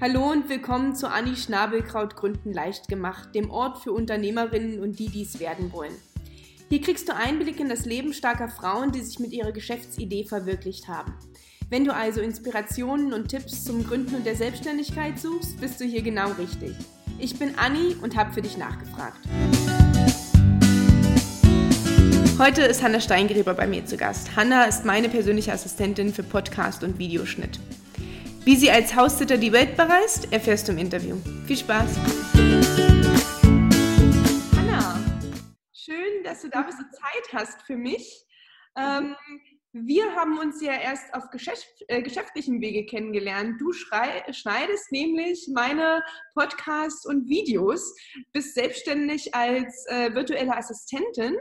Hallo 0.00 0.32
und 0.32 0.48
willkommen 0.48 0.96
zu 0.96 1.08
Anni 1.08 1.36
Schnabelkraut 1.36 2.16
Gründen 2.16 2.52
leicht 2.52 2.88
gemacht, 2.88 3.32
dem 3.32 3.50
Ort 3.50 3.78
für 3.78 3.92
Unternehmerinnen 3.92 4.80
und 4.80 4.98
die, 4.98 5.08
die 5.08 5.22
es 5.22 5.38
werden 5.38 5.72
wollen. 5.72 5.94
Hier 6.68 6.80
kriegst 6.80 7.08
du 7.08 7.14
Einblick 7.14 7.60
in 7.60 7.68
das 7.68 7.86
Leben 7.86 8.12
starker 8.12 8.48
Frauen, 8.48 8.90
die 8.90 9.02
sich 9.02 9.20
mit 9.20 9.32
ihrer 9.32 9.52
Geschäftsidee 9.52 10.24
verwirklicht 10.24 10.88
haben. 10.88 11.14
Wenn 11.70 11.84
du 11.84 11.94
also 11.94 12.20
Inspirationen 12.20 13.12
und 13.12 13.28
Tipps 13.28 13.62
zum 13.64 13.86
Gründen 13.86 14.16
und 14.16 14.26
der 14.26 14.34
Selbstständigkeit 14.34 15.18
suchst, 15.18 15.60
bist 15.60 15.80
du 15.80 15.84
hier 15.84 16.02
genau 16.02 16.32
richtig. 16.32 16.74
Ich 17.20 17.38
bin 17.38 17.56
Anni 17.56 17.94
und 18.02 18.16
habe 18.16 18.32
für 18.32 18.42
dich 18.42 18.58
nachgefragt. 18.58 19.20
Heute 22.36 22.62
ist 22.62 22.82
Hanna 22.82 22.98
Steingräber 22.98 23.54
bei 23.54 23.68
mir 23.68 23.86
zu 23.86 23.96
Gast. 23.96 24.34
Hanna 24.34 24.64
ist 24.64 24.84
meine 24.84 25.08
persönliche 25.08 25.52
Assistentin 25.52 26.12
für 26.12 26.24
Podcast 26.24 26.82
und 26.82 26.98
Videoschnitt. 26.98 27.60
Wie 28.44 28.56
sie 28.56 28.70
als 28.70 28.94
Haussitter 28.94 29.38
die 29.38 29.52
Welt 29.52 29.74
bereist, 29.74 30.30
erfährst 30.30 30.68
du 30.68 30.72
im 30.72 30.78
Interview. 30.78 31.16
Viel 31.46 31.56
Spaß! 31.56 31.96
Hanna, 34.54 35.00
schön, 35.72 36.22
dass 36.24 36.42
du 36.42 36.50
da 36.50 36.60
und 36.60 36.92
Zeit 36.92 37.32
hast 37.32 37.62
für 37.62 37.76
mich. 37.76 38.26
Ähm, 38.76 39.16
wir 39.74 40.14
haben 40.14 40.38
uns 40.38 40.62
ja 40.62 40.72
erst 40.72 41.12
auf 41.14 41.30
Geschäft, 41.30 41.66
äh, 41.88 42.00
geschäftlichem 42.00 42.60
Wege 42.60 42.86
kennengelernt. 42.86 43.60
Du 43.60 43.72
schrei, 43.72 44.22
schneidest 44.32 44.92
nämlich 44.92 45.50
meine 45.52 46.00
Podcasts 46.34 47.04
und 47.04 47.28
Videos, 47.28 47.92
bist 48.32 48.54
selbstständig 48.54 49.34
als 49.34 49.84
äh, 49.88 50.14
virtuelle 50.14 50.56
Assistentin. 50.56 51.36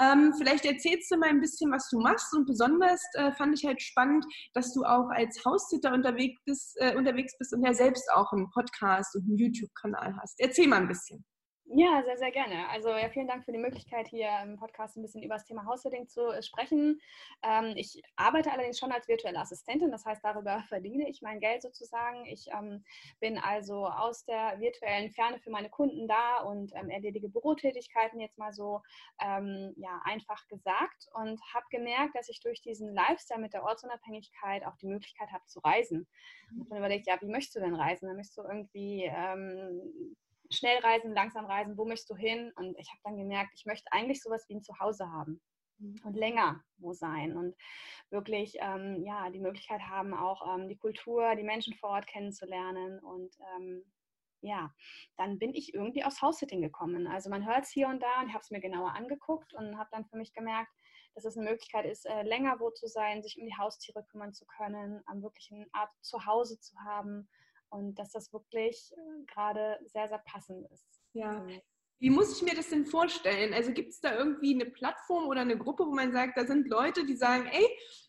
Ähm, 0.00 0.32
vielleicht 0.38 0.64
erzählst 0.64 1.10
du 1.10 1.16
mal 1.16 1.30
ein 1.30 1.40
bisschen, 1.40 1.72
was 1.72 1.88
du 1.90 1.98
machst 1.98 2.32
und 2.34 2.46
besonders 2.46 3.02
äh, 3.14 3.32
fand 3.32 3.58
ich 3.58 3.66
halt 3.66 3.82
spannend, 3.82 4.24
dass 4.54 4.72
du 4.74 4.84
auch 4.84 5.08
als 5.10 5.44
Haussitter 5.44 5.92
unterwegs 5.92 6.40
bist, 6.44 6.76
äh, 6.76 6.94
unterwegs 6.94 7.36
bist 7.36 7.52
und 7.52 7.64
ja 7.64 7.74
selbst 7.74 8.08
auch 8.12 8.32
einen 8.32 8.48
Podcast 8.50 9.16
und 9.16 9.24
einen 9.24 9.38
YouTube-Kanal 9.38 10.16
hast. 10.22 10.38
Erzähl 10.38 10.68
mal 10.68 10.82
ein 10.82 10.88
bisschen. 10.88 11.24
Ja, 11.74 12.02
sehr, 12.04 12.18
sehr 12.18 12.30
gerne. 12.30 12.68
Also 12.68 12.90
ja, 12.90 13.08
vielen 13.08 13.28
Dank 13.28 13.46
für 13.46 13.52
die 13.52 13.58
Möglichkeit, 13.58 14.06
hier 14.06 14.28
im 14.42 14.58
Podcast 14.58 14.98
ein 14.98 15.02
bisschen 15.02 15.22
über 15.22 15.36
das 15.36 15.46
Thema 15.46 15.64
House-Sitting 15.64 16.06
zu 16.06 16.28
äh, 16.28 16.42
sprechen. 16.42 17.00
Ähm, 17.42 17.72
ich 17.76 18.02
arbeite 18.14 18.52
allerdings 18.52 18.78
schon 18.78 18.92
als 18.92 19.08
virtuelle 19.08 19.38
Assistentin, 19.40 19.90
das 19.90 20.04
heißt, 20.04 20.22
darüber 20.22 20.62
verdiene 20.68 21.08
ich 21.08 21.22
mein 21.22 21.40
Geld 21.40 21.62
sozusagen. 21.62 22.26
Ich 22.26 22.48
ähm, 22.52 22.84
bin 23.20 23.38
also 23.38 23.86
aus 23.86 24.26
der 24.26 24.60
virtuellen 24.60 25.12
Ferne 25.12 25.38
für 25.38 25.48
meine 25.48 25.70
Kunden 25.70 26.06
da 26.06 26.42
und 26.42 26.72
ähm, 26.74 26.90
erledige 26.90 27.30
Bürotätigkeiten 27.30 28.20
jetzt 28.20 28.36
mal 28.36 28.52
so 28.52 28.82
ähm, 29.22 29.72
ja, 29.78 29.98
einfach 30.04 30.46
gesagt 30.48 31.08
und 31.14 31.40
habe 31.54 31.64
gemerkt, 31.70 32.14
dass 32.14 32.28
ich 32.28 32.40
durch 32.40 32.60
diesen 32.60 32.92
Lifestyle 32.92 33.40
mit 33.40 33.54
der 33.54 33.64
Ortsunabhängigkeit 33.64 34.66
auch 34.66 34.76
die 34.76 34.88
Möglichkeit 34.88 35.32
habe 35.32 35.46
zu 35.46 35.60
reisen. 35.60 36.06
Und 36.50 36.70
dann 36.70 36.76
überlegt, 36.76 37.06
ja, 37.06 37.18
wie 37.22 37.28
möchtest 37.28 37.56
du 37.56 37.60
denn 37.60 37.74
reisen? 37.74 38.08
Dann 38.08 38.16
möchtest 38.16 38.36
du 38.36 38.42
irgendwie 38.42 39.04
ähm, 39.04 40.14
schnell 40.52 40.78
reisen, 40.80 41.14
langsam 41.14 41.44
reisen, 41.46 41.76
wo 41.76 41.84
möchtest 41.84 42.10
du 42.10 42.16
hin? 42.16 42.52
Und 42.56 42.78
ich 42.78 42.90
habe 42.90 43.00
dann 43.04 43.16
gemerkt, 43.16 43.52
ich 43.54 43.66
möchte 43.66 43.92
eigentlich 43.92 44.22
sowas 44.22 44.44
wie 44.48 44.56
ein 44.56 44.62
Zuhause 44.62 45.10
haben 45.10 45.40
mhm. 45.78 46.00
und 46.04 46.14
länger 46.14 46.62
wo 46.78 46.92
sein 46.92 47.36
und 47.36 47.54
wirklich 48.10 48.56
ähm, 48.60 49.02
ja, 49.04 49.30
die 49.30 49.40
Möglichkeit 49.40 49.82
haben, 49.82 50.14
auch 50.14 50.54
ähm, 50.54 50.68
die 50.68 50.76
Kultur, 50.76 51.34
die 51.36 51.44
Menschen 51.44 51.74
vor 51.74 51.90
Ort 51.90 52.06
kennenzulernen. 52.06 52.98
Und 53.00 53.34
ähm, 53.56 53.84
ja, 54.40 54.72
dann 55.16 55.38
bin 55.38 55.54
ich 55.54 55.74
irgendwie 55.74 56.04
aufs 56.04 56.20
House-Sitting 56.20 56.60
gekommen. 56.60 57.06
Also 57.06 57.30
man 57.30 57.46
hört 57.46 57.64
es 57.64 57.70
hier 57.70 57.88
und 57.88 58.02
da 58.02 58.20
und 58.20 58.28
ich 58.28 58.34
habe 58.34 58.42
es 58.42 58.50
mir 58.50 58.60
genauer 58.60 58.94
angeguckt 58.94 59.54
und 59.54 59.78
habe 59.78 59.88
dann 59.92 60.04
für 60.06 60.16
mich 60.16 60.32
gemerkt, 60.32 60.72
dass 61.14 61.24
es 61.24 61.36
eine 61.36 61.50
Möglichkeit 61.50 61.86
ist, 61.86 62.06
äh, 62.06 62.22
länger 62.22 62.58
wo 62.58 62.70
zu 62.70 62.86
sein, 62.86 63.22
sich 63.22 63.38
um 63.38 63.46
die 63.46 63.56
Haustiere 63.56 64.04
kümmern 64.10 64.32
zu 64.32 64.46
können, 64.46 65.02
wirklich 65.22 65.50
eine 65.52 65.66
Art 65.72 65.90
Zuhause 66.00 66.58
zu 66.58 66.74
haben 66.80 67.28
und 67.72 67.98
dass 67.98 68.12
das 68.12 68.32
wirklich 68.32 68.92
äh, 68.96 69.24
gerade 69.26 69.78
sehr, 69.86 70.08
sehr 70.08 70.18
passend 70.18 70.70
ist. 70.70 70.86
Ja. 71.12 71.46
Wie 72.02 72.10
muss 72.10 72.36
ich 72.36 72.42
mir 72.42 72.56
das 72.56 72.68
denn 72.68 72.84
vorstellen? 72.84 73.54
Also 73.54 73.70
gibt 73.70 73.90
es 73.90 74.00
da 74.00 74.16
irgendwie 74.18 74.52
eine 74.54 74.64
Plattform 74.64 75.28
oder 75.28 75.42
eine 75.42 75.56
Gruppe, 75.56 75.86
wo 75.86 75.94
man 75.94 76.10
sagt, 76.10 76.36
da 76.36 76.44
sind 76.44 76.68
Leute, 76.68 77.06
die 77.06 77.14
sagen, 77.14 77.46
ey, 77.46 77.64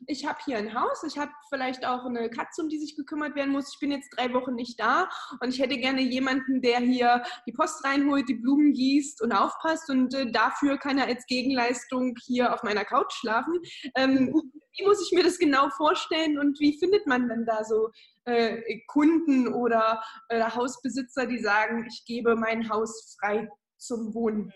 ich 0.08 0.26
habe 0.26 0.40
hier 0.44 0.58
ein 0.58 0.74
Haus, 0.74 1.04
ich 1.04 1.20
habe 1.20 1.32
vielleicht 1.48 1.86
auch 1.86 2.04
eine 2.04 2.28
Katze, 2.32 2.64
um 2.64 2.70
die 2.70 2.80
sich 2.80 2.96
gekümmert 2.96 3.36
werden 3.36 3.52
muss, 3.52 3.72
ich 3.72 3.80
bin 3.80 3.92
jetzt 3.92 4.10
drei 4.18 4.34
Wochen 4.34 4.56
nicht 4.56 4.80
da 4.80 5.08
und 5.42 5.54
ich 5.54 5.62
hätte 5.62 5.78
gerne 5.78 6.02
jemanden, 6.02 6.60
der 6.64 6.80
hier 6.80 7.22
die 7.46 7.52
Post 7.52 7.86
reinholt, 7.86 8.28
die 8.28 8.34
Blumen 8.34 8.74
gießt 8.74 9.22
und 9.22 9.32
aufpasst 9.32 9.88
und 9.92 10.12
äh, 10.16 10.32
dafür 10.32 10.80
kann 10.80 10.98
er 10.98 11.06
als 11.06 11.28
Gegenleistung 11.28 12.16
hier 12.26 12.52
auf 12.52 12.64
meiner 12.64 12.86
Couch 12.86 13.14
schlafen. 13.14 13.60
Ähm, 13.96 14.34
wie 14.76 14.88
muss 14.88 15.06
ich 15.06 15.16
mir 15.16 15.24
das 15.24 15.38
genau 15.38 15.70
vorstellen 15.70 16.40
und 16.40 16.60
wie 16.60 16.80
findet 16.80 17.06
man 17.06 17.30
denn 17.30 17.46
da 17.46 17.64
so 17.64 17.92
äh, 18.26 18.80
Kunden 18.88 19.54
oder 19.54 20.02
äh, 20.30 20.42
Hausbesitzer, 20.44 21.28
die 21.28 21.38
sagen, 21.38 21.86
ich 21.88 22.06
gebe 22.08 22.36
mein 22.36 22.68
Haus 22.70 23.16
frei 23.20 23.48
zum 23.86 24.14
Wohnen? 24.14 24.54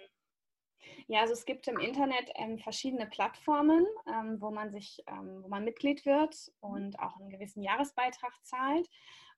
Ja, 1.07 1.21
also 1.21 1.33
es 1.33 1.45
gibt 1.45 1.67
im 1.67 1.79
Internet 1.79 2.29
ähm, 2.35 2.59
verschiedene 2.59 3.07
Plattformen, 3.07 3.85
ähm, 4.07 4.41
wo 4.41 4.51
man 4.51 4.71
sich, 4.71 5.03
ähm, 5.07 5.41
wo 5.41 5.47
man 5.47 5.63
Mitglied 5.63 6.05
wird 6.05 6.51
und 6.59 6.99
auch 6.99 7.17
einen 7.17 7.29
gewissen 7.29 7.63
Jahresbeitrag 7.63 8.33
zahlt 8.43 8.89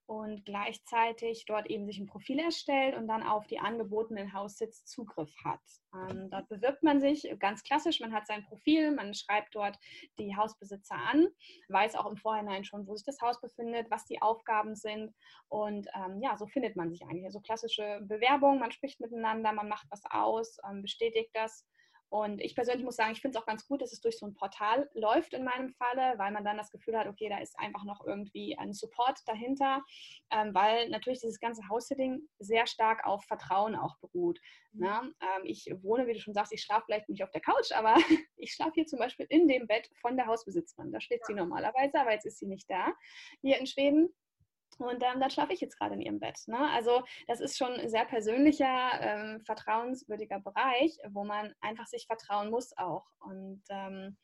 und 0.09 0.43
gleichzeitig 0.43 1.45
dort 1.45 1.69
eben 1.69 1.85
sich 1.85 1.99
ein 1.99 2.07
Profil 2.07 2.39
erstellt 2.39 2.97
und 2.97 3.07
dann 3.07 3.21
auf 3.21 3.45
die 3.45 3.59
angebotenen 3.59 4.33
Haussitz 4.33 4.83
Zugriff 4.83 5.31
hat. 5.45 5.61
Ähm, 5.93 6.31
dort 6.31 6.49
bewirbt 6.49 6.81
man 6.81 6.99
sich 6.99 7.31
ganz 7.37 7.61
klassisch, 7.61 7.99
man 7.99 8.11
hat 8.11 8.25
sein 8.25 8.43
Profil, 8.45 8.89
man 8.91 9.13
schreibt 9.13 9.53
dort 9.53 9.77
die 10.17 10.35
Hausbesitzer 10.35 10.95
an, 10.95 11.27
weiß 11.67 11.95
auch 11.95 12.07
im 12.07 12.17
Vorhinein 12.17 12.65
schon, 12.65 12.87
wo 12.87 12.95
sich 12.95 13.05
das 13.05 13.21
Haus 13.21 13.39
befindet, 13.39 13.91
was 13.91 14.05
die 14.05 14.19
Aufgaben 14.19 14.75
sind 14.75 15.13
und 15.47 15.87
ähm, 15.93 16.19
ja, 16.23 16.35
so 16.37 16.47
findet 16.47 16.75
man 16.75 16.89
sich 16.89 17.03
eigentlich. 17.03 17.25
Also 17.25 17.39
klassische 17.41 17.99
Bewerbung, 18.01 18.57
man 18.57 18.71
spricht 18.71 18.99
miteinander, 18.99 19.53
man 19.53 19.69
macht 19.69 19.85
was 19.91 20.01
aus, 20.09 20.57
ähm, 20.67 20.81
bestätigt 20.81 21.29
das 21.35 21.67
und 22.09 22.41
ich 22.41 22.55
persönlich 22.55 22.83
muss 22.83 22.95
sagen, 22.95 23.11
ich 23.11 23.21
finde 23.21 23.37
es 23.37 23.41
auch 23.41 23.45
ganz 23.45 23.67
gut, 23.67 23.81
dass 23.83 23.93
es 23.93 24.01
durch 24.01 24.17
so 24.17 24.25
ein 24.25 24.33
Portal 24.33 24.89
läuft 24.93 25.33
in 25.33 25.43
meinem 25.43 25.69
Falle, 25.69 26.17
weil 26.17 26.31
man 26.31 26.43
dann 26.43 26.57
das 26.57 26.71
Gefühl 26.71 26.97
hat, 26.97 27.07
okay, 27.07 27.29
da 27.29 27.37
ist 27.37 27.57
einfach 27.59 27.83
noch 27.83 28.03
irgendwie 28.05 28.57
ein 28.57 28.73
Support 28.73 29.19
dahinter, 29.27 29.83
ähm, 30.31 30.53
weil 30.55 30.89
natürlich 30.89 31.19
dieses 31.19 31.39
ganze 31.39 31.67
House-Sitting 31.69 32.27
sehr 32.39 32.65
stark 32.65 33.05
auf 33.05 33.23
Vertrauen 33.25 33.75
auch 33.75 33.97
beruht. 33.99 34.39
Mhm. 34.71 34.81
Ne? 34.81 35.13
Ähm, 35.21 35.45
ich 35.45 35.71
wohne, 35.81 36.07
wie 36.07 36.13
du 36.13 36.19
schon 36.19 36.33
sagst, 36.33 36.51
ich 36.51 36.63
schlafe 36.63 36.85
vielleicht 36.85 37.09
nicht 37.09 37.23
auf 37.23 37.31
der 37.31 37.41
Couch, 37.41 37.71
aber 37.73 37.95
ich 38.37 38.53
schlafe 38.53 38.71
hier 38.73 38.87
zum 38.87 38.97
Beispiel 38.97 39.27
in 39.29 39.47
dem 39.47 39.67
Bett 39.67 39.87
von 40.01 40.17
der 40.17 40.25
Hausbesitzerin. 40.25 40.91
Da 40.91 40.99
steht 40.99 41.25
sie 41.27 41.35
normalerweise, 41.35 41.99
aber 41.99 42.13
jetzt 42.13 42.25
ist 42.25 42.39
sie 42.39 42.47
nicht 42.47 42.69
da 42.69 42.91
hier 43.41 43.59
in 43.59 43.67
Schweden. 43.67 44.09
Und 44.79 45.03
ähm, 45.03 45.19
dann 45.19 45.29
schlafe 45.29 45.53
ich 45.53 45.59
jetzt 45.59 45.77
gerade 45.77 45.95
in 45.95 46.01
ihrem 46.01 46.19
Bett. 46.19 46.39
Ne? 46.47 46.57
Also 46.71 47.03
das 47.27 47.41
ist 47.41 47.57
schon 47.57 47.73
ein 47.73 47.89
sehr 47.89 48.05
persönlicher, 48.05 48.89
ähm, 49.01 49.41
vertrauenswürdiger 49.45 50.39
Bereich, 50.39 50.97
wo 51.09 51.25
man 51.25 51.53
einfach 51.59 51.85
sich 51.85 52.05
vertrauen 52.07 52.49
muss 52.49 52.75
auch. 52.77 53.05
Und 53.19 53.61
ähm, 53.69 54.17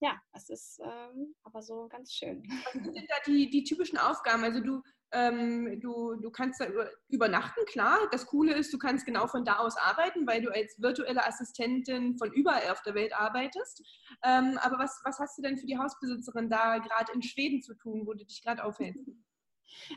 ja, 0.00 0.18
es 0.32 0.48
ist 0.48 0.80
ähm, 0.82 1.34
aber 1.44 1.62
so 1.62 1.86
ganz 1.88 2.14
schön. 2.14 2.42
Was 2.72 2.72
sind 2.72 3.10
da 3.10 3.16
die, 3.26 3.50
die 3.50 3.64
typischen 3.64 3.98
Aufgaben? 3.98 4.42
Also 4.42 4.60
du, 4.60 4.82
ähm, 5.12 5.78
du, 5.80 6.14
du 6.14 6.30
kannst 6.30 6.60
da 6.60 6.66
übernachten, 7.08 7.64
klar. 7.66 7.98
Das 8.10 8.24
Coole 8.24 8.54
ist, 8.54 8.72
du 8.72 8.78
kannst 8.78 9.04
genau 9.04 9.26
von 9.26 9.44
da 9.44 9.58
aus 9.58 9.76
arbeiten, 9.76 10.26
weil 10.26 10.40
du 10.40 10.50
als 10.50 10.74
virtuelle 10.78 11.26
Assistentin 11.26 12.16
von 12.16 12.32
überall 12.32 12.70
auf 12.70 12.80
der 12.82 12.94
Welt 12.94 13.12
arbeitest. 13.14 13.82
Ähm, 14.24 14.58
aber 14.62 14.78
was, 14.78 14.98
was 15.04 15.18
hast 15.18 15.36
du 15.36 15.42
denn 15.42 15.58
für 15.58 15.66
die 15.66 15.76
Hausbesitzerin 15.76 16.48
da 16.48 16.78
gerade 16.78 17.12
in 17.12 17.22
Schweden 17.22 17.60
zu 17.60 17.74
tun, 17.74 18.06
wo 18.06 18.14
du 18.14 18.24
dich 18.24 18.42
gerade 18.42 18.64
aufhältst? 18.64 19.04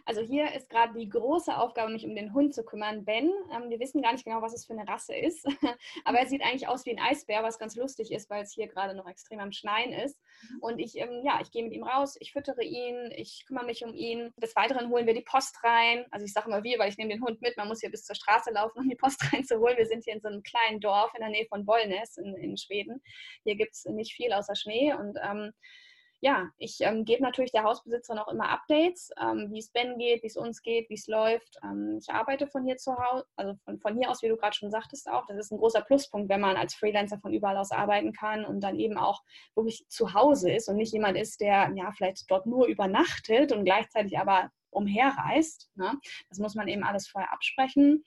Also 0.06 0.22
hier 0.22 0.54
ist 0.54 0.70
gerade 0.70 0.98
die 0.98 1.10
große 1.10 1.56
Aufgabe, 1.56 1.92
mich 1.92 2.06
um 2.06 2.16
den 2.16 2.34
Hund 2.34 2.54
zu 2.54 2.64
kümmern. 2.64 3.06
Ben, 3.06 3.32
ähm, 3.54 3.70
wir 3.70 3.80
wissen 3.80 4.02
gar 4.02 4.14
nicht 4.14 4.26
genau, 4.26 4.42
was 4.42 4.54
es 4.54 4.66
für 4.66 4.74
eine 4.74 4.88
Rasse 4.88 5.16
ist, 5.16 5.46
aber 6.06 6.20
er 6.20 6.28
sieht 6.28 6.44
eigentlich 6.44 6.68
aus 6.68 6.86
wie 6.86 6.92
ein 6.92 7.00
Eisbär, 7.00 7.44
was 7.44 7.60
ganz 7.60 7.76
lustig 7.76 8.12
ist, 8.12 8.30
weil 8.30 8.44
es 8.44 8.54
hier 8.54 8.68
gerade 8.68 8.96
noch 8.96 9.08
extrem 9.08 9.40
am 9.40 9.52
Schneien 9.52 9.94
ist. 9.94 10.20
Mhm. 10.50 10.60
Und 10.62 10.80
ich, 10.80 10.98
ähm, 10.98 11.22
ja, 11.24 11.40
ich 11.42 11.52
gehe 11.52 11.64
mit 11.64 11.74
ihm 11.74 11.84
raus, 11.84 12.16
ich 12.20 12.32
füttere 12.32 12.64
ihn, 12.64 13.12
ich 13.16 13.46
kümmere 13.48 13.66
mich 13.66 13.84
um 13.84 13.94
ihn. 13.94 14.34
Des 14.38 14.56
Weiteren 14.56 14.90
holen 14.90 15.06
wir 15.06 15.14
die 15.14 15.22
Post 15.22 15.64
rein. 15.64 16.06
Also 16.12 16.26
ich 16.26 16.34
sage 16.34 16.48
immer 16.48 16.64
wir, 16.64 16.80
weil 16.80 16.90
ich 16.90 16.98
nehme 16.98 17.14
den 17.14 17.24
Hund 17.24 17.42
mit. 17.42 17.58
Man 17.58 17.68
muss 17.68 17.82
hier 17.82 17.92
bis 17.92 18.06
zur 18.06 18.16
Straße 18.16 18.52
laufen, 18.52 18.80
um 18.80 18.90
die 18.90 18.96
Post 18.96 19.22
reinzuholen. 19.34 19.78
Wir 19.78 19.86
sind 19.86 20.04
hier 20.04 20.14
in 20.14 20.22
so 20.22 20.28
einem 20.28 20.44
kleinen 20.44 20.80
Dorf 20.80 21.14
in 21.14 21.22
der 21.22 21.30
Nähe 21.30 21.46
von 21.46 21.66
Bollnäs 21.66 22.18
in, 22.18 22.36
in 22.36 22.58
Schweden. 22.58 23.02
Hier 23.44 23.56
gibt 23.56 23.74
es 23.74 23.86
nicht 23.86 24.14
viel 24.14 24.34
außer 24.34 24.56
Schnee 24.56 24.94
und 24.94 25.18
ähm, 25.24 25.52
ja, 26.24 26.50
ich 26.58 26.78
ähm, 26.80 27.04
gebe 27.04 27.22
natürlich 27.22 27.52
der 27.52 27.64
Hausbesitzer 27.64 28.16
noch 28.16 28.30
immer 28.30 28.48
Updates, 28.48 29.10
ähm, 29.22 29.50
wie 29.52 29.60
es 29.60 29.70
Ben 29.72 29.98
geht, 29.98 30.24
wie 30.24 30.28
es 30.28 30.38
uns 30.38 30.62
geht, 30.62 30.90
wie 30.90 30.94
es 30.94 31.08
läuft. 31.08 31.58
Ähm, 31.66 32.00
ich 32.02 32.10
arbeite 32.14 32.48
von 32.48 32.64
hier 32.64 32.78
zu 32.78 32.96
Hause, 32.96 33.26
also 33.36 33.56
von, 33.66 33.78
von 33.82 33.98
hier 33.98 34.10
aus, 34.10 34.24
wie 34.24 34.30
du 34.30 34.38
gerade 34.38 34.56
schon 34.56 34.72
sagtest 34.72 35.10
auch. 35.10 35.26
Das 35.28 35.38
ist 35.38 35.52
ein 35.52 35.58
großer 35.58 35.82
Pluspunkt, 35.82 36.30
wenn 36.30 36.40
man 36.40 36.56
als 36.56 36.76
Freelancer 36.76 37.20
von 37.20 37.34
überall 37.34 37.58
aus 37.58 37.72
arbeiten 37.72 38.14
kann 38.14 38.46
und 38.46 38.62
dann 38.62 38.80
eben 38.80 38.98
auch 38.98 39.22
wirklich 39.54 39.86
zu 39.90 40.14
Hause 40.14 40.50
ist 40.50 40.70
und 40.70 40.78
nicht 40.78 40.94
jemand 40.94 41.18
ist, 41.18 41.42
der 41.42 41.70
ja 41.76 41.92
vielleicht 41.92 42.32
dort 42.32 42.46
nur 42.46 42.68
übernachtet 42.68 43.52
und 43.52 43.66
gleichzeitig 43.66 44.18
aber 44.18 44.50
umherreist. 44.70 45.70
Ne? 45.76 46.00
Das 46.30 46.40
muss 46.40 46.56
man 46.56 46.70
eben 46.70 46.86
alles 46.86 47.06
vorher 47.06 47.34
absprechen. 47.34 48.06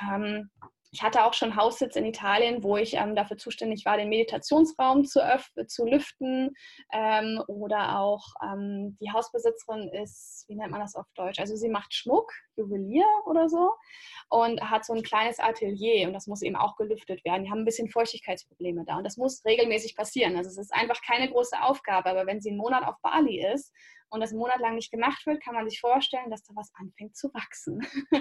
Ähm, 0.00 0.50
ich 0.92 1.02
hatte 1.02 1.24
auch 1.24 1.34
schon 1.34 1.56
Haussitz 1.56 1.94
in 1.94 2.04
Italien, 2.04 2.64
wo 2.64 2.76
ich 2.76 2.94
ähm, 2.94 3.14
dafür 3.14 3.36
zuständig 3.36 3.84
war, 3.84 3.96
den 3.96 4.08
Meditationsraum 4.08 5.04
zu, 5.04 5.20
zu 5.68 5.86
lüften. 5.86 6.54
Ähm, 6.92 7.42
oder 7.46 8.00
auch 8.00 8.26
ähm, 8.42 8.96
die 9.00 9.12
Hausbesitzerin 9.12 9.88
ist, 9.88 10.44
wie 10.48 10.56
nennt 10.56 10.72
man 10.72 10.80
das 10.80 10.96
auf 10.96 11.06
Deutsch? 11.14 11.38
Also 11.38 11.54
sie 11.54 11.68
macht 11.68 11.94
Schmuck, 11.94 12.32
Juwelier 12.56 13.06
oder 13.26 13.48
so 13.48 13.70
und 14.28 14.60
hat 14.68 14.84
so 14.84 14.92
ein 14.92 15.02
kleines 15.02 15.38
Atelier 15.38 16.08
und 16.08 16.12
das 16.12 16.26
muss 16.26 16.42
eben 16.42 16.56
auch 16.56 16.76
gelüftet 16.76 17.24
werden. 17.24 17.44
Die 17.44 17.50
haben 17.50 17.60
ein 17.60 17.64
bisschen 17.64 17.88
Feuchtigkeitsprobleme 17.88 18.84
da 18.84 18.96
und 18.96 19.04
das 19.04 19.16
muss 19.16 19.44
regelmäßig 19.44 19.94
passieren. 19.96 20.36
Also 20.36 20.50
es 20.50 20.58
ist 20.58 20.74
einfach 20.74 21.00
keine 21.02 21.30
große 21.30 21.62
Aufgabe, 21.62 22.10
aber 22.10 22.26
wenn 22.26 22.40
sie 22.40 22.50
einen 22.50 22.58
Monat 22.58 22.84
auf 22.84 22.96
Bali 23.02 23.44
ist 23.46 23.72
und 24.10 24.20
das 24.20 24.30
einen 24.30 24.40
Monat 24.40 24.60
lang 24.60 24.74
nicht 24.74 24.90
gemacht 24.90 25.24
wird, 25.26 25.42
kann 25.42 25.54
man 25.54 25.68
sich 25.68 25.80
vorstellen, 25.80 26.30
dass 26.30 26.42
da 26.42 26.54
was 26.54 26.70
anfängt 26.74 27.16
zu 27.16 27.32
wachsen. 27.32 27.80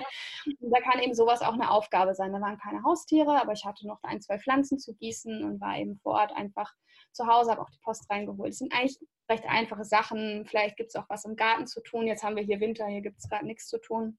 und 0.46 0.72
da 0.72 0.80
kann 0.82 1.02
eben 1.02 1.14
sowas 1.14 1.42
auch 1.42 1.54
eine 1.54 1.72
Aufgabe 1.72 2.14
sein. 2.16 2.32
Da 2.32 2.42
waren 2.42 2.58
keine 2.58 2.84
Haustiere, 2.84 3.42
aber 3.42 3.54
ich 3.54 3.66
hatte 3.66 3.88
noch 3.88 4.00
ein, 4.04 4.22
zwei 4.22 4.40
Pflanzen 4.40 4.80
zu 4.80 4.94
gießen 4.96 5.44
und 5.44 5.60
war 5.60 5.78
eben 5.78 5.98
vor 5.98 6.14
Ort 6.14 6.32
einfach 6.32 6.72
zu 7.12 7.28
Hause, 7.28 7.52
habe 7.52 7.62
auch 7.62 7.70
die 7.70 7.80
Post 7.84 8.10
reingeholt. 8.10 8.52
Das 8.52 8.60
sind 8.60 8.74
eigentlich 8.74 8.98
recht 9.30 9.46
einfache 9.46 9.84
Sachen. 9.84 10.46
Vielleicht 10.48 10.78
gibt 10.78 10.90
es 10.90 10.96
auch 10.96 11.10
was 11.10 11.26
im 11.26 11.36
Garten 11.36 11.68
zu 11.68 11.82
tun. 11.82 12.08
Jetzt 12.08 12.24
haben 12.24 12.36
wir 12.36 12.44
hier 12.44 12.60
Winter, 12.60 12.86
hier 12.88 13.02
gibt 13.02 13.20
es 13.20 13.30
gerade 13.30 13.46
nichts 13.46 13.68
zu 13.68 13.80
tun 13.80 14.18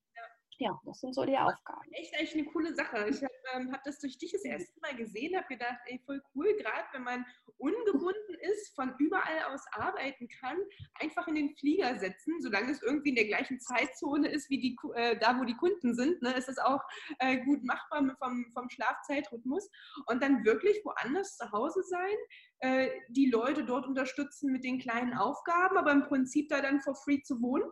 ja, 0.60 0.78
das 0.84 1.00
sind 1.00 1.14
so 1.14 1.24
die 1.24 1.38
Aufgaben. 1.38 1.90
Echt 1.92 2.14
eigentlich 2.14 2.34
eine 2.34 2.44
coole 2.44 2.74
Sache. 2.74 3.08
Ich 3.08 3.22
habe 3.22 3.32
ähm, 3.54 3.72
hab 3.72 3.82
das 3.84 3.98
durch 3.98 4.18
dich 4.18 4.32
das 4.32 4.44
erste 4.44 4.78
Mal 4.80 4.94
gesehen, 4.94 5.34
habe 5.34 5.46
gedacht, 5.48 5.78
ey, 5.86 5.98
voll 6.04 6.22
cool, 6.34 6.54
gerade 6.56 6.86
wenn 6.92 7.02
man 7.02 7.24
ungebunden 7.56 8.34
ist, 8.42 8.74
von 8.74 8.94
überall 8.98 9.44
aus 9.52 9.64
arbeiten 9.72 10.28
kann, 10.40 10.58
einfach 11.00 11.26
in 11.28 11.34
den 11.34 11.56
Flieger 11.56 11.98
setzen, 11.98 12.40
solange 12.40 12.72
es 12.72 12.82
irgendwie 12.82 13.08
in 13.08 13.14
der 13.14 13.26
gleichen 13.26 13.58
Zeitzone 13.58 14.28
ist, 14.28 14.50
wie 14.50 14.60
die, 14.60 14.76
äh, 14.94 15.18
da 15.18 15.40
wo 15.40 15.44
die 15.44 15.56
Kunden 15.56 15.94
sind, 15.94 16.20
ne, 16.20 16.34
ist 16.34 16.50
es 16.50 16.58
auch 16.58 16.82
äh, 17.20 17.38
gut 17.38 17.64
machbar 17.64 18.14
vom, 18.18 18.46
vom 18.52 18.68
Schlafzeitrhythmus 18.68 19.70
und 20.06 20.22
dann 20.22 20.44
wirklich 20.44 20.78
woanders 20.84 21.38
zu 21.38 21.50
Hause 21.52 21.82
sein, 21.84 22.16
äh, 22.58 22.90
die 23.08 23.30
Leute 23.30 23.64
dort 23.64 23.86
unterstützen 23.86 24.52
mit 24.52 24.64
den 24.64 24.78
kleinen 24.78 25.14
Aufgaben, 25.14 25.78
aber 25.78 25.92
im 25.92 26.02
Prinzip 26.02 26.50
da 26.50 26.60
dann 26.60 26.82
for 26.82 26.94
free 26.94 27.22
zu 27.22 27.40
wohnen 27.40 27.70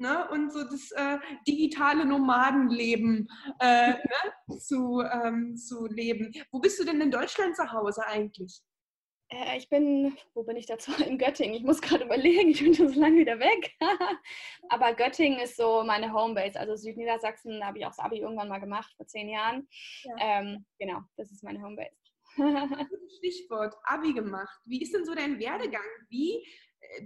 ne? 0.00 0.28
und 0.30 0.52
so 0.52 0.64
das 0.64 0.90
äh, 0.92 1.18
digitale 1.46 2.04
Nomadenleben 2.04 3.28
äh, 3.60 3.92
ne? 4.48 4.58
zu, 4.58 5.00
ähm, 5.00 5.56
zu 5.56 5.86
leben. 5.86 6.32
Wo 6.50 6.58
bist 6.58 6.80
du 6.80 6.84
denn 6.84 7.00
in 7.00 7.10
Deutschland 7.10 7.56
zu 7.56 7.70
Hause 7.72 8.06
eigentlich? 8.06 8.60
Äh, 9.30 9.58
ich 9.58 9.68
bin, 9.68 10.16
wo 10.34 10.42
bin 10.42 10.56
ich 10.56 10.66
dazu? 10.66 10.90
In 11.06 11.18
Göttingen. 11.18 11.54
Ich 11.54 11.62
muss 11.62 11.80
gerade 11.80 12.04
überlegen, 12.04 12.50
ich 12.50 12.62
bin 12.62 12.74
schon 12.74 12.88
so 12.88 13.00
lange 13.00 13.18
wieder 13.18 13.38
weg. 13.38 13.72
Aber 14.68 14.94
Göttingen 14.94 15.40
ist 15.40 15.56
so 15.56 15.84
meine 15.84 16.12
Homebase. 16.12 16.58
Also 16.58 16.76
Südniedersachsen 16.76 17.64
habe 17.64 17.78
ich 17.78 17.86
auch 17.86 17.90
das 17.90 18.00
Abi 18.00 18.18
irgendwann 18.18 18.48
mal 18.48 18.58
gemacht, 18.58 18.92
vor 18.96 19.06
zehn 19.06 19.28
Jahren. 19.28 19.68
Ja. 20.04 20.40
Ähm, 20.40 20.64
genau, 20.78 21.00
das 21.16 21.30
ist 21.30 21.44
meine 21.44 21.62
Homebase. 21.62 21.96
Stichwort, 23.18 23.74
Abi 23.84 24.12
gemacht. 24.12 24.60
Wie 24.64 24.80
ist 24.80 24.94
denn 24.94 25.04
so 25.04 25.14
dein 25.14 25.38
Werdegang? 25.40 25.82
Wie 26.08 26.46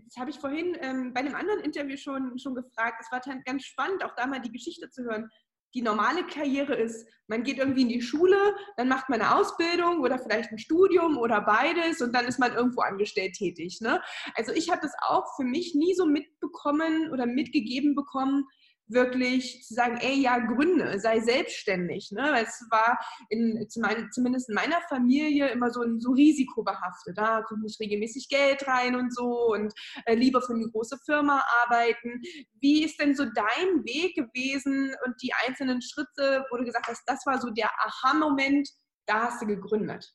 das 0.05 0.17
habe 0.17 0.31
ich 0.31 0.39
vorhin 0.39 0.77
ähm, 0.81 1.13
bei 1.13 1.21
einem 1.21 1.35
anderen 1.35 1.61
Interview 1.61 1.97
schon, 1.97 2.39
schon 2.39 2.55
gefragt. 2.55 3.01
Es 3.01 3.13
war 3.13 3.21
ganz 3.45 3.65
spannend, 3.65 4.05
auch 4.05 4.15
da 4.17 4.27
mal 4.27 4.41
die 4.41 4.53
Geschichte 4.53 4.91
zu 4.91 5.05
hören. 5.05 5.29
Die 5.75 5.83
normale 5.83 6.25
Karriere 6.27 6.75
ist, 6.75 7.05
man 7.27 7.43
geht 7.43 7.59
irgendwie 7.59 7.83
in 7.83 7.89
die 7.89 8.03
Schule, 8.03 8.37
dann 8.77 8.89
macht 8.89 9.09
man 9.09 9.21
eine 9.21 9.35
Ausbildung 9.35 10.01
oder 10.01 10.19
vielleicht 10.21 10.53
ein 10.53 10.59
Studium 10.59 11.19
oder 11.19 11.41
beides 11.41 12.01
und 12.01 12.15
dann 12.15 12.27
ist 12.27 12.39
man 12.39 12.55
irgendwo 12.55 12.83
angestellt 12.83 13.35
tätig. 13.35 13.81
Ne? 13.81 14.01
Also 14.37 14.53
ich 14.53 14.71
habe 14.71 14.83
das 14.83 14.93
auch 15.01 15.25
für 15.37 15.43
mich 15.43 15.75
nie 15.75 15.95
so 15.95 16.07
mitbekommen 16.07 17.11
oder 17.11 17.27
mitgegeben 17.27 17.97
bekommen, 17.97 18.47
wirklich 18.87 19.63
zu 19.65 19.75
sagen, 19.75 19.97
ey, 20.01 20.21
ja, 20.21 20.39
gründe, 20.39 20.99
sei 20.99 21.21
selbstständig. 21.21 22.11
Ne? 22.13 22.23
Weil 22.23 22.45
es 22.45 22.67
war 22.71 22.99
in, 23.29 23.67
zumindest 24.11 24.49
in 24.49 24.55
meiner 24.55 24.81
Familie 24.89 25.49
immer 25.49 25.71
so, 25.71 25.83
so 25.99 26.13
risikobehaftet. 26.13 27.17
Da 27.17 27.43
kommt 27.43 27.63
nicht 27.63 27.81
regelmäßig 27.81 28.29
Geld 28.29 28.67
rein 28.67 28.97
und 28.97 29.15
so 29.15 29.53
und 29.53 29.73
äh, 30.07 30.15
lieber 30.15 30.43
für 30.43 30.55
eine 30.55 30.69
große 30.71 30.99
Firma 31.05 31.45
arbeiten. 31.65 32.21
Wie 32.61 32.85
ist 32.85 33.01
denn 33.01 33.15
so 33.15 33.25
dein 33.25 33.85
Weg 33.85 34.15
gewesen 34.15 34.95
und 35.05 35.15
die 35.23 35.33
einzelnen 35.47 35.81
Schritte, 35.81 36.45
wo 36.51 36.57
du 36.57 36.65
gesagt 36.65 36.89
hast, 36.89 37.03
das 37.07 37.25
war 37.27 37.41
so 37.41 37.51
der 37.51 37.71
Aha-Moment, 37.79 38.69
da 39.07 39.25
hast 39.25 39.43
du 39.43 39.47
gegründet? 39.47 40.13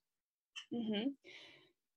Mhm. 0.72 1.18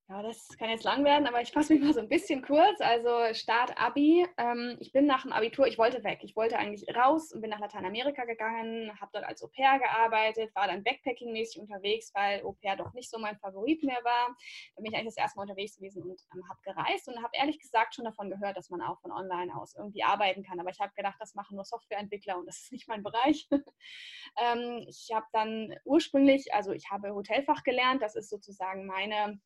Ja, 0.08 0.20
das 0.20 0.48
kann 0.58 0.68
jetzt 0.68 0.84
lang 0.84 1.04
werden, 1.04 1.26
aber 1.26 1.40
ich 1.40 1.52
fasse 1.52 1.72
mich 1.72 1.82
mal 1.82 1.94
so 1.94 2.00
ein 2.00 2.08
bisschen 2.08 2.42
kurz. 2.42 2.80
Also 2.80 3.32
Start 3.34 3.72
Abi. 3.80 4.26
Ähm, 4.36 4.76
ich 4.80 4.92
bin 4.92 5.06
nach 5.06 5.22
dem 5.22 5.32
Abitur, 5.32 5.66
ich 5.66 5.78
wollte 5.78 6.02
weg. 6.04 6.18
Ich 6.22 6.36
wollte 6.36 6.58
eigentlich 6.58 6.84
raus 6.94 7.32
und 7.32 7.40
bin 7.40 7.50
nach 7.50 7.60
Lateinamerika 7.60 8.24
gegangen, 8.24 8.90
habe 9.00 9.10
dort 9.14 9.24
als 9.24 9.42
Au 9.42 9.48
pair 9.48 9.78
gearbeitet, 9.78 10.54
war 10.54 10.66
dann 10.66 10.82
Backpacking-mäßig 10.82 11.60
unterwegs, 11.60 12.10
weil 12.14 12.42
Au 12.42 12.52
pair 12.52 12.76
doch 12.76 12.92
nicht 12.92 13.10
so 13.10 13.18
mein 13.18 13.38
Favorit 13.38 13.82
mehr 13.84 14.00
war. 14.02 14.36
Da 14.76 14.82
bin 14.82 14.92
ich 14.92 14.94
eigentlich 14.98 15.14
das 15.14 15.22
erste 15.22 15.38
Mal 15.38 15.44
unterwegs 15.44 15.76
gewesen 15.76 16.02
und 16.02 16.20
ähm, 16.34 16.42
habe 16.48 16.60
gereist 16.62 17.08
und 17.08 17.16
habe 17.22 17.32
ehrlich 17.32 17.58
gesagt 17.60 17.94
schon 17.94 18.04
davon 18.04 18.28
gehört, 18.28 18.56
dass 18.56 18.70
man 18.70 18.82
auch 18.82 19.00
von 19.00 19.12
online 19.12 19.54
aus 19.56 19.74
irgendwie 19.76 20.02
arbeiten 20.02 20.42
kann. 20.42 20.60
Aber 20.60 20.70
ich 20.70 20.80
habe 20.80 20.92
gedacht, 20.94 21.16
das 21.20 21.34
machen 21.34 21.54
nur 21.54 21.64
Softwareentwickler 21.64 22.36
und 22.36 22.46
das 22.46 22.58
ist 22.58 22.72
nicht 22.72 22.88
mein 22.88 23.04
Bereich. 23.04 23.48
ähm, 24.42 24.84
ich 24.88 25.08
habe 25.14 25.26
dann 25.32 25.74
ursprünglich, 25.84 26.52
also 26.52 26.72
ich 26.72 26.90
habe 26.90 27.14
Hotelfach 27.14 27.62
gelernt, 27.62 28.02
das 28.02 28.16
ist 28.16 28.28
sozusagen 28.28 28.84
meine 28.84 29.40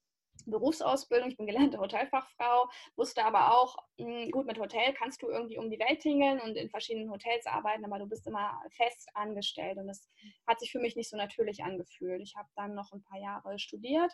Berufsausbildung, 0.44 1.30
ich 1.30 1.36
bin 1.36 1.46
gelernte 1.46 1.78
Hotelfachfrau, 1.78 2.68
wusste 2.96 3.24
aber 3.24 3.54
auch, 3.54 3.76
hm, 3.98 4.30
gut, 4.30 4.46
mit 4.46 4.58
Hotel 4.58 4.92
kannst 4.94 5.22
du 5.22 5.28
irgendwie 5.28 5.58
um 5.58 5.70
die 5.70 5.78
Welt 5.78 6.00
tingeln 6.00 6.40
und 6.40 6.56
in 6.56 6.70
verschiedenen 6.70 7.10
Hotels 7.10 7.46
arbeiten, 7.46 7.84
aber 7.84 7.98
du 7.98 8.06
bist 8.06 8.26
immer 8.26 8.60
fest 8.70 9.08
angestellt 9.14 9.78
und 9.78 9.86
das 9.86 10.08
hat 10.46 10.60
sich 10.60 10.70
für 10.70 10.80
mich 10.80 10.96
nicht 10.96 11.10
so 11.10 11.16
natürlich 11.16 11.64
angefühlt. 11.64 12.20
Ich 12.20 12.36
habe 12.36 12.48
dann 12.56 12.74
noch 12.74 12.92
ein 12.92 13.02
paar 13.02 13.20
Jahre 13.20 13.58
studiert, 13.58 14.12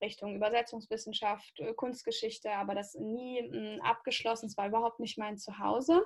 Richtung 0.00 0.36
Übersetzungswissenschaft, 0.36 1.58
äh, 1.60 1.74
Kunstgeschichte, 1.74 2.52
aber 2.52 2.74
das 2.74 2.94
nie 2.94 3.40
hm, 3.40 3.80
abgeschlossen, 3.82 4.46
es 4.46 4.56
war 4.56 4.68
überhaupt 4.68 5.00
nicht 5.00 5.18
mein 5.18 5.38
Zuhause. 5.38 6.04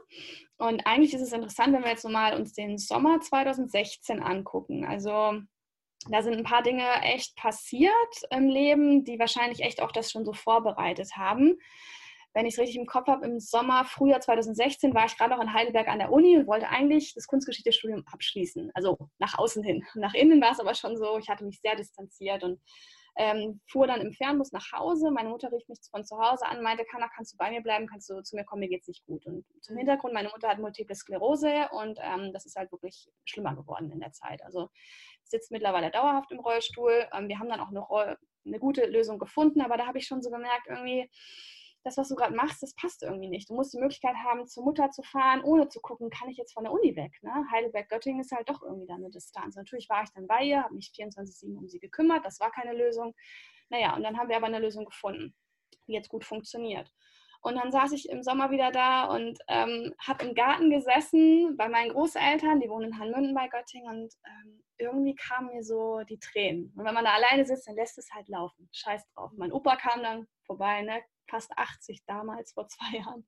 Und 0.58 0.86
eigentlich 0.86 1.14
ist 1.14 1.22
es 1.22 1.32
interessant, 1.32 1.74
wenn 1.74 1.82
wir 1.82 1.90
jetzt 1.90 2.08
mal 2.08 2.34
uns 2.36 2.52
den 2.52 2.78
Sommer 2.78 3.20
2016 3.20 4.22
angucken. 4.22 4.84
Also 4.84 5.42
da 6.08 6.22
sind 6.22 6.34
ein 6.34 6.44
paar 6.44 6.62
Dinge 6.62 6.84
echt 7.02 7.37
passiert 7.37 7.93
im 8.31 8.49
Leben, 8.49 9.04
die 9.04 9.19
wahrscheinlich 9.19 9.60
echt 9.60 9.82
auch 9.82 9.93
das 9.93 10.10
schon 10.10 10.25
so 10.25 10.32
vorbereitet 10.32 11.16
haben. 11.16 11.58
Wenn 12.34 12.46
ich 12.46 12.54
es 12.54 12.60
richtig 12.60 12.76
im 12.76 12.87
Kopf 12.87 13.08
habe, 13.08 13.26
im 13.26 13.40
Sommer, 13.40 13.84
Frühjahr 13.84 14.20
2016 14.20 14.94
war 14.94 15.04
ich 15.04 15.19
gerade 15.19 15.34
noch 15.34 15.43
in 15.43 15.52
Heidelberg 15.52 15.88
an 15.88 15.99
der 15.99 16.10
Uni 16.10 16.37
und 16.37 16.46
wollte 16.46 16.69
eigentlich 16.69 17.12
das 17.14 17.26
Kunstgeschichtestudium 17.26 18.04
abschließen. 18.10 18.70
Also 18.75 18.96
nach 19.19 19.38
außen 19.38 19.62
hin. 19.62 19.84
Nach 19.94 20.14
innen 20.14 20.40
war 20.40 20.52
es 20.52 20.60
aber 20.60 20.75
schon 20.75 20.96
so, 20.96 21.19
ich 21.19 21.28
hatte 21.28 21.44
mich 21.44 21.60
sehr 21.60 21.76
distanziert 21.76 22.43
und 22.43 22.58
ähm, 23.16 23.60
fuhr 23.66 23.86
dann 23.86 24.00
im 24.00 24.12
Fernbus 24.12 24.52
nach 24.52 24.72
Hause. 24.72 25.10
Meine 25.10 25.28
Mutter 25.28 25.50
rief 25.52 25.66
mich 25.68 25.78
von 25.90 26.04
zu 26.04 26.16
Hause 26.18 26.46
an, 26.46 26.62
meinte, 26.62 26.84
Kana, 26.84 27.08
kannst 27.14 27.32
du 27.32 27.36
bei 27.36 27.50
mir 27.50 27.62
bleiben, 27.62 27.86
kannst 27.86 28.08
du 28.08 28.22
zu 28.22 28.36
mir 28.36 28.44
kommen, 28.44 28.60
mir 28.60 28.68
geht 28.68 28.82
es 28.82 28.88
nicht 28.88 29.04
gut. 29.06 29.26
Und 29.26 29.44
zum 29.60 29.76
Hintergrund, 29.76 30.14
meine 30.14 30.28
Mutter 30.30 30.48
hat 30.48 30.58
Multiple 30.58 30.94
Sklerose 30.96 31.69
und 31.72 31.98
ähm, 32.02 32.32
das 32.32 32.46
ist 32.46 32.56
halt 32.56 32.72
wirklich 32.72 33.08
schlimmer 33.24 33.54
geworden 33.54 33.90
in 33.90 34.00
der 34.00 34.12
Zeit. 34.12 34.42
Also 34.44 34.70
sitzt 35.24 35.50
mittlerweile 35.50 35.90
dauerhaft 35.90 36.31
im 36.32 36.40
Rollstuhl. 36.40 37.06
Ähm, 37.12 37.28
wir 37.28 37.38
haben 37.38 37.48
dann 37.48 37.60
auch 37.60 37.69
eine, 37.69 38.16
eine 38.46 38.58
gute 38.58 38.86
Lösung 38.86 39.19
gefunden, 39.19 39.60
aber 39.60 39.76
da 39.76 39.86
habe 39.86 39.98
ich 39.98 40.06
schon 40.06 40.22
so 40.22 40.31
gemerkt, 40.31 40.66
irgendwie, 40.69 41.10
das, 41.84 41.96
was 41.96 42.08
du 42.08 42.15
gerade 42.15 42.34
machst, 42.34 42.62
das 42.62 42.74
passt 42.74 43.03
irgendwie 43.03 43.29
nicht. 43.29 43.51
Du 43.51 43.55
musst 43.55 43.74
die 43.74 43.79
Möglichkeit 43.79 44.15
haben, 44.17 44.46
zur 44.46 44.65
Mutter 44.65 44.91
zu 44.91 45.03
fahren, 45.03 45.43
ohne 45.43 45.69
zu 45.69 45.81
gucken, 45.81 46.10
kann 46.10 46.29
ich 46.29 46.36
jetzt 46.36 46.53
von 46.53 46.65
der 46.65 46.72
Uni 46.72 46.94
weg. 46.96 47.12
Ne? 47.22 47.32
Heidelberg-Göttingen 47.51 48.20
ist 48.20 48.32
halt 48.32 48.48
doch 48.48 48.62
irgendwie 48.62 48.86
da 48.86 48.94
eine 48.94 49.10
Distanz. 49.10 49.56
Natürlich 49.56 49.89
war 49.89 50.03
ich 50.05 50.10
dann 50.10 50.27
bei 50.27 50.44
ihr, 50.44 50.62
habe 50.62 50.74
mich 50.74 50.93
24-7 50.96 51.56
um 51.56 51.69
sie 51.69 51.81
gekümmert, 51.81 52.24
das 52.24 52.39
war 52.41 52.51
keine 52.51 52.72
Lösung. 52.72 53.15
Naja, 53.70 53.96
und 53.96 54.03
dann 54.03 54.19
haben 54.19 54.29
wir 54.29 54.36
aber 54.36 54.46
eine 54.46 54.60
Lösung 54.60 54.84
gefunden, 54.84 55.34
die 55.89 55.93
jetzt 55.93 56.08
gut 56.08 56.24
funktioniert. 56.24 56.93
Und 57.41 57.56
dann 57.56 57.72
saß 57.72 57.91
ich 57.93 58.08
im 58.08 58.22
Sommer 58.22 58.53
wieder 58.53 58.70
da 58.70 59.06
und 59.06 59.36
ähm, 59.48 59.93
habe 59.98 60.27
im 60.27 60.34
Garten 60.34 60.70
gesessen 60.70 61.56
bei 61.56 61.69
meinen 61.69 61.91
Großeltern, 61.91 62.60
die 62.60 62.69
wohnen 62.69 62.93
in 62.93 62.98
Hanmünden 63.01 63.34
bei 63.34 63.48
Göttingen 63.48 63.89
und 63.89 64.15
ähm, 64.24 64.62
irgendwie 64.79 65.17
kamen 65.17 65.48
mir 65.48 65.65
so 65.65 66.03
die 66.08 66.20
Tränen. 66.20 66.72
Und 66.77 66.84
wenn 66.84 66.94
man 66.94 67.05
da 67.05 67.15
alleine 67.15 67.44
sitzt, 67.44 67.67
dann 67.67 67.74
lässt 67.74 67.98
es 67.98 68.12
halt 68.15 68.29
laufen. 68.29 68.69
Scheiß 68.72 69.08
drauf. 69.08 69.32
Mein 69.36 69.53
Opa 69.53 69.74
kam 69.74 70.05
dann 70.05 70.29
vorbei, 70.46 70.82
ne? 70.82 71.03
Fast 71.29 71.50
80 71.56 72.05
damals, 72.06 72.52
vor 72.52 72.69
zwei 72.69 72.98
Jahren, 72.98 73.26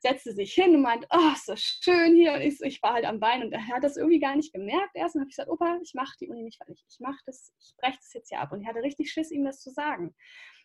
setzte 0.00 0.32
sich 0.32 0.52
hin 0.52 0.74
und 0.76 0.82
meinte, 0.82 1.06
oh, 1.10 1.32
ist 1.32 1.46
so 1.46 1.54
schön 1.56 2.14
hier. 2.14 2.34
Und 2.34 2.42
ich, 2.42 2.60
ich 2.60 2.82
war 2.82 2.94
halt 2.94 3.04
am 3.04 3.20
Bein 3.20 3.42
und 3.42 3.52
er 3.52 3.66
hat 3.68 3.84
das 3.84 3.96
irgendwie 3.96 4.20
gar 4.20 4.36
nicht 4.36 4.52
gemerkt. 4.52 4.94
Erst 4.94 5.14
habe 5.14 5.24
ich 5.24 5.36
gesagt, 5.36 5.50
Opa, 5.50 5.78
ich 5.82 5.94
mache 5.94 6.14
die 6.20 6.28
Uni 6.28 6.42
nicht 6.42 6.58
fertig. 6.58 6.84
Ich 6.88 7.00
mache 7.00 7.18
das, 7.26 7.52
ich 7.60 7.74
breche 7.76 7.98
das 7.98 8.12
jetzt 8.12 8.28
hier 8.28 8.40
ab. 8.40 8.52
Und 8.52 8.62
ich 8.62 8.68
hatte 8.68 8.82
richtig 8.82 9.10
Schiss, 9.10 9.30
ihm 9.30 9.44
das 9.44 9.60
zu 9.60 9.70
sagen. 9.70 10.14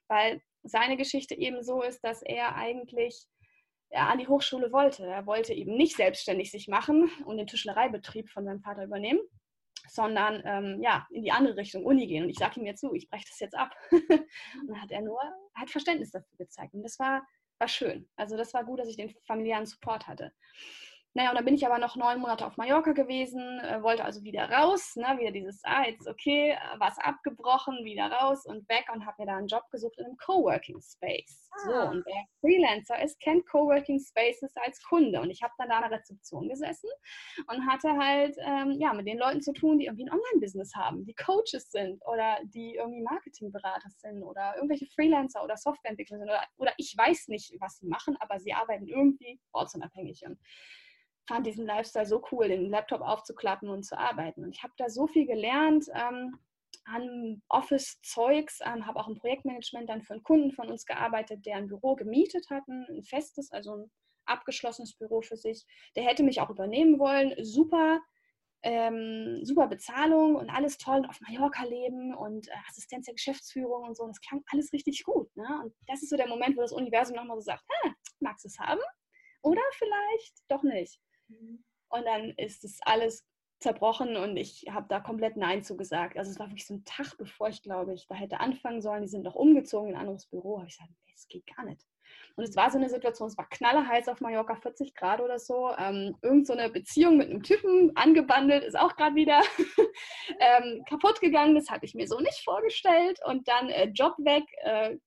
Weil 0.08 0.42
seine 0.64 0.98
Geschichte 0.98 1.36
eben 1.36 1.64
so 1.64 1.82
ist, 1.82 2.04
dass 2.04 2.22
er 2.22 2.56
eigentlich 2.56 3.28
ja, 3.92 4.08
an 4.08 4.20
die 4.20 4.28
Hochschule 4.28 4.72
wollte. 4.72 5.06
Er 5.06 5.26
wollte 5.26 5.54
eben 5.54 5.76
nicht 5.76 5.96
selbstständig 5.96 6.52
sich 6.52 6.68
machen 6.68 7.10
und 7.26 7.38
den 7.38 7.48
Tischlereibetrieb 7.48 8.30
von 8.30 8.46
seinem 8.46 8.62
Vater 8.62 8.84
übernehmen, 8.84 9.22
sondern 9.88 10.42
ähm, 10.46 10.82
ja, 10.82 11.08
in 11.12 11.24
die 11.24 11.32
andere 11.32 11.58
Richtung 11.58 11.86
Uni 11.86 12.08
gehen. 12.08 12.24
Und 12.24 12.30
ich 12.30 12.38
sage 12.38 12.60
ihm 12.60 12.66
jetzt 12.66 12.82
zu, 12.82 12.94
ich 12.94 13.10
breche 13.10 13.26
das 13.28 13.40
jetzt 13.40 13.56
ab. 13.56 13.76
und 13.92 14.68
dann 14.68 14.82
hat 14.82 14.92
er 14.92 15.02
nur, 15.02 15.20
hat 15.54 15.70
Verständnis 15.70 16.12
dafür 16.12 16.38
gezeigt. 16.38 16.74
Und 16.74 16.84
das 16.84 17.00
war, 17.00 17.26
war 17.60 17.68
schön. 17.68 18.10
Also 18.16 18.38
das 18.38 18.54
war 18.54 18.64
gut, 18.64 18.80
dass 18.80 18.90
ich 18.90 18.98
den 18.98 19.14
familiären 19.26 19.66
Support 19.66 20.08
hatte. 20.08 20.34
Naja, 21.16 21.30
und 21.30 21.36
dann 21.38 21.46
bin 21.46 21.56
ich 21.56 21.66
aber 21.66 21.80
noch 21.80 21.96
neun 21.96 22.20
Monate 22.20 22.46
auf 22.46 22.58
Mallorca 22.58 22.92
gewesen, 22.92 23.40
äh, 23.62 23.82
wollte 23.82 24.04
also 24.04 24.22
wieder 24.24 24.52
raus, 24.52 24.98
ne, 24.98 25.18
wieder 25.18 25.32
dieses, 25.32 25.62
ah, 25.64 25.86
jetzt 25.86 26.10
okay, 26.10 26.58
was 26.78 26.98
abgebrochen, 27.00 27.86
wieder 27.86 28.12
raus 28.12 28.46
und 28.46 28.68
weg 28.68 28.86
und 28.94 29.06
habe 29.06 29.24
mir 29.24 29.28
da 29.28 29.38
einen 29.38 29.48
Job 29.48 29.64
gesucht 29.72 29.98
in 29.98 30.08
einem 30.08 30.18
Coworking 30.18 30.82
Space. 30.82 31.50
Ah. 31.52 31.60
So, 31.64 31.90
und 31.90 32.06
wer 32.06 32.26
Freelancer 32.42 33.02
ist, 33.02 33.18
kennt 33.22 33.48
Coworking 33.48 33.98
Spaces 33.98 34.52
als 34.58 34.84
Kunde. 34.84 35.22
Und 35.22 35.30
ich 35.30 35.42
habe 35.42 35.54
dann 35.58 35.70
da 35.70 35.78
in 35.78 35.90
der 35.90 36.00
Rezeption 36.00 36.50
gesessen 36.50 36.90
und 37.48 37.66
hatte 37.66 37.96
halt, 37.98 38.36
ähm, 38.42 38.72
ja, 38.78 38.92
mit 38.92 39.08
den 39.08 39.18
Leuten 39.18 39.42
zu 39.42 39.54
tun, 39.54 39.80
die 39.80 39.86
irgendwie 39.86 40.10
ein 40.10 40.12
Online-Business 40.12 40.76
haben, 40.76 41.06
die 41.06 41.16
Coaches 41.16 41.72
sind 41.72 42.04
oder 42.08 42.40
die 42.44 42.76
irgendwie 42.76 43.04
Marketingberater 43.04 43.90
sind 43.90 44.22
oder 44.22 44.56
irgendwelche 44.56 44.88
Freelancer 44.88 45.46
oder 45.46 45.56
Softwareentwickler 45.56 46.18
sind 46.18 46.28
oder, 46.28 46.44
oder 46.58 46.74
ich 46.76 46.94
weiß 46.98 47.30
nicht, 47.30 47.56
was 47.62 47.78
sie 47.78 47.88
machen, 47.88 48.18
aber 48.20 48.38
sie 48.42 48.52
arbeiten 48.52 48.90
irgendwie 48.90 49.40
ortsunabhängig. 49.54 50.24
Und 50.26 50.38
fand 51.28 51.46
diesen 51.46 51.66
Lifestyle 51.66 52.06
so 52.06 52.24
cool, 52.32 52.48
den 52.48 52.70
Laptop 52.70 53.02
aufzuklappen 53.02 53.70
und 53.70 53.84
zu 53.84 53.98
arbeiten. 53.98 54.44
Und 54.44 54.52
ich 54.56 54.64
habe 54.64 54.74
da 54.78 54.90
so 54.90 55.08
viel 55.08 55.26
gelernt 55.26 55.86
ähm, 55.94 56.38
an 56.86 57.42
Office-Zeugs, 57.50 58.60
ähm, 58.64 58.86
habe 58.86 59.00
auch 59.00 59.08
im 59.08 59.16
Projektmanagement 59.16 59.90
dann 59.90 60.04
für 60.04 60.14
einen 60.14 60.24
Kunden 60.24 60.52
von 60.52 60.70
uns 60.70 60.86
gearbeitet, 60.86 61.46
der 61.46 61.58
ein 61.58 61.68
Büro 61.68 61.96
gemietet 61.96 62.50
hat, 62.50 62.68
ein 62.68 63.04
festes, 63.04 63.52
also 63.52 63.76
ein 63.76 63.92
abgeschlossenes 64.26 64.96
Büro 64.96 65.22
für 65.22 65.38
sich. 65.38 65.66
Der 65.96 66.04
hätte 66.04 66.24
mich 66.24 66.42
auch 66.42 66.50
übernehmen 66.50 67.00
wollen. 67.00 67.34
Super, 67.44 68.02
ähm, 68.64 69.40
super 69.44 69.68
Bezahlung 69.68 70.36
und 70.36 70.50
alles 70.50 70.78
toll 70.78 71.06
auf 71.08 71.20
Mallorca 71.22 71.64
leben 71.66 72.16
und 72.16 72.48
äh, 72.48 72.52
Assistenz 72.70 73.06
der 73.06 73.16
Geschäftsführung 73.16 73.84
und 73.84 73.98
so. 73.98 74.06
Das 74.08 74.22
klang 74.22 74.44
alles 74.52 74.74
richtig 74.74 75.04
gut. 75.04 75.36
Ne? 75.36 75.48
Und 75.64 75.74
das 75.88 76.04
ist 76.04 76.10
so 76.10 76.18
der 76.18 76.28
Moment, 76.28 76.58
wo 76.58 76.62
das 76.62 76.72
Universum 76.72 77.16
nochmal 77.16 77.38
so 77.38 77.42
sagt, 77.42 77.64
magst 78.20 78.44
du 78.44 78.48
es 78.48 78.60
haben? 78.60 78.82
Oder 79.42 79.62
vielleicht 79.74 80.34
doch 80.48 80.64
nicht. 80.64 81.00
Mhm. 81.28 81.64
Und 81.90 82.06
dann 82.06 82.32
ist 82.32 82.64
es 82.64 82.80
alles 82.84 83.26
zerbrochen 83.60 84.18
und 84.18 84.38
ich 84.38 84.66
habe 84.70 84.88
da 84.90 85.00
komplett 85.00 85.38
Nein 85.38 85.64
zugesagt. 85.64 86.18
Also 86.18 86.32
es 86.32 86.40
war 86.40 86.48
wirklich 86.50 86.68
so 86.68 86.74
ein 86.76 86.86
Tag, 86.86 87.18
bevor 87.18 87.48
ich, 87.48 87.62
glaube 87.62 87.94
ich, 87.94 88.06
da 88.08 88.16
hätte 88.16 88.40
anfangen 88.40 88.82
sollen. 88.82 89.02
Die 89.02 89.08
sind 89.08 89.24
noch 89.24 89.36
umgezogen 89.36 89.90
in 89.90 89.96
ein 89.96 90.02
anderes 90.02 90.28
Büro. 90.28 90.58
Habe 90.58 90.68
ich 90.68 90.78
gesagt, 90.78 90.92
das 91.12 91.28
geht 91.28 91.48
gar 91.56 91.66
nicht. 91.66 91.82
Und 92.36 92.44
es 92.44 92.56
war 92.56 92.70
so 92.70 92.78
eine 92.78 92.90
Situation, 92.90 93.30
es 93.30 93.38
war 93.38 93.48
knallerheiß 93.48 94.10
auf 94.10 94.20
Mallorca, 94.20 94.56
40 94.56 94.94
Grad 94.94 95.22
oder 95.22 95.40
so. 95.40 95.72
Ähm, 95.78 96.18
irgend 96.22 96.48
so 96.48 96.54
eine 96.54 96.70
Beziehung 96.70 97.18
mit 97.18 97.30
einem 97.30 97.44
Typen 97.44 97.96
angebandelt, 97.96 98.64
ist 98.64 98.78
auch 98.78 98.96
gerade 98.96 99.16
wieder 99.16 99.42
ähm, 100.40 100.84
kaputt 100.88 101.22
gegangen. 101.22 101.56
Das 101.56 101.70
hatte 101.70 101.86
ich 101.86 101.96
mir 101.96 102.08
so 102.08 102.20
nicht 102.20 102.44
vorgestellt. 102.44 103.20
Und 103.26 103.48
dann 103.48 103.70
äh, 103.70 103.86
Job 103.86 104.16
weg, 104.18 104.44
äh, 104.64 104.98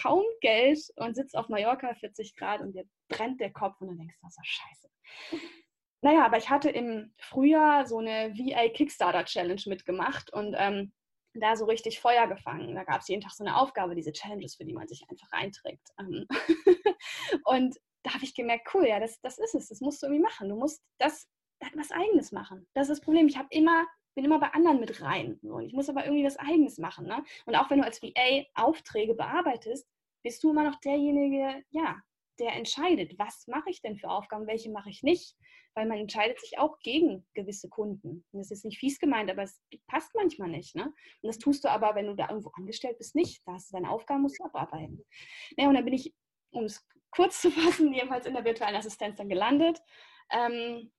kaum 0.00 0.24
Geld 0.40 0.80
und 0.96 1.14
sitzt 1.14 1.36
auf 1.36 1.48
Mallorca, 1.48 1.94
40 1.94 2.34
Grad 2.36 2.62
und 2.62 2.72
dir 2.72 2.84
brennt 3.08 3.40
der 3.40 3.52
Kopf 3.52 3.78
und 3.80 3.88
dann 3.88 3.98
denkst 3.98 4.16
du, 4.20 4.28
so 4.30 4.40
scheiße. 4.42 4.88
Naja, 6.02 6.24
aber 6.26 6.36
ich 6.36 6.50
hatte 6.50 6.68
im 6.68 7.14
Frühjahr 7.18 7.86
so 7.86 7.98
eine 7.98 8.34
VA 8.34 8.68
Kickstarter 8.70 9.24
Challenge 9.24 9.62
mitgemacht 9.66 10.32
und 10.32 10.54
ähm, 10.58 10.92
da 11.34 11.56
so 11.56 11.64
richtig 11.64 12.00
Feuer 12.00 12.26
gefangen. 12.26 12.74
Da 12.74 12.84
gab 12.84 13.00
es 13.00 13.08
jeden 13.08 13.22
Tag 13.22 13.32
so 13.32 13.44
eine 13.44 13.56
Aufgabe, 13.56 13.94
diese 13.94 14.12
Challenges, 14.12 14.56
für 14.56 14.64
die 14.64 14.74
man 14.74 14.88
sich 14.88 15.04
einfach 15.08 15.30
einträgt. 15.30 15.88
Ähm 15.98 16.26
und 17.44 17.76
da 18.02 18.14
habe 18.14 18.24
ich 18.24 18.34
gemerkt, 18.34 18.68
cool, 18.74 18.86
ja, 18.86 19.00
das, 19.00 19.20
das 19.20 19.38
ist 19.38 19.54
es, 19.54 19.68
das 19.68 19.80
musst 19.80 20.02
du 20.02 20.06
irgendwie 20.06 20.22
machen. 20.22 20.48
Du 20.48 20.56
musst 20.56 20.82
das, 20.98 21.28
was 21.74 21.92
Eigenes 21.92 22.32
machen. 22.32 22.66
Das 22.74 22.88
ist 22.88 22.98
das 22.98 23.04
Problem. 23.04 23.28
Ich 23.28 23.38
habe 23.38 23.48
immer, 23.50 23.86
bin 24.14 24.24
immer 24.24 24.40
bei 24.40 24.48
anderen 24.48 24.80
mit 24.80 25.00
rein. 25.00 25.38
Und 25.42 25.64
ich 25.64 25.72
muss 25.72 25.88
aber 25.88 26.04
irgendwie 26.04 26.24
was 26.24 26.36
Eigenes 26.36 26.78
machen. 26.78 27.06
Ne? 27.06 27.22
Und 27.46 27.54
auch 27.54 27.70
wenn 27.70 27.78
du 27.78 27.84
als 27.84 28.02
VA 28.02 28.44
Aufträge 28.54 29.14
bearbeitest, 29.14 29.88
bist 30.24 30.42
du 30.42 30.50
immer 30.50 30.64
noch 30.64 30.80
derjenige, 30.80 31.64
ja, 31.70 32.00
der 32.38 32.54
entscheidet, 32.54 33.18
was 33.18 33.46
mache 33.46 33.70
ich 33.70 33.82
denn 33.82 33.96
für 33.96 34.08
Aufgaben, 34.08 34.46
welche 34.46 34.70
mache 34.70 34.90
ich 34.90 35.02
nicht, 35.02 35.36
weil 35.74 35.86
man 35.86 35.98
entscheidet 35.98 36.40
sich 36.40 36.58
auch 36.58 36.78
gegen 36.80 37.26
gewisse 37.34 37.68
Kunden. 37.68 38.24
Und 38.32 38.38
das 38.40 38.50
ist 38.50 38.64
nicht 38.64 38.78
fies 38.78 38.98
gemeint, 38.98 39.30
aber 39.30 39.42
es 39.42 39.60
passt 39.86 40.14
manchmal 40.14 40.48
nicht. 40.48 40.74
Ne? 40.74 40.84
Und 40.84 40.94
das 41.22 41.38
tust 41.38 41.64
du 41.64 41.70
aber, 41.70 41.94
wenn 41.94 42.06
du 42.06 42.14
da 42.14 42.28
irgendwo 42.28 42.50
angestellt 42.54 42.98
bist, 42.98 43.14
nicht. 43.14 43.42
Da 43.46 43.52
hast 43.54 43.70
du 43.70 43.76
deine 43.76 43.90
Aufgaben, 43.90 44.22
musst 44.22 44.38
du 44.38 44.44
abarbeiten. 44.44 45.04
Ja, 45.56 45.68
und 45.68 45.74
dann 45.74 45.84
bin 45.84 45.94
ich, 45.94 46.14
um 46.50 46.64
es 46.64 46.86
kurz 47.10 47.40
zu 47.40 47.50
fassen, 47.50 47.92
jedenfalls 47.94 48.26
in 48.26 48.34
der 48.34 48.44
virtuellen 48.44 48.76
Assistenz 48.76 49.16
dann 49.16 49.28
gelandet. 49.28 49.80
Ähm, 50.30 50.92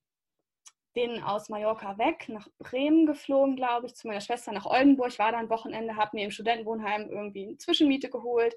bin 0.94 1.22
aus 1.22 1.48
Mallorca 1.48 1.98
weg, 1.98 2.28
nach 2.28 2.48
Bremen 2.58 3.06
geflogen, 3.06 3.56
glaube 3.56 3.86
ich, 3.86 3.94
zu 3.94 4.06
meiner 4.06 4.20
Schwester 4.20 4.52
nach 4.52 4.66
Oldenburg, 4.66 5.18
war 5.18 5.32
da 5.32 5.38
ein 5.38 5.50
Wochenende, 5.50 5.96
habe 5.96 6.16
mir 6.16 6.24
im 6.24 6.30
Studentenwohnheim 6.30 7.10
irgendwie 7.10 7.48
eine 7.48 7.58
Zwischenmiete 7.58 8.08
geholt, 8.08 8.54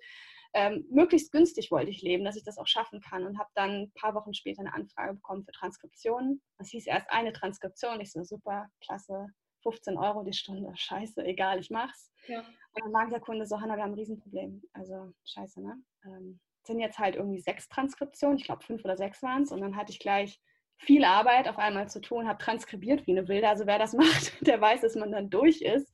ähm, 0.54 0.86
möglichst 0.90 1.32
günstig 1.32 1.72
wollte 1.72 1.92
ich 1.92 2.02
leben, 2.02 2.24
dass 2.24 2.36
ich 2.36 2.44
das 2.44 2.58
auch 2.58 2.68
schaffen 2.68 3.02
kann 3.02 3.26
und 3.26 3.38
habe 3.38 3.50
dann 3.54 3.84
ein 3.84 3.92
paar 3.94 4.16
Wochen 4.16 4.34
später 4.34 4.62
eine 4.62 4.74
Anfrage 4.74 5.16
bekommen 5.16 5.44
für 5.44 5.52
Transkriptionen. 5.52 6.42
Das 6.58 6.70
hieß 6.70 6.88
erst 6.88 7.10
eine 7.10 7.34
Transkription. 7.34 8.00
Ich 8.02 8.12
so, 8.12 8.24
super, 8.24 8.68
klasse, 8.82 9.28
15 9.64 9.98
Euro 9.98 10.24
die 10.24 10.34
Stunde, 10.34 10.72
scheiße, 10.76 11.24
egal, 11.26 11.60
ich 11.60 11.70
mach's. 11.70 12.12
Ja. 12.28 12.40
Und 12.40 12.84
dann 12.84 12.94
war 12.94 13.08
der 13.08 13.20
Kunde 13.20 13.46
so, 13.46 13.60
Hanna, 13.60 13.76
wir 13.76 13.84
haben 13.84 13.92
ein 13.92 14.00
Riesenproblem. 14.00 14.64
Also 14.74 15.14
scheiße, 15.26 15.62
ne? 15.62 15.76
Ähm, 16.06 16.40
sind 16.66 16.80
jetzt 16.80 17.00
halt 17.00 17.16
irgendwie 17.16 17.40
sechs 17.40 17.70
Transkriptionen, 17.70 18.38
ich 18.38 18.44
glaube 18.44 18.64
fünf 18.64 18.84
oder 18.84 18.98
sechs 18.98 19.22
waren 19.24 19.44
es. 19.44 19.52
Und 19.52 19.62
dann 19.62 19.76
hatte 19.76 19.92
ich 19.92 20.00
gleich 20.00 20.42
viel 20.78 21.04
Arbeit 21.04 21.48
auf 21.48 21.58
einmal 21.58 21.90
zu 21.90 22.02
tun, 22.02 22.28
habe 22.28 22.44
transkribiert 22.44 23.08
wie 23.08 23.12
eine 23.12 23.28
Wilde. 23.28 23.50
Also 23.50 23.66
wer 23.66 23.80
das 23.80 23.94
macht, 23.94 24.46
der 24.46 24.62
weiß, 24.62 24.82
dass 24.82 24.96
man 24.96 25.12
dann 25.12 25.30
durch 25.30 25.62
ist. 25.62 25.92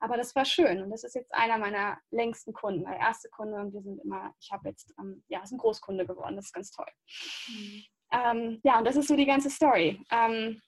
Aber 0.00 0.16
das 0.16 0.34
war 0.34 0.44
schön 0.44 0.82
und 0.82 0.90
das 0.90 1.04
ist 1.04 1.14
jetzt 1.14 1.34
einer 1.34 1.56
meiner 1.56 1.98
längsten 2.10 2.52
Kunden, 2.52 2.84
der 2.84 2.98
erste 2.98 3.28
Kunde 3.30 3.58
und 3.58 3.72
wir 3.72 3.80
sind 3.80 4.00
immer, 4.04 4.34
ich 4.40 4.50
habe 4.50 4.68
jetzt, 4.68 4.92
ähm, 4.98 5.24
ja, 5.28 5.42
ist 5.42 5.52
ein 5.52 5.58
Großkunde 5.58 6.06
geworden, 6.06 6.36
das 6.36 6.46
ist 6.46 6.52
ganz 6.52 6.70
toll. 6.70 6.86
Mhm. 7.48 7.84
Ähm, 8.12 8.60
ja, 8.62 8.78
und 8.78 8.84
das 8.86 8.96
ist 8.96 9.08
so 9.08 9.16
die 9.16 9.26
ganze 9.26 9.50
Story. 9.50 10.00
Ähm, 10.10 10.60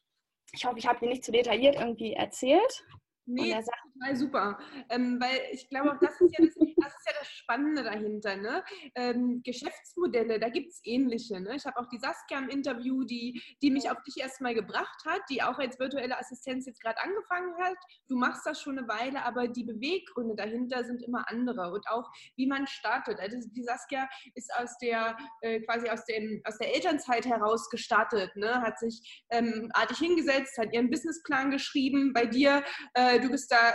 ich 0.53 0.65
hoffe, 0.65 0.79
ich 0.79 0.87
habe 0.87 1.01
dir 1.01 1.09
nicht 1.09 1.25
zu 1.25 1.33
detailliert 1.33 1.77
irgendwie 1.77 2.15
erzählt. 2.15 2.85
Nee, 3.27 3.53
total 3.99 4.17
super. 4.17 4.59
Ähm, 4.91 5.19
weil 5.21 5.41
ich 5.53 5.69
glaube, 5.69 5.93
auch 5.93 5.99
das 6.01 6.21
ist 6.21 6.39
ja 6.39 6.45
das, 6.45 6.55
das, 6.55 6.95
ist 6.95 7.07
ja 7.07 7.13
das 7.19 7.29
Spannende 7.29 7.83
dahinter. 7.83 8.37
Ne? 8.37 8.65
Ähm, 8.95 9.43
Geschäftsmodelle, 9.45 10.39
da 10.39 10.49
gibt 10.49 10.71
es 10.73 10.81
ähnliche. 10.85 11.41
Ne? 11.41 11.57
Ich 11.57 11.65
habe 11.65 11.79
auch 11.79 11.89
die 11.89 11.99
Saskia 11.99 12.39
im 12.39 12.49
Interview, 12.49 13.05
die, 13.05 13.41
die 13.63 13.71
mich 13.71 13.91
auf 13.91 14.03
dich 14.03 14.21
erstmal 14.21 14.55
gebracht 14.55 15.05
hat, 15.07 15.23
die 15.31 15.43
auch 15.43 15.59
als 15.59 15.79
virtuelle 15.79 16.19
Assistenz 16.19 16.67
jetzt 16.67 16.83
gerade 16.83 17.01
angefangen 17.01 17.55
hat. 17.63 17.77
Du 18.09 18.17
machst 18.17 18.47
das 18.47 18.61
schon 18.61 18.79
eine 18.79 18.89
Weile, 18.89 19.25
aber 19.25 19.49
die 19.49 19.65
Beweggründe 19.65 20.35
dahinter 20.37 20.85
sind 20.85 21.03
immer 21.03 21.29
andere 21.29 21.73
und 21.73 21.89
auch 21.89 22.11
wie 22.37 22.47
man 22.47 22.67
startet. 22.67 23.19
Also 23.21 23.37
die 23.51 23.63
Saskia 23.63 24.09
ist 24.35 24.53
aus 24.55 24.77
der 24.79 25.17
äh, 25.41 25.61
quasi 25.61 25.89
aus, 25.89 26.05
dem, 26.05 26.41
aus 26.45 26.59
der 26.59 26.75
Elternzeit 26.75 27.27
heraus 27.27 27.69
gestartet, 27.71 28.35
ne? 28.37 28.61
hat 28.61 28.79
sich 28.79 29.25
ähm, 29.31 29.71
artig 29.75 29.99
hingesetzt, 29.99 30.59
hat 30.59 30.73
ihren 30.73 30.91
Businessplan 30.91 31.51
geschrieben. 31.51 32.13
Bei 32.13 32.27
dir 32.27 32.63
äh, 32.95 33.21
du 33.21 33.31
bist 33.31 33.51
da 33.51 33.75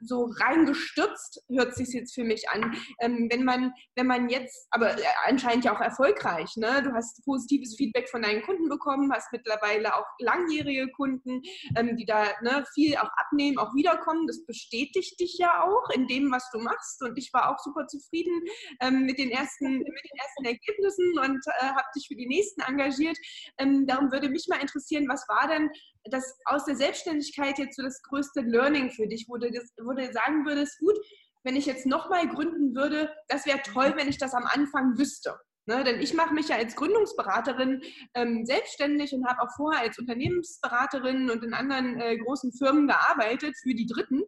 so 0.00 0.30
reingestürzt, 0.38 1.42
hört 1.48 1.74
sich 1.74 1.88
jetzt 1.88 2.14
für 2.14 2.24
mich 2.24 2.48
an. 2.50 2.76
Ähm, 3.00 3.28
wenn 3.30 3.44
man, 3.44 3.72
wenn 3.96 4.06
man 4.06 4.28
jetzt, 4.28 4.66
aber 4.70 4.96
anscheinend 5.26 5.64
ja 5.64 5.74
auch 5.74 5.80
erfolgreich, 5.80 6.56
ne? 6.56 6.82
Du 6.82 6.92
hast 6.92 7.24
positives 7.24 7.76
Feedback 7.76 8.08
von 8.08 8.22
deinen 8.22 8.42
Kunden 8.42 8.68
bekommen, 8.68 9.12
hast 9.12 9.32
mittlerweile 9.32 9.94
auch 9.94 10.06
langjährige 10.18 10.88
Kunden, 10.92 11.42
ähm, 11.76 11.96
die 11.96 12.06
da 12.06 12.24
ne, 12.42 12.64
viel 12.74 12.96
auch 12.96 13.10
abnehmen, 13.16 13.58
auch 13.58 13.74
wiederkommen. 13.74 14.26
Das 14.26 14.44
bestätigt 14.44 15.18
dich 15.20 15.36
ja 15.38 15.62
auch 15.62 15.90
in 15.94 16.06
dem, 16.06 16.30
was 16.30 16.48
du 16.52 16.58
machst. 16.58 17.02
Und 17.02 17.16
ich 17.18 17.32
war 17.32 17.50
auch 17.50 17.58
super 17.58 17.86
zufrieden 17.86 18.42
ähm, 18.80 19.06
mit, 19.06 19.18
den 19.18 19.30
ersten, 19.30 19.78
mit 19.78 19.86
den 19.86 20.18
ersten 20.18 20.44
Ergebnissen 20.44 21.18
und 21.18 21.40
äh, 21.60 21.66
habe 21.66 21.88
dich 21.96 22.06
für 22.08 22.16
die 22.16 22.26
nächsten 22.26 22.60
engagiert. 22.62 23.16
Ähm, 23.58 23.86
darum 23.86 24.10
würde 24.12 24.28
mich 24.28 24.46
mal 24.48 24.60
interessieren, 24.60 25.06
was 25.08 25.26
war 25.28 25.48
denn 25.48 25.70
das 26.10 26.36
aus 26.44 26.64
der 26.66 26.76
Selbstständigkeit 26.76 27.58
jetzt 27.58 27.76
so 27.76 27.82
das 27.82 28.02
größte 28.02 28.42
Learning 28.42 28.90
für 28.90 29.06
dich, 29.06 29.24
wo 29.28 29.36
du, 29.36 29.50
das, 29.50 29.72
wo 29.82 29.93
du 29.96 30.12
sagen 30.12 30.46
würdest, 30.46 30.78
gut, 30.78 30.96
wenn 31.44 31.56
ich 31.56 31.66
jetzt 31.66 31.86
nochmal 31.86 32.28
gründen 32.28 32.74
würde, 32.74 33.12
das 33.28 33.46
wäre 33.46 33.60
toll, 33.62 33.94
wenn 33.96 34.08
ich 34.08 34.18
das 34.18 34.34
am 34.34 34.46
Anfang 34.46 34.98
wüsste. 34.98 35.36
Ne, 35.66 35.82
denn 35.82 35.98
ich 35.98 36.12
mache 36.12 36.34
mich 36.34 36.48
ja 36.48 36.56
als 36.56 36.76
Gründungsberaterin 36.76 37.80
ähm, 38.12 38.44
selbstständig 38.44 39.14
und 39.14 39.26
habe 39.26 39.40
auch 39.40 39.48
vorher 39.56 39.80
als 39.80 39.98
Unternehmensberaterin 39.98 41.30
und 41.30 41.42
in 41.42 41.54
anderen 41.54 41.98
äh, 41.98 42.18
großen 42.18 42.52
Firmen 42.52 42.86
gearbeitet 42.86 43.56
für 43.62 43.74
die 43.74 43.86
Dritten. 43.86 44.24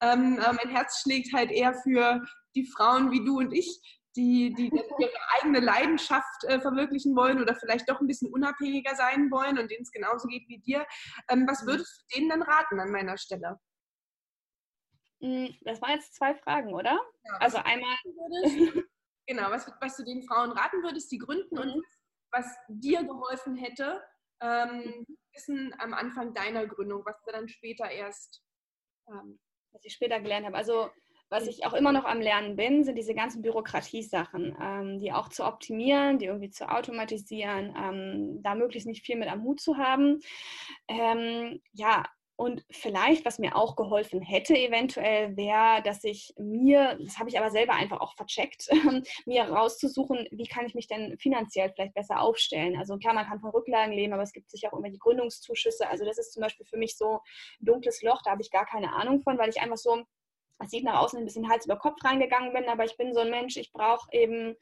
Ähm, 0.00 0.38
äh, 0.38 0.50
mein 0.50 0.74
Herz 0.74 1.02
schlägt 1.02 1.34
halt 1.34 1.50
eher 1.50 1.74
für 1.74 2.24
die 2.56 2.64
Frauen 2.64 3.10
wie 3.10 3.22
du 3.22 3.38
und 3.38 3.52
ich, 3.52 3.78
die, 4.16 4.54
die 4.54 4.70
ihre 4.98 5.12
eigene 5.38 5.60
Leidenschaft 5.60 6.44
äh, 6.44 6.58
verwirklichen 6.58 7.14
wollen 7.14 7.38
oder 7.38 7.54
vielleicht 7.54 7.88
doch 7.90 8.00
ein 8.00 8.06
bisschen 8.06 8.32
unabhängiger 8.32 8.94
sein 8.94 9.30
wollen 9.30 9.58
und 9.58 9.70
denen 9.70 9.82
es 9.82 9.92
genauso 9.92 10.26
geht 10.26 10.48
wie 10.48 10.60
dir. 10.60 10.86
Ähm, 11.28 11.46
was 11.46 11.66
würdest 11.66 12.06
du 12.08 12.16
denen 12.16 12.30
dann 12.30 12.42
raten 12.42 12.80
an 12.80 12.90
meiner 12.90 13.18
Stelle? 13.18 13.58
Hm, 15.20 15.54
das 15.62 15.80
waren 15.82 15.92
jetzt 15.92 16.14
zwei 16.14 16.34
Fragen, 16.34 16.74
oder? 16.74 17.00
Ja, 17.24 17.36
also 17.40 17.58
einmal. 17.58 17.96
genau, 19.26 19.50
was, 19.50 19.70
was 19.80 19.96
du 19.96 20.04
den 20.04 20.22
Frauen 20.22 20.52
raten 20.52 20.82
würdest, 20.82 21.10
die 21.10 21.18
gründen 21.18 21.56
mhm. 21.56 21.60
und 21.60 21.84
was 22.30 22.46
dir 22.68 23.02
geholfen 23.04 23.56
hätte, 23.56 24.02
ähm, 24.40 24.84
mhm. 24.84 25.18
Wissen 25.34 25.74
am 25.78 25.94
Anfang 25.94 26.34
deiner 26.34 26.66
Gründung, 26.66 27.02
was 27.04 27.20
du 27.24 27.32
dann 27.32 27.48
später 27.48 27.90
erst. 27.90 28.42
Ähm, 29.08 29.38
was 29.72 29.84
ich 29.84 29.92
später 29.92 30.20
gelernt 30.20 30.46
habe. 30.46 30.56
Also 30.56 30.90
was 31.30 31.46
ich 31.46 31.66
auch 31.66 31.74
immer 31.74 31.92
noch 31.92 32.04
am 32.04 32.20
Lernen 32.20 32.56
bin, 32.56 32.84
sind 32.84 32.96
diese 32.96 33.14
ganzen 33.14 33.42
Bürokratiesachen, 33.42 34.56
ähm, 34.60 34.98
die 34.98 35.12
auch 35.12 35.28
zu 35.28 35.44
optimieren, 35.44 36.18
die 36.18 36.24
irgendwie 36.24 36.50
zu 36.50 36.70
automatisieren, 36.70 37.74
ähm, 37.76 38.42
da 38.42 38.54
möglichst 38.54 38.86
nicht 38.86 39.04
viel 39.04 39.16
mit 39.16 39.28
am 39.28 39.42
Hut 39.42 39.60
zu 39.60 39.76
haben. 39.76 40.20
Ähm, 40.88 41.60
ja, 41.72 42.04
und 42.38 42.64
vielleicht, 42.70 43.24
was 43.24 43.40
mir 43.40 43.56
auch 43.56 43.74
geholfen 43.74 44.22
hätte, 44.22 44.56
eventuell 44.56 45.36
wäre, 45.36 45.82
dass 45.82 46.04
ich 46.04 46.32
mir, 46.38 46.96
das 47.02 47.18
habe 47.18 47.28
ich 47.28 47.36
aber 47.36 47.50
selber 47.50 47.72
einfach 47.72 48.00
auch 48.00 48.14
vercheckt, 48.14 48.68
mir 49.26 49.42
rauszusuchen, 49.42 50.28
wie 50.30 50.46
kann 50.46 50.64
ich 50.64 50.76
mich 50.76 50.86
denn 50.86 51.18
finanziell 51.18 51.72
vielleicht 51.72 51.94
besser 51.94 52.20
aufstellen. 52.20 52.78
Also 52.78 52.96
klar, 52.96 53.12
man 53.12 53.26
kann 53.26 53.40
von 53.40 53.50
Rücklagen 53.50 53.92
leben, 53.92 54.12
aber 54.12 54.22
es 54.22 54.32
gibt 54.32 54.50
sicher 54.50 54.68
auch 54.68 54.74
irgendwelche 54.74 54.98
Gründungszuschüsse. 54.98 55.88
Also 55.88 56.04
das 56.04 56.16
ist 56.16 56.32
zum 56.32 56.40
Beispiel 56.40 56.64
für 56.64 56.76
mich 56.76 56.96
so 56.96 57.14
ein 57.60 57.66
dunkles 57.66 58.02
Loch, 58.02 58.22
da 58.22 58.30
habe 58.30 58.42
ich 58.42 58.52
gar 58.52 58.66
keine 58.66 58.92
Ahnung 58.92 59.20
von, 59.20 59.36
weil 59.36 59.50
ich 59.50 59.60
einfach 59.60 59.76
so, 59.76 60.04
es 60.60 60.70
sieht 60.70 60.84
nach 60.84 61.02
außen 61.02 61.18
ein 61.18 61.24
bisschen 61.24 61.48
Hals 61.48 61.64
über 61.64 61.76
Kopf 61.76 62.04
reingegangen 62.04 62.52
bin, 62.52 62.68
aber 62.68 62.84
ich 62.84 62.96
bin 62.96 63.14
so 63.14 63.18
ein 63.18 63.30
Mensch, 63.30 63.56
ich 63.56 63.72
brauche 63.72 64.08
eben 64.12 64.54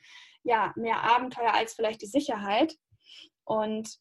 ja 0.44 0.72
mehr 0.76 1.02
Abenteuer 1.02 1.52
als 1.52 1.74
vielleicht 1.74 2.00
die 2.00 2.06
Sicherheit. 2.06 2.74
Und 3.44 3.98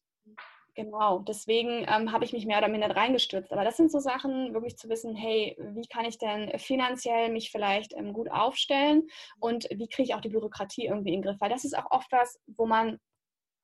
Genau, 0.76 1.20
deswegen 1.20 1.86
ähm, 1.88 2.12
habe 2.12 2.26
ich 2.26 2.34
mich 2.34 2.44
mehr 2.44 2.58
oder 2.58 2.68
minder 2.68 2.94
reingestürzt. 2.94 3.50
Aber 3.50 3.64
das 3.64 3.78
sind 3.78 3.90
so 3.90 3.98
Sachen, 3.98 4.52
wirklich 4.52 4.76
zu 4.76 4.90
wissen, 4.90 5.16
hey, 5.16 5.56
wie 5.58 5.86
kann 5.88 6.04
ich 6.04 6.18
denn 6.18 6.52
finanziell 6.58 7.30
mich 7.30 7.50
vielleicht 7.50 7.94
ähm, 7.94 8.12
gut 8.12 8.30
aufstellen 8.30 9.08
und 9.40 9.64
wie 9.70 9.88
kriege 9.88 10.02
ich 10.02 10.14
auch 10.14 10.20
die 10.20 10.28
Bürokratie 10.28 10.84
irgendwie 10.84 11.14
in 11.14 11.22
den 11.22 11.30
Griff? 11.30 11.40
Weil 11.40 11.48
das 11.48 11.64
ist 11.64 11.76
auch 11.76 11.90
oft 11.90 12.12
was, 12.12 12.38
wo 12.46 12.66
man 12.66 12.98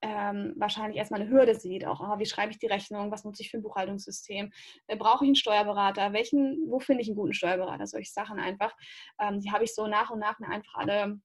ähm, 0.01 0.55
wahrscheinlich 0.57 0.97
erstmal 0.97 1.21
eine 1.21 1.29
Hürde 1.29 1.53
sieht. 1.53 1.85
Auch, 1.85 1.99
oh, 2.01 2.17
wie 2.17 2.25
schreibe 2.25 2.51
ich 2.51 2.57
die 2.57 2.67
Rechnung? 2.67 3.11
Was 3.11 3.23
nutze 3.23 3.43
ich 3.43 3.51
für 3.51 3.57
ein 3.57 3.63
Buchhaltungssystem? 3.63 4.51
Äh, 4.87 4.97
brauche 4.97 5.23
ich 5.23 5.29
einen 5.29 5.35
Steuerberater? 5.35 6.13
Welchen, 6.13 6.63
wo 6.67 6.79
finde 6.79 7.03
ich 7.03 7.09
einen 7.09 7.15
guten 7.15 7.33
Steuerberater? 7.33 7.85
Solche 7.85 8.11
Sachen 8.11 8.39
einfach. 8.39 8.75
Ähm, 9.19 9.39
die 9.39 9.51
habe 9.51 9.65
ich 9.65 9.75
so 9.75 9.85
nach 9.85 10.09
und 10.09 10.19
nach 10.19 10.39
mir 10.39 10.49
einfach 10.49 10.73
alle 10.75 11.19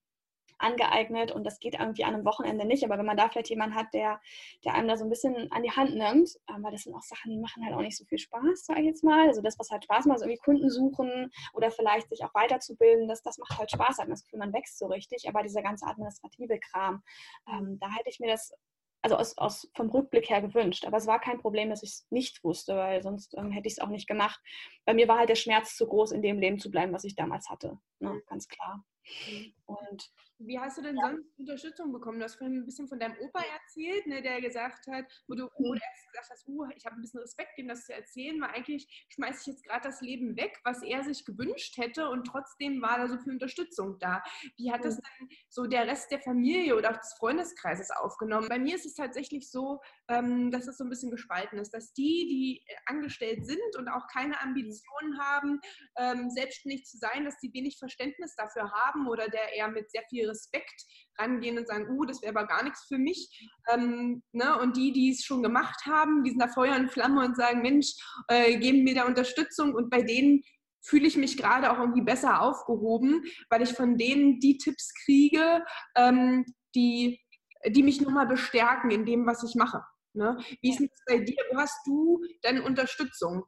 angeeignet 0.59 1.31
und 1.31 1.43
das 1.43 1.59
geht 1.59 1.79
irgendwie 1.79 2.03
an 2.03 2.13
einem 2.13 2.25
Wochenende 2.25 2.65
nicht. 2.65 2.83
Aber 2.83 2.97
wenn 2.97 3.05
man 3.05 3.17
da 3.17 3.29
vielleicht 3.29 3.49
jemanden 3.49 3.75
hat, 3.75 3.93
der, 3.93 4.21
der 4.63 4.73
einem 4.73 4.87
da 4.87 4.97
so 4.97 5.05
ein 5.05 5.09
bisschen 5.09 5.51
an 5.51 5.63
die 5.63 5.71
Hand 5.71 5.95
nimmt, 5.95 6.37
ähm, 6.49 6.63
weil 6.63 6.71
das 6.71 6.83
sind 6.83 6.93
auch 6.95 7.01
Sachen, 7.01 7.31
die 7.31 7.39
machen 7.39 7.63
halt 7.65 7.75
auch 7.75 7.81
nicht 7.81 7.97
so 7.97 8.05
viel 8.05 8.19
Spaß, 8.19 8.65
sage 8.65 8.81
ich 8.81 8.87
jetzt 8.87 9.03
mal. 9.03 9.27
Also 9.27 9.41
das, 9.41 9.57
was 9.57 9.69
halt 9.71 9.83
Spaß 9.83 10.05
macht, 10.05 10.19
so 10.19 10.25
irgendwie 10.25 10.41
Kunden 10.43 10.69
suchen 10.69 11.31
oder 11.53 11.71
vielleicht 11.71 12.09
sich 12.09 12.23
auch 12.23 12.33
weiterzubilden, 12.33 13.07
das, 13.07 13.21
das 13.21 13.37
macht 13.37 13.57
halt 13.57 13.71
Spaß, 13.71 13.97
hat 13.97 14.07
man 14.07 14.11
das 14.11 14.23
Gefühl, 14.23 14.39
man 14.39 14.53
wächst 14.53 14.77
so 14.77 14.87
richtig. 14.87 15.27
Aber 15.27 15.43
dieser 15.43 15.61
ganze 15.61 15.85
administrative 15.85 16.59
Kram, 16.59 17.03
ähm, 17.47 17.77
da 17.79 17.89
hätte 17.89 18.09
ich 18.09 18.19
mir 18.19 18.29
das 18.29 18.53
also 19.01 19.15
aus, 19.15 19.37
aus, 19.37 19.69
vom 19.75 19.89
Rückblick 19.89 20.29
her 20.29 20.41
gewünscht. 20.41 20.85
Aber 20.85 20.97
es 20.97 21.07
war 21.07 21.19
kein 21.19 21.39
Problem, 21.39 21.69
dass 21.69 21.83
ich 21.83 21.89
es 21.91 22.07
nicht 22.09 22.43
wusste, 22.43 22.75
weil 22.75 23.01
sonst 23.01 23.35
ähm, 23.37 23.51
hätte 23.51 23.67
ich 23.67 23.73
es 23.73 23.79
auch 23.79 23.87
nicht 23.87 24.07
gemacht. 24.07 24.39
Bei 24.85 24.93
mir 24.93 25.07
war 25.07 25.17
halt 25.17 25.29
der 25.29 25.35
Schmerz 25.35 25.75
zu 25.75 25.87
groß, 25.87 26.11
in 26.11 26.21
dem 26.21 26.39
Leben 26.39 26.59
zu 26.59 26.69
bleiben, 26.69 26.93
was 26.93 27.03
ich 27.03 27.15
damals 27.15 27.49
hatte. 27.49 27.79
Ne? 27.99 28.21
Ganz 28.27 28.47
klar. 28.47 28.83
Mhm. 29.05 29.53
Und 29.65 30.11
wie 30.39 30.57
hast 30.57 30.77
du 30.77 30.81
denn 30.81 30.95
ja. 30.95 31.07
sonst 31.07 31.37
Unterstützung 31.37 31.91
bekommen? 31.91 32.19
Du 32.19 32.25
hast 32.25 32.35
vorhin 32.35 32.59
ein 32.59 32.65
bisschen 32.65 32.87
von 32.87 32.99
deinem 32.99 33.17
Opa 33.19 33.41
erzählt, 33.41 34.07
ne, 34.07 34.21
der 34.21 34.39
gesagt 34.39 34.87
hat, 34.87 35.05
wo 35.27 35.35
du, 35.35 35.49
wo 35.57 35.73
du 35.73 35.79
erst 35.79 36.11
gesagt 36.11 36.29
hast, 36.31 36.47
uh, 36.47 36.65
ich 36.75 36.85
habe 36.85 36.95
ein 36.95 37.01
bisschen 37.01 37.19
Respekt, 37.19 37.57
ihm 37.57 37.67
das 37.67 37.85
zu 37.85 37.93
erzählen, 37.93 38.39
weil 38.39 38.51
eigentlich 38.51 39.05
schmeiße 39.09 39.41
ich 39.41 39.47
jetzt 39.47 39.65
gerade 39.65 39.83
das 39.83 39.99
Leben 39.99 40.37
weg, 40.37 40.57
was 40.63 40.81
er 40.81 41.03
sich 41.03 41.25
gewünscht 41.25 41.77
hätte 41.77 42.09
und 42.09 42.25
trotzdem 42.25 42.81
war 42.81 42.97
da 42.97 43.09
so 43.09 43.17
viel 43.17 43.33
Unterstützung 43.33 43.99
da. 43.99 44.23
Wie 44.55 44.71
hat 44.71 44.85
das 44.85 44.95
denn 44.95 45.29
so 45.49 45.67
der 45.67 45.85
Rest 45.87 46.09
der 46.09 46.21
Familie 46.21 46.75
oder 46.77 46.91
auch 46.91 46.99
des 46.99 47.13
Freundeskreises 47.15 47.91
aufgenommen? 47.91 48.47
Bei 48.47 48.59
mir 48.59 48.75
ist 48.75 48.85
es 48.85 48.95
tatsächlich 48.95 49.51
so, 49.51 49.81
ähm, 50.07 50.51
dass 50.51 50.67
es 50.67 50.77
so 50.77 50.85
ein 50.85 50.89
bisschen 50.89 51.11
gespalten 51.11 51.59
ist, 51.59 51.73
dass 51.73 51.93
die, 51.93 52.27
die 52.29 52.75
angestellt 52.85 53.45
sind 53.45 53.75
und 53.77 53.89
auch 53.89 54.07
keine 54.07 54.39
Ambitionen 54.41 55.19
haben, 55.19 55.59
ähm, 55.97 56.29
selbstständig 56.29 56.85
zu 56.85 56.97
sein, 56.97 57.25
dass 57.25 57.37
die 57.39 57.53
wenig 57.53 57.77
Verständnis 57.77 58.35
dafür 58.35 58.71
haben 58.71 58.88
oder 59.07 59.27
der 59.27 59.53
eher 59.53 59.67
mit 59.67 59.91
sehr 59.91 60.03
viel 60.09 60.27
Respekt 60.27 60.85
rangehen 61.17 61.57
und 61.57 61.67
sagen, 61.67 61.89
uh, 61.89 62.05
das 62.05 62.21
wäre 62.21 62.35
aber 62.35 62.47
gar 62.47 62.63
nichts 62.63 62.85
für 62.87 62.97
mich. 62.97 63.49
Ähm, 63.71 64.23
ne? 64.31 64.57
Und 64.59 64.77
die, 64.77 64.91
die 64.91 65.11
es 65.11 65.23
schon 65.23 65.43
gemacht 65.43 65.85
haben, 65.85 66.23
die 66.23 66.31
sind 66.31 66.41
da 66.41 66.47
Feuer 66.47 66.75
und 66.75 66.91
Flamme 66.91 67.25
und 67.25 67.35
sagen, 67.35 67.61
Mensch, 67.61 67.93
äh, 68.27 68.57
geben 68.57 68.83
mir 68.83 68.95
da 68.95 69.05
Unterstützung. 69.05 69.73
Und 69.73 69.89
bei 69.89 70.01
denen 70.01 70.41
fühle 70.81 71.07
ich 71.07 71.17
mich 71.17 71.37
gerade 71.37 71.71
auch 71.71 71.79
irgendwie 71.79 72.01
besser 72.01 72.41
aufgehoben, 72.41 73.23
weil 73.49 73.61
ich 73.61 73.73
von 73.73 73.97
denen 73.97 74.39
die 74.39 74.57
Tipps 74.57 74.93
kriege, 75.03 75.63
ähm, 75.95 76.45
die, 76.75 77.19
die 77.67 77.83
mich 77.83 78.01
nochmal 78.01 78.27
bestärken 78.27 78.91
in 78.91 79.05
dem, 79.05 79.25
was 79.25 79.43
ich 79.43 79.55
mache. 79.55 79.83
Ne? 80.13 80.37
Wie 80.61 80.71
ist 80.71 80.81
es 80.81 80.89
bei 81.05 81.19
dir? 81.19 81.37
Wo 81.51 81.57
hast 81.57 81.79
du 81.85 82.21
deine 82.41 82.63
Unterstützung? 82.63 83.45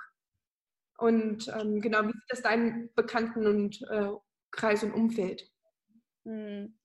Und 0.98 1.48
ähm, 1.60 1.82
genau, 1.82 2.04
wie 2.04 2.12
sieht 2.12 2.30
das 2.30 2.42
deinen 2.44 2.94
Bekannten 2.94 3.48
und 3.48 3.82
äh, 3.90 4.12
Kreis 4.52 4.84
und 4.84 4.94
Umfeld? 4.94 5.50
Hm. 6.26 6.78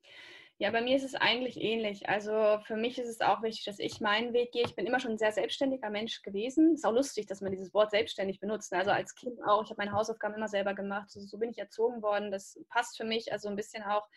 Ja, 0.58 0.70
bei 0.70 0.80
mir 0.80 0.96
ist 0.96 1.04
es 1.04 1.14
eigentlich 1.14 1.60
ähnlich. 1.60 2.08
Also 2.08 2.58
für 2.64 2.76
mich 2.76 2.98
ist 2.98 3.08
es 3.08 3.20
auch 3.20 3.42
wichtig, 3.42 3.66
dass 3.66 3.78
ich 3.78 4.00
meinen 4.00 4.32
Weg 4.32 4.52
gehe. 4.52 4.64
Ich 4.64 4.74
bin 4.74 4.86
immer 4.86 5.00
schon 5.00 5.12
ein 5.12 5.18
sehr 5.18 5.32
selbstständiger 5.32 5.90
Mensch 5.90 6.22
gewesen. 6.22 6.72
Ist 6.72 6.86
auch 6.86 6.94
lustig, 6.94 7.26
dass 7.26 7.42
man 7.42 7.52
dieses 7.52 7.74
Wort 7.74 7.90
selbstständig 7.90 8.40
benutzt. 8.40 8.72
Also 8.72 8.90
als 8.90 9.14
Kind 9.14 9.38
auch. 9.44 9.62
Ich 9.64 9.68
habe 9.68 9.82
meine 9.82 9.92
Hausaufgaben 9.92 10.34
immer 10.34 10.48
selber 10.48 10.72
gemacht. 10.72 11.10
So, 11.10 11.20
so 11.20 11.36
bin 11.36 11.50
ich 11.50 11.58
erzogen 11.58 12.00
worden. 12.00 12.30
Das 12.30 12.58
passt 12.70 12.96
für 12.96 13.04
mich. 13.04 13.32
Also 13.32 13.48
ein 13.48 13.56
bisschen 13.56 13.82
auch 13.82 14.08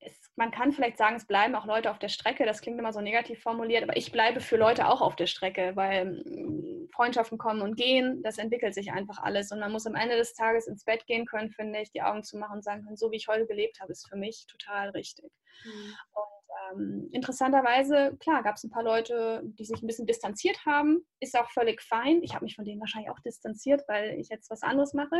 es, 0.00 0.30
man 0.36 0.50
kann 0.50 0.72
vielleicht 0.72 0.98
sagen, 0.98 1.16
es 1.16 1.26
bleiben 1.26 1.54
auch 1.54 1.66
Leute 1.66 1.90
auf 1.90 1.98
der 1.98 2.08
Strecke. 2.08 2.44
Das 2.44 2.60
klingt 2.60 2.78
immer 2.78 2.92
so 2.92 3.00
negativ 3.00 3.42
formuliert, 3.42 3.82
aber 3.82 3.96
ich 3.96 4.12
bleibe 4.12 4.40
für 4.40 4.56
Leute 4.56 4.88
auch 4.88 5.00
auf 5.00 5.16
der 5.16 5.26
Strecke, 5.26 5.72
weil 5.74 6.22
mm, 6.24 6.88
Freundschaften 6.94 7.38
kommen 7.38 7.62
und 7.62 7.76
gehen, 7.76 8.22
das 8.22 8.38
entwickelt 8.38 8.74
sich 8.74 8.92
einfach 8.92 9.22
alles. 9.22 9.52
Und 9.52 9.60
man 9.60 9.72
muss 9.72 9.86
am 9.86 9.94
Ende 9.94 10.16
des 10.16 10.34
Tages 10.34 10.66
ins 10.66 10.84
Bett 10.84 11.06
gehen 11.06 11.26
können, 11.26 11.50
finde 11.50 11.80
ich, 11.80 11.90
die 11.90 12.02
Augen 12.02 12.22
zu 12.22 12.38
machen 12.38 12.56
und 12.56 12.64
sagen 12.64 12.84
können, 12.84 12.96
so 12.96 13.10
wie 13.10 13.16
ich 13.16 13.28
heute 13.28 13.46
gelebt 13.46 13.80
habe, 13.80 13.92
ist 13.92 14.08
für 14.08 14.16
mich 14.16 14.46
total 14.46 14.90
richtig. 14.90 15.32
Mhm. 15.64 15.94
Und 16.14 16.80
ähm, 16.80 17.08
interessanterweise, 17.12 18.16
klar, 18.20 18.42
gab 18.42 18.56
es 18.56 18.64
ein 18.64 18.70
paar 18.70 18.82
Leute, 18.82 19.42
die 19.44 19.64
sich 19.64 19.82
ein 19.82 19.86
bisschen 19.86 20.06
distanziert 20.06 20.64
haben, 20.66 21.06
ist 21.20 21.36
auch 21.36 21.50
völlig 21.50 21.82
fein. 21.82 22.22
Ich 22.22 22.34
habe 22.34 22.44
mich 22.44 22.54
von 22.54 22.64
denen 22.64 22.80
wahrscheinlich 22.80 23.10
auch 23.10 23.20
distanziert, 23.20 23.82
weil 23.88 24.18
ich 24.18 24.28
jetzt 24.28 24.50
was 24.50 24.62
anderes 24.62 24.92
mache. 24.92 25.16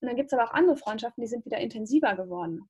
Und 0.00 0.08
dann 0.08 0.16
gibt 0.16 0.32
es 0.32 0.38
aber 0.38 0.48
auch 0.48 0.54
andere 0.54 0.76
Freundschaften, 0.76 1.22
die 1.22 1.28
sind 1.28 1.44
wieder 1.44 1.58
intensiver 1.58 2.14
geworden 2.14 2.68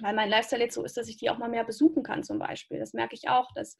weil 0.00 0.14
mein 0.14 0.28
Lifestyle 0.28 0.62
jetzt 0.62 0.74
so 0.74 0.84
ist, 0.84 0.96
dass 0.96 1.08
ich 1.08 1.16
die 1.16 1.30
auch 1.30 1.38
mal 1.38 1.48
mehr 1.48 1.64
besuchen 1.64 2.02
kann 2.02 2.22
zum 2.22 2.38
Beispiel. 2.38 2.78
Das 2.78 2.92
merke 2.92 3.14
ich 3.14 3.28
auch, 3.28 3.50
dass 3.54 3.76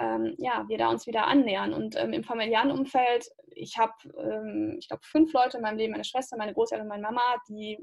ähm, 0.00 0.34
ja, 0.38 0.64
wir 0.68 0.78
da 0.78 0.88
uns 0.88 1.06
wieder 1.06 1.26
annähern. 1.26 1.72
Und 1.72 1.96
ähm, 1.96 2.12
im 2.12 2.24
familiären 2.24 2.70
Umfeld, 2.70 3.28
ich 3.48 3.78
habe, 3.78 3.94
ähm, 4.18 4.76
ich 4.78 4.88
glaube, 4.88 5.02
fünf 5.04 5.32
Leute 5.32 5.58
in 5.58 5.62
meinem 5.62 5.78
Leben, 5.78 5.92
meine 5.92 6.04
Schwester, 6.04 6.36
meine 6.36 6.54
Großeltern 6.54 6.86
und 6.86 6.88
meine 6.88 7.02
Mama, 7.02 7.36
die, 7.48 7.78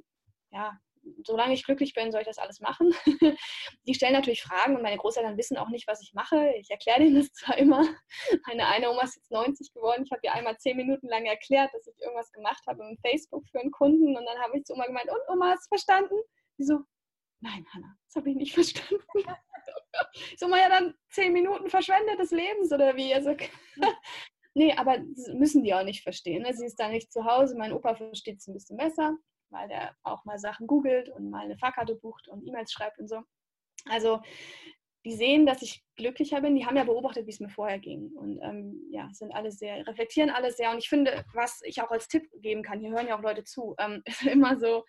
ja, 0.52 0.78
solange 1.24 1.54
ich 1.54 1.64
glücklich 1.64 1.94
bin, 1.94 2.12
soll 2.12 2.22
ich 2.22 2.28
das 2.28 2.38
alles 2.38 2.60
machen. 2.60 2.94
die 3.88 3.94
stellen 3.94 4.14
natürlich 4.14 4.42
Fragen 4.42 4.76
und 4.76 4.82
meine 4.82 4.98
Großeltern 4.98 5.38
wissen 5.38 5.58
auch 5.58 5.70
nicht, 5.70 5.88
was 5.88 6.02
ich 6.02 6.14
mache. 6.14 6.54
Ich 6.60 6.70
erkläre 6.70 7.00
denen 7.00 7.16
das 7.16 7.32
zwar 7.34 7.58
immer. 7.58 7.82
Meine 8.48 8.68
eine 8.68 8.90
Oma 8.90 9.04
ist 9.04 9.16
jetzt 9.16 9.32
90 9.32 9.74
geworden. 9.74 10.04
Ich 10.06 10.12
habe 10.12 10.22
ihr 10.24 10.34
einmal 10.34 10.58
zehn 10.58 10.78
Minuten 10.78 11.08
lang 11.08 11.26
erklärt, 11.26 11.74
dass 11.74 11.88
ich 11.88 12.00
irgendwas 12.02 12.32
gemacht 12.32 12.64
habe 12.68 12.84
im 12.84 12.98
Facebook 12.98 13.48
für 13.50 13.60
einen 13.60 13.72
Kunden. 13.72 14.18
Und 14.18 14.26
dann 14.26 14.40
habe 14.40 14.58
ich 14.58 14.66
zu 14.66 14.74
Oma 14.74 14.86
gemeint, 14.86 15.10
und 15.10 15.34
Oma, 15.34 15.52
hast 15.52 15.66
du 15.66 15.70
verstanden? 15.70 16.16
Die 16.58 16.64
so, 16.64 16.80
nein, 17.42 17.66
Hanna, 17.74 17.96
das 18.06 18.16
habe 18.16 18.30
ich 18.30 18.36
nicht 18.36 18.54
verstanden. 18.54 19.04
so 20.38 20.48
mal 20.48 20.60
ja 20.60 20.70
dann 20.70 20.96
zehn 21.10 21.34
Minuten 21.34 21.70
verschwendetes 21.70 22.32
Lebens 22.32 22.72
oder 22.72 22.96
wie? 22.96 23.14
Also, 23.14 23.36
nee, 24.54 24.74
aber 24.74 25.00
müssen 25.34 25.64
die 25.64 25.74
auch 25.74 25.84
nicht 25.84 26.04
verstehen. 26.04 26.44
Ne? 26.44 26.54
Sie 26.54 26.66
ist 26.66 26.80
da 26.80 26.90
nicht 26.90 27.12
zu 27.12 27.26
Hause. 27.26 27.56
Mein 27.58 27.74
Opa 27.74 27.96
versteht 27.96 28.38
es 28.38 28.48
ein 28.48 28.54
bisschen 28.54 28.78
besser, 28.78 29.18
weil 29.50 29.68
der 29.68 29.96
auch 30.04 30.24
mal 30.26 30.40
Sachen 30.40 30.68
googelt 30.68 31.10
und 31.10 31.30
mal 31.30 31.46
eine 31.46 31.58
Fahrkarte 31.58 31.96
bucht 31.96 32.28
und 32.28 32.46
E-Mails 32.46 32.72
schreibt 32.72 33.00
und 33.00 33.08
so. 33.08 33.22
Also 33.86 34.22
die 35.06 35.14
sehen, 35.14 35.46
dass 35.46 35.62
ich 35.62 35.84
glücklicher 35.96 36.42
bin. 36.42 36.56
Die 36.56 36.66
haben 36.66 36.76
ja 36.76 36.84
beobachtet, 36.84 37.26
wie 37.26 37.32
es 37.32 37.40
mir 37.40 37.50
vorher 37.50 37.80
ging. 37.80 38.12
Und 38.16 38.40
ähm, 38.42 38.82
ja, 38.92 39.08
sind 39.14 39.34
alle 39.34 39.52
sehr, 39.52 39.88
reflektieren 39.88 40.30
alle 40.30 40.52
sehr. 40.52 40.72
Und 40.72 40.80
ich 40.80 40.90
finde, 40.90 41.24
was 41.34 41.62
ich 41.64 41.82
auch 41.82 41.92
als 41.92 42.08
Tipp 42.08 42.30
geben 42.42 42.64
kann, 42.64 42.80
hier 42.80 42.92
hören 42.92 43.08
ja 43.08 43.18
auch 43.18 43.22
Leute 43.22 43.44
zu, 43.44 43.76
ähm, 43.80 44.02
ist 44.06 44.24
immer 44.24 44.58
so, 44.58 44.84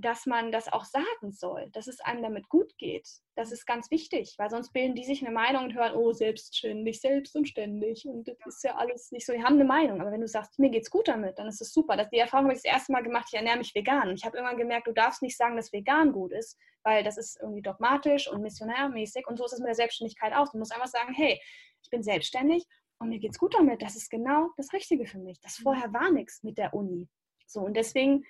dass 0.00 0.26
man 0.26 0.52
das 0.52 0.72
auch 0.72 0.84
sagen 0.84 1.32
soll, 1.32 1.70
dass 1.72 1.86
es 1.86 2.00
einem 2.00 2.22
damit 2.22 2.48
gut 2.48 2.76
geht. 2.78 3.08
Das 3.36 3.52
ist 3.52 3.66
ganz 3.66 3.90
wichtig, 3.90 4.34
weil 4.38 4.50
sonst 4.50 4.72
bilden 4.72 4.94
die 4.94 5.04
sich 5.04 5.22
eine 5.22 5.32
Meinung 5.34 5.64
und 5.64 5.74
hören, 5.74 5.94
oh, 5.94 6.12
selbstständig, 6.12 7.00
selbst 7.00 7.34
und 7.34 7.48
das 7.56 8.56
ist 8.56 8.64
ja 8.64 8.76
alles 8.76 9.12
nicht 9.12 9.26
so. 9.26 9.32
Die 9.32 9.42
haben 9.42 9.54
eine 9.54 9.64
Meinung, 9.64 10.00
aber 10.00 10.12
wenn 10.12 10.20
du 10.20 10.28
sagst, 10.28 10.58
mir 10.58 10.70
geht's 10.70 10.90
gut 10.90 11.08
damit, 11.08 11.38
dann 11.38 11.48
ist 11.48 11.60
es 11.60 11.72
super. 11.72 11.96
Das, 11.96 12.10
die 12.10 12.18
Erfahrung 12.18 12.46
habe 12.46 12.54
ich 12.54 12.62
das 12.62 12.72
erste 12.72 12.92
Mal 12.92 13.02
gemacht, 13.02 13.28
ich 13.30 13.36
ernähre 13.36 13.58
mich 13.58 13.74
vegan. 13.74 14.08
Und 14.08 14.14
ich 14.14 14.24
habe 14.24 14.36
irgendwann 14.36 14.58
gemerkt, 14.58 14.86
du 14.86 14.92
darfst 14.92 15.22
nicht 15.22 15.36
sagen, 15.36 15.56
dass 15.56 15.72
vegan 15.72 16.12
gut 16.12 16.32
ist, 16.32 16.58
weil 16.82 17.02
das 17.02 17.16
ist 17.16 17.38
irgendwie 17.40 17.62
dogmatisch 17.62 18.30
und 18.30 18.42
missionärmäßig. 18.42 19.26
Und 19.26 19.38
so 19.38 19.44
ist 19.44 19.52
es 19.52 19.60
mit 19.60 19.68
der 19.68 19.74
Selbstständigkeit 19.74 20.34
auch. 20.34 20.50
Du 20.50 20.58
musst 20.58 20.72
einfach 20.72 20.88
sagen, 20.88 21.12
hey, 21.14 21.40
ich 21.82 21.90
bin 21.90 22.02
selbstständig 22.02 22.64
und 22.98 23.08
mir 23.08 23.18
geht's 23.18 23.38
gut 23.38 23.54
damit. 23.54 23.82
Das 23.82 23.96
ist 23.96 24.10
genau 24.10 24.50
das 24.56 24.72
Richtige 24.72 25.06
für 25.06 25.18
mich. 25.18 25.40
Das 25.40 25.58
mhm. 25.58 25.62
vorher 25.64 25.92
war 25.92 26.10
nichts 26.10 26.42
mit 26.42 26.58
der 26.58 26.74
Uni. 26.74 27.08
So, 27.46 27.60
und 27.60 27.74
deswegen 27.74 28.24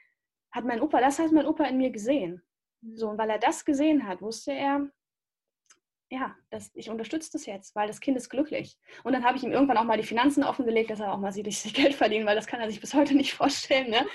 hat 0.52 0.64
mein 0.64 0.80
Opa, 0.80 1.00
das 1.00 1.18
hat 1.18 1.32
mein 1.32 1.46
Opa 1.46 1.64
in 1.64 1.76
mir 1.76 1.90
gesehen. 1.90 2.42
So, 2.94 3.10
und 3.10 3.18
weil 3.18 3.30
er 3.30 3.38
das 3.38 3.64
gesehen 3.64 4.06
hat, 4.06 4.22
wusste 4.22 4.52
er, 4.52 4.90
ja, 6.12 6.34
das, 6.50 6.72
ich 6.74 6.90
unterstütze 6.90 7.30
das 7.32 7.46
jetzt, 7.46 7.76
weil 7.76 7.86
das 7.86 8.00
Kind 8.00 8.16
ist 8.16 8.30
glücklich. 8.30 8.76
Und 9.04 9.12
dann 9.12 9.24
habe 9.24 9.36
ich 9.36 9.44
ihm 9.44 9.52
irgendwann 9.52 9.76
auch 9.76 9.84
mal 9.84 9.96
die 9.96 10.06
Finanzen 10.06 10.42
offengelegt, 10.42 10.90
dass 10.90 10.98
er 10.98 11.12
auch 11.12 11.18
mal 11.18 11.30
sieht, 11.30 11.46
ich 11.46 11.72
Geld 11.74 11.94
verdienen, 11.94 12.26
weil 12.26 12.34
das 12.34 12.48
kann 12.48 12.60
er 12.60 12.68
sich 12.68 12.80
bis 12.80 12.94
heute 12.94 13.14
nicht 13.14 13.32
vorstellen. 13.34 13.90
Ne? 13.90 14.06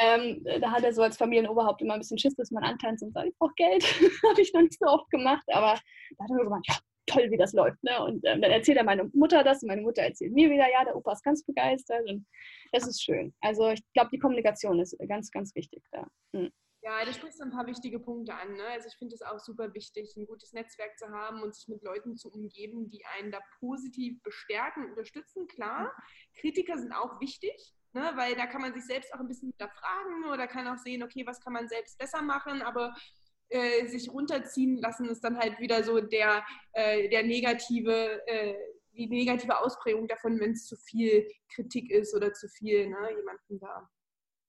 Ähm, 0.00 0.44
da 0.60 0.70
hat 0.70 0.84
er 0.84 0.94
so 0.94 1.02
als 1.02 1.18
Familienoberhaupt 1.18 1.82
immer 1.82 1.94
ein 1.94 2.00
bisschen 2.00 2.18
Schiss, 2.18 2.34
dass 2.34 2.50
man 2.50 2.64
antanzt 2.64 3.02
und 3.02 3.12
sagt, 3.12 3.28
ich 3.28 3.36
brauche 3.38 3.54
Geld. 3.56 3.84
habe 4.30 4.40
ich 4.40 4.54
noch 4.54 4.62
nicht 4.62 4.78
so 4.78 4.86
oft 4.86 5.10
gemacht, 5.10 5.44
aber 5.48 5.78
da 6.16 6.24
hat 6.24 6.30
er 6.30 6.36
mir 6.36 6.44
gemeint, 6.44 6.66
ja, 6.66 6.76
toll, 7.06 7.30
wie 7.30 7.36
das 7.36 7.52
läuft. 7.52 7.82
Ne? 7.82 8.02
Und 8.02 8.24
ähm, 8.26 8.40
dann 8.40 8.50
erzählt 8.50 8.78
er 8.78 8.84
meine 8.84 9.04
Mutter 9.12 9.42
das 9.44 9.62
und 9.62 9.68
meine 9.68 9.82
Mutter 9.82 10.02
erzählt 10.02 10.32
mir 10.32 10.50
wieder, 10.50 10.70
ja, 10.70 10.84
der 10.84 10.96
Opa 10.96 11.12
ist 11.12 11.24
ganz 11.24 11.44
begeistert 11.44 12.08
und 12.08 12.26
das 12.72 12.86
ist 12.86 13.02
schön. 13.02 13.34
Also 13.40 13.70
ich 13.70 13.82
glaube, 13.92 14.10
die 14.12 14.18
Kommunikation 14.18 14.80
ist 14.80 14.96
ganz, 15.08 15.30
ganz 15.30 15.54
wichtig 15.54 15.82
da. 15.90 16.06
Hm. 16.32 16.50
Ja, 16.82 17.02
da 17.02 17.14
sprichst 17.14 17.40
du 17.40 17.44
ein 17.44 17.50
paar 17.50 17.66
wichtige 17.66 17.98
Punkte 17.98 18.34
an. 18.34 18.52
Ne? 18.52 18.64
Also 18.72 18.88
ich 18.88 18.96
finde 18.96 19.14
es 19.14 19.22
auch 19.22 19.38
super 19.38 19.72
wichtig, 19.72 20.14
ein 20.18 20.26
gutes 20.26 20.52
Netzwerk 20.52 20.98
zu 20.98 21.08
haben 21.08 21.42
und 21.42 21.54
sich 21.54 21.66
mit 21.66 21.82
Leuten 21.82 22.14
zu 22.14 22.30
umgeben, 22.30 22.90
die 22.90 23.02
einen 23.16 23.32
da 23.32 23.40
positiv 23.58 24.22
bestärken, 24.22 24.90
unterstützen. 24.90 25.46
Klar, 25.46 25.96
Kritiker 26.34 26.76
sind 26.76 26.92
auch 26.92 27.18
wichtig, 27.20 27.74
ne? 27.94 28.12
weil 28.16 28.34
da 28.36 28.46
kann 28.46 28.60
man 28.60 28.74
sich 28.74 28.84
selbst 28.84 29.14
auch 29.14 29.20
ein 29.20 29.28
bisschen 29.28 29.48
hinterfragen 29.48 30.26
oder 30.30 30.46
kann 30.46 30.68
auch 30.68 30.76
sehen, 30.76 31.02
okay, 31.02 31.26
was 31.26 31.40
kann 31.40 31.54
man 31.54 31.68
selbst 31.68 31.96
besser 31.96 32.20
machen, 32.20 32.60
aber 32.60 32.94
äh, 33.48 33.86
sich 33.86 34.10
runterziehen 34.10 34.78
lassen 34.78 35.08
ist 35.08 35.22
dann 35.22 35.38
halt 35.38 35.58
wieder 35.60 35.82
so 35.84 36.00
der, 36.00 36.44
äh, 36.72 37.08
der 37.08 37.24
negative, 37.24 38.26
äh, 38.26 38.54
die 38.92 39.08
negative 39.08 39.58
Ausprägung 39.58 40.06
davon, 40.06 40.38
wenn 40.40 40.52
es 40.52 40.66
zu 40.66 40.76
viel 40.76 41.28
Kritik 41.52 41.90
ist 41.90 42.14
oder 42.14 42.32
zu 42.32 42.48
viel 42.48 42.88
ne, 42.88 43.10
jemanden 43.16 43.58
da 43.58 43.88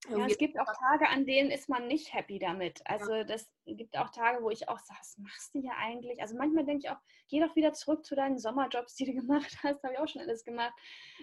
ja, 0.09 0.25
es 0.27 0.37
gibt 0.37 0.59
auch 0.59 0.71
Tage, 0.77 1.09
an 1.09 1.25
denen 1.25 1.49
ist 1.49 1.67
man 1.67 1.87
nicht 1.87 2.13
happy 2.13 2.37
damit. 2.37 2.81
Also 2.85 3.23
das 3.23 3.49
gibt 3.65 3.97
auch 3.97 4.11
Tage, 4.11 4.43
wo 4.43 4.49
ich 4.49 4.69
auch 4.69 4.79
sage, 4.79 4.99
was 4.99 5.17
machst 5.17 5.55
du 5.55 5.61
hier 5.61 5.75
eigentlich? 5.77 6.21
Also 6.21 6.35
manchmal 6.37 6.65
denke 6.65 6.85
ich 6.85 6.91
auch, 6.91 6.99
geh 7.29 7.39
doch 7.39 7.55
wieder 7.55 7.73
zurück 7.73 8.05
zu 8.05 8.15
deinen 8.15 8.37
Sommerjobs, 8.37 8.95
die 8.95 9.05
du 9.05 9.13
gemacht 9.21 9.57
hast. 9.63 9.83
Habe 9.83 9.93
ich 9.93 9.99
auch 9.99 10.07
schon 10.07 10.21
alles 10.21 10.43
gemacht. 10.43 10.73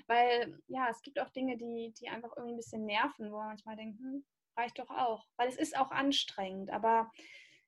Weil 0.06 0.58
ja, 0.66 0.88
es 0.90 1.00
gibt 1.02 1.20
auch 1.20 1.30
Dinge, 1.30 1.56
die, 1.56 1.92
die 1.98 2.08
einfach 2.08 2.32
irgendwie 2.36 2.54
ein 2.54 2.56
bisschen 2.56 2.84
nerven, 2.84 3.30
wo 3.30 3.36
man 3.36 3.48
manchmal 3.48 3.76
denkt, 3.76 3.98
hm, 4.00 4.24
reicht 4.56 4.78
doch 4.78 4.90
auch. 4.90 5.26
Weil 5.36 5.48
es 5.48 5.56
ist 5.56 5.76
auch 5.76 5.90
anstrengend, 5.90 6.70
aber 6.70 7.10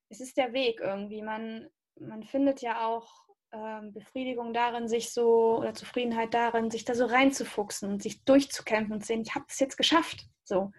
es 0.09 0.19
ist 0.19 0.37
der 0.37 0.53
Weg 0.53 0.79
irgendwie. 0.81 1.21
Man, 1.21 1.67
man 1.99 2.23
findet 2.23 2.61
ja 2.61 2.85
auch 2.85 3.09
ähm, 3.51 3.93
Befriedigung 3.93 4.53
darin, 4.53 4.87
sich 4.87 5.11
so 5.11 5.57
oder 5.59 5.73
Zufriedenheit 5.73 6.33
darin, 6.33 6.71
sich 6.71 6.85
da 6.85 6.95
so 6.95 7.05
reinzufuchsen 7.05 7.89
und 7.89 8.03
sich 8.03 8.23
durchzukämpfen 8.23 8.93
und 8.93 9.01
zu 9.01 9.07
sehen, 9.07 9.21
ich 9.21 9.35
habe 9.35 9.45
es 9.47 9.59
jetzt 9.59 9.77
geschafft. 9.77 10.27
So 10.43 10.71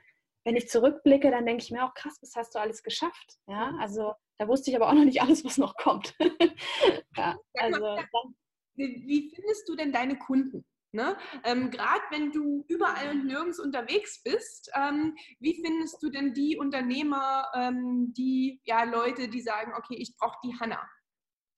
wenn 0.47 0.57
ich 0.57 0.69
zurückblicke, 0.69 1.29
dann 1.33 1.45
denke 1.45 1.65
ich 1.65 1.73
mir 1.73 1.85
auch, 1.85 1.93
krass, 1.93 2.19
was 2.23 2.37
hast 2.37 2.55
du 2.55 2.61
alles 2.61 2.85
geschafft? 2.85 3.37
Ja, 3.49 3.75
also 3.81 4.15
da 4.39 4.47
wusste 4.47 4.71
ich 4.71 4.77
aber 4.77 4.89
auch 4.89 4.95
noch 4.95 5.05
nicht 5.05 5.21
alles, 5.21 5.45
was 5.45 5.59
noch 5.59 5.75
kommt. 5.77 6.15
ja, 7.17 7.37
also, 7.55 7.99
wie 8.77 9.33
findest 9.35 9.69
du 9.69 9.75
denn 9.75 9.93
deine 9.93 10.17
Kunden? 10.17 10.65
Ne? 10.97 11.17
Ähm, 11.45 11.71
Gerade 11.71 12.03
wenn 12.11 12.33
du 12.33 12.65
überall 12.69 13.11
und 13.11 13.27
nirgends 13.27 13.61
unterwegs 13.61 14.23
bist, 14.23 14.71
ähm, 14.75 15.15
wie 15.39 15.61
findest 15.63 16.03
du 16.03 16.09
denn 16.09 16.33
die 16.33 16.57
Unternehmer, 16.57 17.49
ähm, 17.55 18.15
die 18.17 18.61
ja 18.65 18.85
Leute, 18.85 19.29
die 19.29 19.43
sagen, 19.43 19.73
okay, 19.77 19.97
ich 19.97 20.17
brauche 20.17 20.39
die 20.43 20.59
Hanna? 20.59 20.81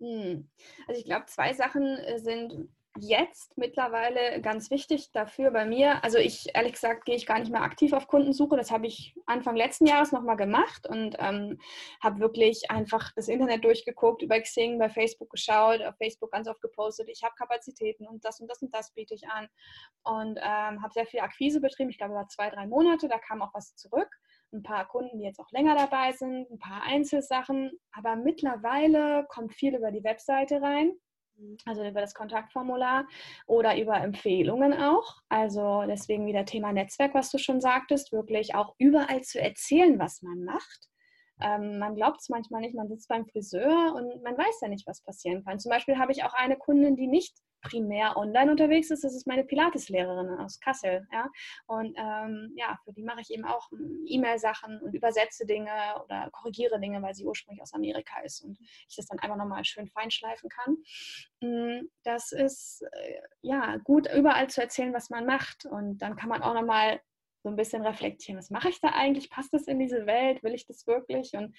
Hm. 0.01 0.51
Also 0.89 1.01
ich 1.01 1.07
glaube, 1.07 1.27
zwei 1.27 1.55
Sachen 1.55 1.85
äh, 1.85 2.19
sind 2.19 2.69
jetzt 3.01 3.57
mittlerweile 3.57 4.41
ganz 4.41 4.71
wichtig 4.71 5.11
dafür 5.13 5.51
bei 5.51 5.65
mir. 5.65 6.03
Also 6.05 6.19
ich, 6.19 6.47
ehrlich 6.55 6.73
gesagt, 6.73 7.05
gehe 7.05 7.17
ich 7.17 7.27
gar 7.27 7.39
nicht 7.39 7.51
mehr 7.51 7.63
aktiv 7.63 7.93
auf 7.93 8.07
Kundensuche. 8.07 8.57
Das 8.57 8.71
habe 8.71 8.87
ich 8.87 9.15
Anfang 9.27 9.57
letzten 9.57 9.87
Jahres 9.87 10.13
nochmal 10.13 10.37
gemacht 10.37 10.87
und 10.89 11.17
ähm, 11.19 11.59
habe 12.03 12.21
wirklich 12.21 12.71
einfach 12.71 13.13
das 13.17 13.29
Internet 13.29 13.65
durchgeguckt, 13.65 14.23
über 14.23 14.41
Xing, 14.41 14.79
bei 14.79 14.89
Facebook 14.89 15.31
geschaut, 15.31 15.83
auf 15.83 15.97
Facebook 15.97 16.33
ganz 16.33 16.49
oft 16.49 16.61
gepostet. 16.61 17.09
Ich 17.09 17.23
habe 17.23 17.35
Kapazitäten 17.37 18.07
und 18.07 18.25
das 18.25 18.41
und 18.41 18.49
das 18.49 18.63
und 18.63 18.75
das 18.75 18.93
biete 18.95 19.15
ich 19.15 19.29
an 19.29 19.49
und 20.05 20.39
ähm, 20.39 20.83
habe 20.83 20.93
sehr 20.93 21.07
viel 21.07 21.21
Akquise 21.21 21.61
betrieben. 21.61 21.91
Ich 21.91 21.99
glaube, 21.99 22.13
über 22.15 22.27
zwei, 22.29 22.51
drei 22.51 22.67
Monate. 22.67 23.09
Da 23.09 23.19
kam 23.19 23.43
auch 23.43 23.55
was 23.55 23.75
zurück 23.77 24.09
ein 24.53 24.63
paar 24.63 24.89
Kunden, 24.89 25.19
die 25.19 25.25
jetzt 25.25 25.41
auch 25.41 25.51
länger 25.51 25.77
dabei 25.77 26.13
sind, 26.13 26.51
ein 26.51 26.59
paar 26.59 26.83
Einzelsachen. 26.83 27.73
Aber 27.93 28.17
mittlerweile 28.17 29.27
kommt 29.29 29.53
viel 29.55 29.75
über 29.75 29.91
die 29.91 30.03
Webseite 30.05 30.63
rein 30.63 30.93
also 31.65 31.85
über 31.85 32.01
das 32.01 32.15
Kontaktformular 32.15 33.07
oder 33.47 33.81
über 33.81 33.97
Empfehlungen 34.01 34.73
auch. 34.73 35.23
Also 35.29 35.85
deswegen 35.87 36.27
wieder 36.27 36.45
Thema 36.45 36.73
Netzwerk, 36.73 37.15
was 37.15 37.31
du 37.31 37.39
schon 37.39 37.61
sagtest, 37.61 38.13
wirklich 38.13 38.55
auch 38.55 38.75
überall 38.79 39.23
zu 39.23 39.41
erzählen, 39.41 39.99
was 39.99 40.23
man 40.23 40.45
macht. 40.45 40.89
Ähm, 41.41 41.79
man 41.79 41.95
glaubt 41.95 42.21
es 42.21 42.29
manchmal 42.29 42.63
nicht, 42.63 42.75
man 42.75 42.89
sitzt 42.89 43.09
beim 43.09 43.27
Friseur 43.27 43.95
und 43.95 44.23
man 44.23 44.37
weiß 44.37 44.61
ja 44.61 44.69
nicht, 44.69 44.87
was 44.87 45.03
passieren 45.03 45.45
kann. 45.45 45.59
Zum 45.61 45.71
Beispiel 45.71 45.99
habe 45.99 46.13
ich 46.13 46.25
auch 46.25 46.35
eine 46.35 46.57
Kundin, 46.57 46.97
die 46.97 47.07
nicht 47.07 47.37
primär 47.61 48.17
online 48.17 48.51
unterwegs 48.51 48.91
ist, 48.91 49.05
das 49.05 49.15
ist 49.15 49.27
meine 49.27 49.45
Pilates-Lehrerin 49.45 50.39
aus 50.39 50.61
Kassel. 50.61 51.07
Ja? 51.13 51.29
Und 51.67 51.97
ähm, 51.99 52.53
ja, 52.57 52.79
für 52.85 52.93
die 52.93 53.03
mache 53.03 53.21
ich 53.21 53.31
eben 53.31 53.45
auch 53.45 53.71
hm, 53.71 54.05
E-Mail-Sachen 54.07 54.81
und 54.81 54.95
übersetze 54.95 55.47
Dinge 55.47 55.71
oder 56.05 56.31
korrigiere 56.33 56.81
Dinge, 56.81 57.03
weil 57.03 57.15
sie 57.15 57.25
ursprünglich 57.25 57.63
aus 57.63 57.75
Amerika 57.75 58.21
ist 58.23 58.41
und 58.41 58.59
ich 58.89 58.97
das 58.97 59.07
dann 59.07 59.19
einfach 59.19 59.37
nochmal 59.37 59.65
schön 59.65 59.89
feinschleifen 59.89 60.49
kann. 60.49 60.77
Hm, 61.43 61.91
das 62.05 62.33
ist 62.33 62.83
äh, 62.93 63.21
ja 63.43 63.77
gut, 63.79 64.09
überall 64.13 64.49
zu 64.49 64.61
erzählen, 64.61 64.95
was 64.95 65.11
man 65.11 65.27
macht. 65.27 65.67
Und 65.67 65.99
dann 65.99 66.17
kann 66.17 66.29
man 66.29 66.43
auch 66.43 66.55
nochmal 66.55 67.01
so 67.43 67.49
ein 67.49 67.57
bisschen 67.57 67.83
reflektieren, 67.83 68.39
was 68.39 68.51
mache 68.51 68.69
ich 68.69 68.81
da 68.81 68.89
eigentlich? 68.89 69.31
Passt 69.31 69.53
das 69.55 69.69
in 69.69 69.79
diese 69.79 70.07
Welt? 70.07 70.43
Will 70.43 70.55
ich 70.55 70.67
das 70.67 70.87
wirklich? 70.87 71.33
Und 71.35 71.55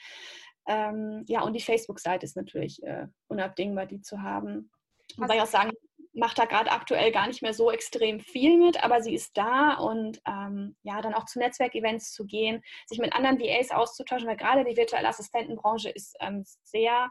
ähm, 0.67 1.23
ja, 1.27 1.41
und 1.41 1.53
die 1.53 1.61
Facebook-Seite 1.61 2.25
ist 2.25 2.35
natürlich 2.35 2.83
äh, 2.83 3.07
unabdingbar, 3.27 3.85
die 3.85 4.01
zu 4.01 4.21
haben. 4.21 4.69
Wobei 5.17 5.35
ich 5.35 5.41
auch 5.41 5.47
sagen, 5.47 5.71
macht 6.13 6.37
da 6.37 6.45
gerade 6.45 6.71
aktuell 6.71 7.11
gar 7.11 7.27
nicht 7.27 7.41
mehr 7.41 7.53
so 7.53 7.71
extrem 7.71 8.19
viel 8.19 8.57
mit, 8.57 8.83
aber 8.83 9.01
sie 9.01 9.13
ist 9.13 9.37
da 9.37 9.75
und 9.75 10.21
ähm, 10.27 10.75
ja, 10.83 11.01
dann 11.01 11.13
auch 11.13 11.25
zu 11.25 11.39
Netzwerkevents 11.39 12.11
zu 12.11 12.25
gehen, 12.25 12.63
sich 12.87 12.99
mit 12.99 13.13
anderen 13.13 13.39
VAs 13.39 13.71
auszutauschen, 13.71 14.27
weil 14.27 14.37
gerade 14.37 14.63
die 14.63 14.77
virtuelle 14.77 15.07
Assistentenbranche 15.07 15.89
ist 15.89 16.15
ähm, 16.19 16.43
sehr, 16.63 17.09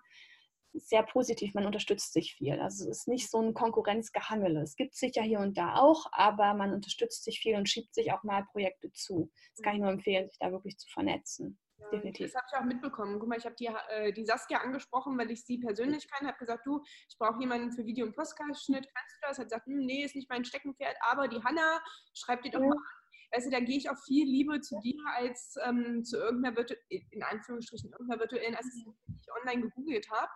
sehr 0.74 1.02
positiv, 1.02 1.54
man 1.54 1.66
unterstützt 1.66 2.12
sich 2.12 2.34
viel. 2.34 2.60
Also 2.60 2.84
es 2.84 3.00
ist 3.00 3.08
nicht 3.08 3.30
so 3.30 3.40
ein 3.40 3.54
Konkurrenzgehangele. 3.54 4.62
Es 4.62 4.76
gibt 4.76 4.94
sicher 4.94 5.22
hier 5.22 5.40
und 5.40 5.56
da 5.56 5.76
auch, 5.76 6.06
aber 6.12 6.54
man 6.54 6.72
unterstützt 6.72 7.24
sich 7.24 7.40
viel 7.40 7.56
und 7.56 7.68
schiebt 7.68 7.94
sich 7.94 8.12
auch 8.12 8.22
mal 8.22 8.44
Projekte 8.52 8.92
zu. 8.92 9.30
Das 9.56 9.62
kann 9.62 9.74
ich 9.74 9.80
nur 9.80 9.90
empfehlen, 9.90 10.28
sich 10.28 10.38
da 10.38 10.52
wirklich 10.52 10.78
zu 10.78 10.88
vernetzen. 10.88 11.58
Definitiv. 11.92 12.32
Das 12.32 12.34
habe 12.34 12.46
ich 12.50 12.58
auch 12.58 12.64
mitbekommen. 12.64 13.18
Guck 13.18 13.28
mal, 13.28 13.38
ich 13.38 13.44
habe 13.44 13.54
die, 13.58 13.66
äh, 13.66 14.12
die 14.12 14.24
Saskia 14.24 14.58
angesprochen, 14.58 15.16
weil 15.18 15.30
ich 15.30 15.44
sie 15.44 15.58
persönlich 15.58 16.08
kann. 16.10 16.26
habe 16.26 16.38
gesagt, 16.38 16.66
du, 16.66 16.82
ich 17.08 17.16
brauche 17.18 17.40
jemanden 17.40 17.72
für 17.72 17.86
Video- 17.86 18.06
und 18.06 18.14
Postcast-Schnitt. 18.14 18.88
Kannst 18.94 19.16
du 19.16 19.28
das? 19.28 19.38
Hat 19.38 19.46
gesagt, 19.46 19.66
hm, 19.66 19.78
nee, 19.78 20.04
ist 20.04 20.14
nicht 20.14 20.28
mein 20.28 20.44
Steckenpferd, 20.44 20.96
aber 21.00 21.28
die 21.28 21.42
Hanna, 21.42 21.80
schreibt 22.14 22.44
dir 22.44 22.50
doch 22.50 22.60
ja. 22.60 22.66
mal 22.66 22.76
an. 22.76 23.08
Weißt 23.30 23.46
du, 23.46 23.50
da 23.50 23.60
gehe 23.60 23.76
ich 23.76 23.90
auch 23.90 23.98
viel 24.06 24.26
lieber 24.26 24.60
zu 24.60 24.78
dir 24.80 25.02
als 25.14 25.56
ähm, 25.62 26.02
zu 26.02 26.16
irgendeiner 26.16 26.56
Virtu 26.56 26.74
in 26.88 27.22
Anführungsstrichen 27.22 27.90
irgendeiner 27.92 28.20
virtuellen 28.20 28.56
Assistentin, 28.56 28.98
die 29.06 29.07
ich 29.28 29.42
online 29.42 29.68
gegoogelt 29.68 30.10
habe. 30.10 30.30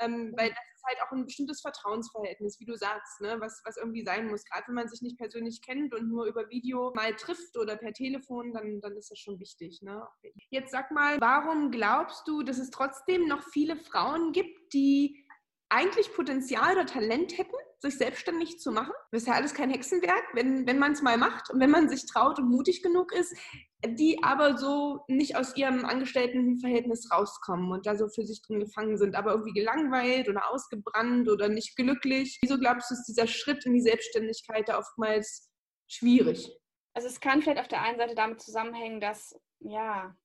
Ähm, 0.00 0.32
weil 0.36 0.50
das 0.50 0.58
ist 0.74 0.84
halt 0.86 0.98
auch 1.02 1.12
ein 1.12 1.24
bestimmtes 1.24 1.60
Vertrauensverhältnis, 1.60 2.60
wie 2.60 2.64
du 2.64 2.76
sagst, 2.76 3.20
ne? 3.20 3.36
was, 3.40 3.60
was 3.64 3.76
irgendwie 3.76 4.04
sein 4.04 4.28
muss. 4.28 4.44
Gerade 4.44 4.64
wenn 4.68 4.74
man 4.74 4.88
sich 4.88 5.02
nicht 5.02 5.18
persönlich 5.18 5.60
kennt 5.62 5.94
und 5.94 6.08
nur 6.08 6.26
über 6.26 6.48
Video 6.48 6.92
mal 6.94 7.14
trifft 7.14 7.56
oder 7.56 7.76
per 7.76 7.92
Telefon, 7.92 8.52
dann, 8.52 8.80
dann 8.80 8.96
ist 8.96 9.10
das 9.10 9.18
schon 9.18 9.38
wichtig. 9.40 9.82
Ne? 9.82 10.06
Jetzt 10.50 10.70
sag 10.70 10.90
mal, 10.90 11.20
warum 11.20 11.70
glaubst 11.70 12.26
du, 12.28 12.42
dass 12.42 12.58
es 12.58 12.70
trotzdem 12.70 13.26
noch 13.26 13.42
viele 13.42 13.76
Frauen 13.76 14.32
gibt, 14.32 14.72
die 14.72 15.26
eigentlich 15.68 16.12
Potenzial 16.14 16.74
oder 16.74 16.86
Talent 16.86 17.36
hätten, 17.36 17.56
sich 17.78 17.98
selbstständig 17.98 18.58
zu 18.58 18.72
machen. 18.72 18.92
Das 19.10 19.22
ist 19.22 19.28
ja 19.28 19.34
alles 19.34 19.54
kein 19.54 19.70
Hexenwerk, 19.70 20.24
wenn, 20.32 20.66
wenn 20.66 20.78
man 20.78 20.92
es 20.92 21.02
mal 21.02 21.18
macht 21.18 21.50
und 21.50 21.60
wenn 21.60 21.70
man 21.70 21.88
sich 21.88 22.06
traut 22.06 22.38
und 22.38 22.48
mutig 22.48 22.82
genug 22.82 23.12
ist, 23.12 23.36
die 23.84 24.22
aber 24.22 24.56
so 24.56 25.00
nicht 25.08 25.36
aus 25.36 25.56
ihrem 25.56 25.84
Angestelltenverhältnis 25.84 27.10
rauskommen 27.12 27.70
und 27.70 27.86
da 27.86 27.96
so 27.96 28.08
für 28.08 28.24
sich 28.24 28.42
drin 28.42 28.60
gefangen 28.60 28.96
sind, 28.96 29.14
aber 29.14 29.32
irgendwie 29.32 29.52
gelangweilt 29.52 30.28
oder 30.28 30.50
ausgebrannt 30.50 31.28
oder 31.28 31.48
nicht 31.48 31.76
glücklich. 31.76 32.38
Wieso 32.42 32.58
glaubst 32.58 32.90
du, 32.90 32.94
ist 32.94 33.04
dieser 33.04 33.26
Schritt 33.26 33.64
in 33.66 33.74
die 33.74 33.82
Selbstständigkeit 33.82 34.68
da 34.68 34.78
oftmals 34.78 35.50
schwierig? 35.86 36.50
Also 36.94 37.08
es 37.08 37.20
kann 37.20 37.42
vielleicht 37.42 37.60
auf 37.60 37.68
der 37.68 37.82
einen 37.82 37.98
Seite 37.98 38.14
damit 38.14 38.40
zusammenhängen, 38.40 39.00
dass 39.00 39.34
ja 39.60 40.16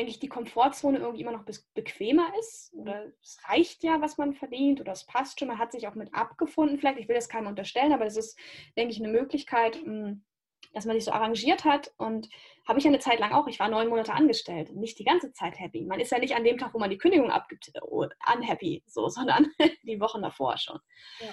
denke 0.00 0.12
ich, 0.12 0.18
die 0.18 0.28
Komfortzone 0.28 0.98
irgendwie 0.98 1.20
immer 1.20 1.32
noch 1.32 1.44
bequemer 1.74 2.32
ist. 2.40 2.72
Oder 2.74 3.12
es 3.22 3.38
reicht 3.46 3.82
ja, 3.82 4.00
was 4.00 4.16
man 4.16 4.32
verdient, 4.32 4.80
oder 4.80 4.92
es 4.92 5.04
passt 5.04 5.38
schon, 5.38 5.48
man 5.48 5.58
hat 5.58 5.72
sich 5.72 5.86
auch 5.86 5.94
mit 5.94 6.14
abgefunden. 6.14 6.78
Vielleicht, 6.78 6.98
ich 6.98 7.06
will 7.06 7.16
das 7.16 7.28
keinem 7.28 7.48
unterstellen, 7.48 7.92
aber 7.92 8.06
das 8.06 8.16
ist, 8.16 8.38
denke 8.78 8.94
ich, 8.94 8.98
eine 8.98 9.12
Möglichkeit, 9.12 9.76
hm, 9.76 10.24
dass 10.72 10.86
man 10.86 10.96
sich 10.96 11.04
so 11.04 11.12
arrangiert 11.12 11.66
hat. 11.66 11.92
Und 11.98 12.30
habe 12.66 12.78
ich 12.78 12.86
eine 12.86 12.98
Zeit 12.98 13.20
lang 13.20 13.32
auch, 13.32 13.46
ich 13.46 13.60
war 13.60 13.68
neun 13.68 13.88
Monate 13.88 14.14
angestellt, 14.14 14.74
nicht 14.74 14.98
die 14.98 15.04
ganze 15.04 15.32
Zeit 15.32 15.60
happy. 15.60 15.82
Man 15.82 16.00
ist 16.00 16.12
ja 16.12 16.18
nicht 16.18 16.34
an 16.34 16.44
dem 16.44 16.56
Tag, 16.56 16.72
wo 16.72 16.78
man 16.78 16.88
die 16.88 16.98
Kündigung 16.98 17.30
abgibt, 17.30 17.70
uh, 17.82 18.06
unhappy, 18.34 18.82
so, 18.86 19.08
sondern 19.10 19.48
die 19.82 20.00
Wochen 20.00 20.22
davor 20.22 20.56
schon. 20.56 20.78
Ja. 21.18 21.28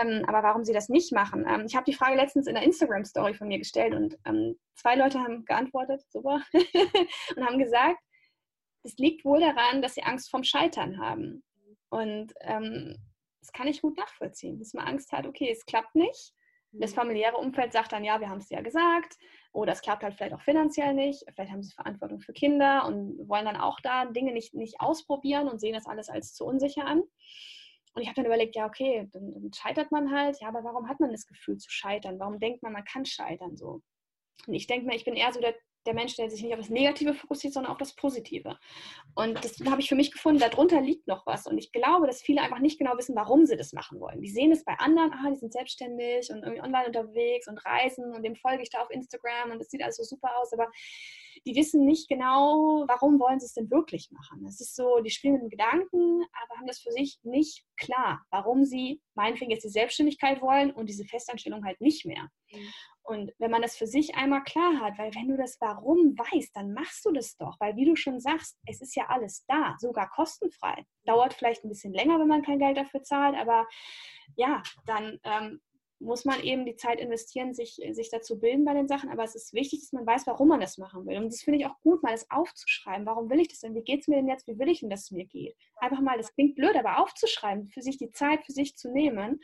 Ähm, 0.00 0.24
aber 0.26 0.42
warum 0.42 0.64
sie 0.64 0.72
das 0.72 0.88
nicht 0.88 1.12
machen? 1.12 1.44
Ähm, 1.48 1.64
ich 1.66 1.74
habe 1.74 1.84
die 1.84 1.92
Frage 1.92 2.16
letztens 2.16 2.46
in 2.46 2.54
der 2.54 2.62
Instagram-Story 2.62 3.34
von 3.34 3.48
mir 3.48 3.58
gestellt 3.58 3.94
und 3.94 4.16
ähm, 4.24 4.58
zwei 4.74 4.94
Leute 4.94 5.18
haben 5.18 5.44
geantwortet, 5.44 6.02
super, 6.08 6.40
und 7.36 7.46
haben 7.46 7.58
gesagt, 7.58 7.98
es 8.82 8.96
liegt 8.96 9.24
wohl 9.24 9.40
daran, 9.40 9.82
dass 9.82 9.94
sie 9.94 10.02
Angst 10.02 10.30
vorm 10.30 10.44
Scheitern 10.44 10.98
haben. 10.98 11.42
Und 11.88 12.32
ähm, 12.40 12.96
das 13.40 13.52
kann 13.52 13.68
ich 13.68 13.82
gut 13.82 13.96
nachvollziehen, 13.96 14.58
dass 14.58 14.74
man 14.74 14.86
Angst 14.86 15.12
hat, 15.12 15.26
okay, 15.26 15.50
es 15.50 15.66
klappt 15.66 15.94
nicht. 15.94 16.32
Das 16.72 16.92
mhm. 16.92 16.96
familiäre 16.96 17.36
Umfeld 17.36 17.72
sagt 17.72 17.92
dann, 17.92 18.04
ja, 18.04 18.20
wir 18.20 18.28
haben 18.28 18.38
es 18.38 18.48
ja 18.48 18.60
gesagt. 18.62 19.16
Oder 19.52 19.72
es 19.72 19.82
klappt 19.82 20.02
halt 20.02 20.14
vielleicht 20.14 20.34
auch 20.34 20.40
finanziell 20.40 20.94
nicht. 20.94 21.24
Vielleicht 21.34 21.52
haben 21.52 21.62
sie 21.62 21.74
Verantwortung 21.74 22.20
für 22.20 22.32
Kinder 22.32 22.86
und 22.86 23.28
wollen 23.28 23.44
dann 23.44 23.58
auch 23.58 23.80
da 23.80 24.06
Dinge 24.06 24.32
nicht, 24.32 24.54
nicht 24.54 24.80
ausprobieren 24.80 25.48
und 25.48 25.60
sehen 25.60 25.74
das 25.74 25.86
alles 25.86 26.08
als 26.08 26.32
zu 26.32 26.44
unsicher 26.46 26.86
an. 26.86 27.02
Und 27.94 28.00
ich 28.00 28.08
habe 28.08 28.16
dann 28.16 28.24
überlegt, 28.24 28.56
ja, 28.56 28.66
okay, 28.66 29.06
dann, 29.12 29.34
dann, 29.34 29.52
scheitert 29.52 29.92
man 29.92 30.10
halt. 30.10 30.40
Ja, 30.40 30.48
aber 30.48 30.64
warum 30.64 30.88
hat 30.88 30.98
man 31.00 31.10
das 31.10 31.26
Gefühl 31.26 31.58
zu 31.58 31.70
scheitern? 31.70 32.18
Warum 32.18 32.38
denkt 32.38 32.62
man, 32.62 32.72
man 32.72 32.84
kann 32.84 33.04
scheitern 33.04 33.56
so? 33.56 33.82
Und 34.46 34.54
ich 34.54 34.66
denke 34.66 34.86
mir, 34.86 34.96
ich 34.96 35.04
bin 35.04 35.14
eher 35.14 35.32
so 35.32 35.40
der 35.40 35.54
der 35.86 35.94
Mensch, 35.94 36.16
der 36.16 36.30
sich 36.30 36.42
nicht 36.42 36.52
auf 36.52 36.60
das 36.60 36.70
Negative 36.70 37.14
fokussiert, 37.14 37.54
sondern 37.54 37.72
auf 37.72 37.78
das 37.78 37.94
Positive. 37.94 38.58
Und 39.14 39.42
das 39.44 39.58
habe 39.66 39.80
ich 39.80 39.88
für 39.88 39.94
mich 39.94 40.12
gefunden, 40.12 40.40
darunter 40.40 40.80
liegt 40.80 41.06
noch 41.06 41.26
was. 41.26 41.46
Und 41.46 41.58
ich 41.58 41.72
glaube, 41.72 42.06
dass 42.06 42.22
viele 42.22 42.42
einfach 42.42 42.60
nicht 42.60 42.78
genau 42.78 42.96
wissen, 42.96 43.16
warum 43.16 43.46
sie 43.46 43.56
das 43.56 43.72
machen 43.72 44.00
wollen. 44.00 44.20
Die 44.20 44.30
sehen 44.30 44.52
es 44.52 44.64
bei 44.64 44.74
anderen, 44.78 45.12
ah, 45.12 45.30
die 45.30 45.36
sind 45.36 45.52
selbstständig 45.52 46.30
und 46.30 46.42
irgendwie 46.42 46.62
online 46.62 46.86
unterwegs 46.86 47.48
und 47.48 47.58
reisen 47.64 48.14
und 48.14 48.22
dem 48.22 48.36
folge 48.36 48.62
ich 48.62 48.70
da 48.70 48.82
auf 48.82 48.90
Instagram 48.90 49.50
und 49.50 49.58
das 49.58 49.68
sieht 49.68 49.82
alles 49.82 49.96
so 49.96 50.04
super 50.04 50.30
aus, 50.38 50.52
aber 50.52 50.70
die 51.46 51.56
wissen 51.56 51.84
nicht 51.84 52.08
genau, 52.08 52.84
warum 52.86 53.18
wollen 53.18 53.40
sie 53.40 53.46
es 53.46 53.54
denn 53.54 53.70
wirklich 53.70 54.10
machen. 54.10 54.44
Es 54.46 54.60
ist 54.60 54.76
so, 54.76 55.00
die 55.00 55.10
spielen 55.10 55.34
mit 55.34 55.42
dem 55.42 55.50
Gedanken, 55.50 56.22
aber 56.42 56.58
haben 56.58 56.66
das 56.66 56.80
für 56.80 56.92
sich 56.92 57.18
nicht 57.22 57.64
klar, 57.76 58.24
warum 58.30 58.64
sie 58.64 59.00
meinetwegen 59.14 59.50
jetzt 59.50 59.64
die 59.64 59.70
Selbstständigkeit 59.70 60.40
wollen 60.40 60.70
und 60.70 60.88
diese 60.88 61.04
Festanstellung 61.04 61.64
halt 61.64 61.80
nicht 61.80 62.04
mehr. 62.06 62.28
Mhm. 62.52 62.72
Und 63.04 63.32
wenn 63.38 63.50
man 63.50 63.62
das 63.62 63.76
für 63.76 63.86
sich 63.86 64.14
einmal 64.14 64.44
klar 64.44 64.80
hat, 64.80 64.98
weil 64.98 65.14
wenn 65.14 65.28
du 65.28 65.36
das 65.36 65.60
Warum 65.60 66.16
weißt, 66.16 66.54
dann 66.54 66.72
machst 66.72 67.04
du 67.04 67.12
das 67.12 67.36
doch, 67.36 67.58
weil 67.58 67.76
wie 67.76 67.84
du 67.84 67.96
schon 67.96 68.20
sagst, 68.20 68.58
es 68.66 68.80
ist 68.80 68.94
ja 68.94 69.06
alles 69.08 69.44
da, 69.46 69.74
sogar 69.78 70.08
kostenfrei. 70.10 70.84
Dauert 71.04 71.34
vielleicht 71.34 71.64
ein 71.64 71.68
bisschen 71.68 71.92
länger, 71.92 72.20
wenn 72.20 72.28
man 72.28 72.42
kein 72.42 72.58
Geld 72.58 72.76
dafür 72.76 73.02
zahlt, 73.02 73.36
aber 73.36 73.66
ja, 74.36 74.62
dann 74.86 75.18
ähm, 75.24 75.60
muss 76.02 76.24
man 76.24 76.42
eben 76.42 76.66
die 76.66 76.76
Zeit 76.76 77.00
investieren, 77.00 77.54
sich, 77.54 77.80
sich 77.90 78.10
dazu 78.10 78.38
bilden 78.38 78.64
bei 78.64 78.74
den 78.74 78.88
Sachen. 78.88 79.10
Aber 79.10 79.24
es 79.24 79.34
ist 79.34 79.54
wichtig, 79.54 79.80
dass 79.80 79.92
man 79.92 80.06
weiß, 80.06 80.26
warum 80.26 80.48
man 80.48 80.60
das 80.60 80.78
machen 80.78 81.06
will. 81.06 81.16
Und 81.16 81.26
das 81.26 81.42
finde 81.42 81.60
ich 81.60 81.66
auch 81.66 81.80
gut, 81.80 82.02
mal 82.02 82.12
das 82.12 82.30
aufzuschreiben. 82.30 83.06
Warum 83.06 83.30
will 83.30 83.40
ich 83.40 83.48
das 83.48 83.60
denn? 83.60 83.74
Wie 83.74 83.82
geht 83.82 84.00
es 84.00 84.08
mir 84.08 84.16
denn 84.16 84.28
jetzt? 84.28 84.46
Wie 84.46 84.58
will 84.58 84.68
ich 84.68 84.80
denn, 84.80 84.90
dass 84.90 85.04
es 85.04 85.10
mir 85.12 85.24
geht? 85.24 85.56
Einfach 85.76 86.00
mal, 86.00 86.16
das 86.16 86.34
klingt 86.34 86.56
blöd, 86.56 86.76
aber 86.76 86.98
aufzuschreiben, 86.98 87.68
für 87.68 87.82
sich 87.82 87.98
die 87.98 88.10
Zeit 88.10 88.44
für 88.44 88.52
sich 88.52 88.76
zu 88.76 88.90
nehmen. 88.90 89.40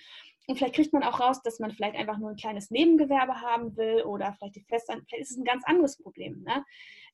Und 0.48 0.56
vielleicht 0.56 0.74
kriegt 0.74 0.92
man 0.94 1.02
auch 1.02 1.20
raus, 1.20 1.42
dass 1.42 1.58
man 1.58 1.70
vielleicht 1.70 1.96
einfach 1.96 2.18
nur 2.18 2.30
ein 2.30 2.36
kleines 2.36 2.70
Nebengewerbe 2.70 3.40
haben 3.40 3.76
will 3.76 4.02
oder 4.02 4.32
vielleicht 4.32 4.56
die 4.56 4.64
Festanstellung. 4.64 5.06
Vielleicht 5.06 5.22
ist 5.22 5.30
es 5.32 5.36
ein 5.36 5.44
ganz 5.44 5.62
anderes 5.66 5.98
Problem. 5.98 6.42
Ne? 6.42 6.64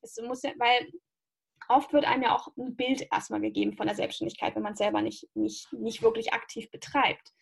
Es 0.03 0.17
muss 0.23 0.43
ja, 0.43 0.53
weil 0.57 0.89
oft 1.69 1.93
wird 1.93 2.05
einem 2.05 2.23
ja 2.23 2.37
auch 2.37 2.49
ein 2.57 2.77
Bild 2.77 3.07
erstmal 3.13 3.41
gegeben 3.41 3.77
von 3.77 3.87
der 3.87 3.97
Selbstständigkeit, 3.97 4.55
wenn 4.55 4.63
man 4.63 4.75
es 4.75 4.79
selber 4.79 5.03
nicht, 5.03 5.29
nicht, 5.35 5.73
nicht 5.73 6.03
wirklich 6.03 6.33
aktiv 6.33 6.71
betreibt. 6.71 7.33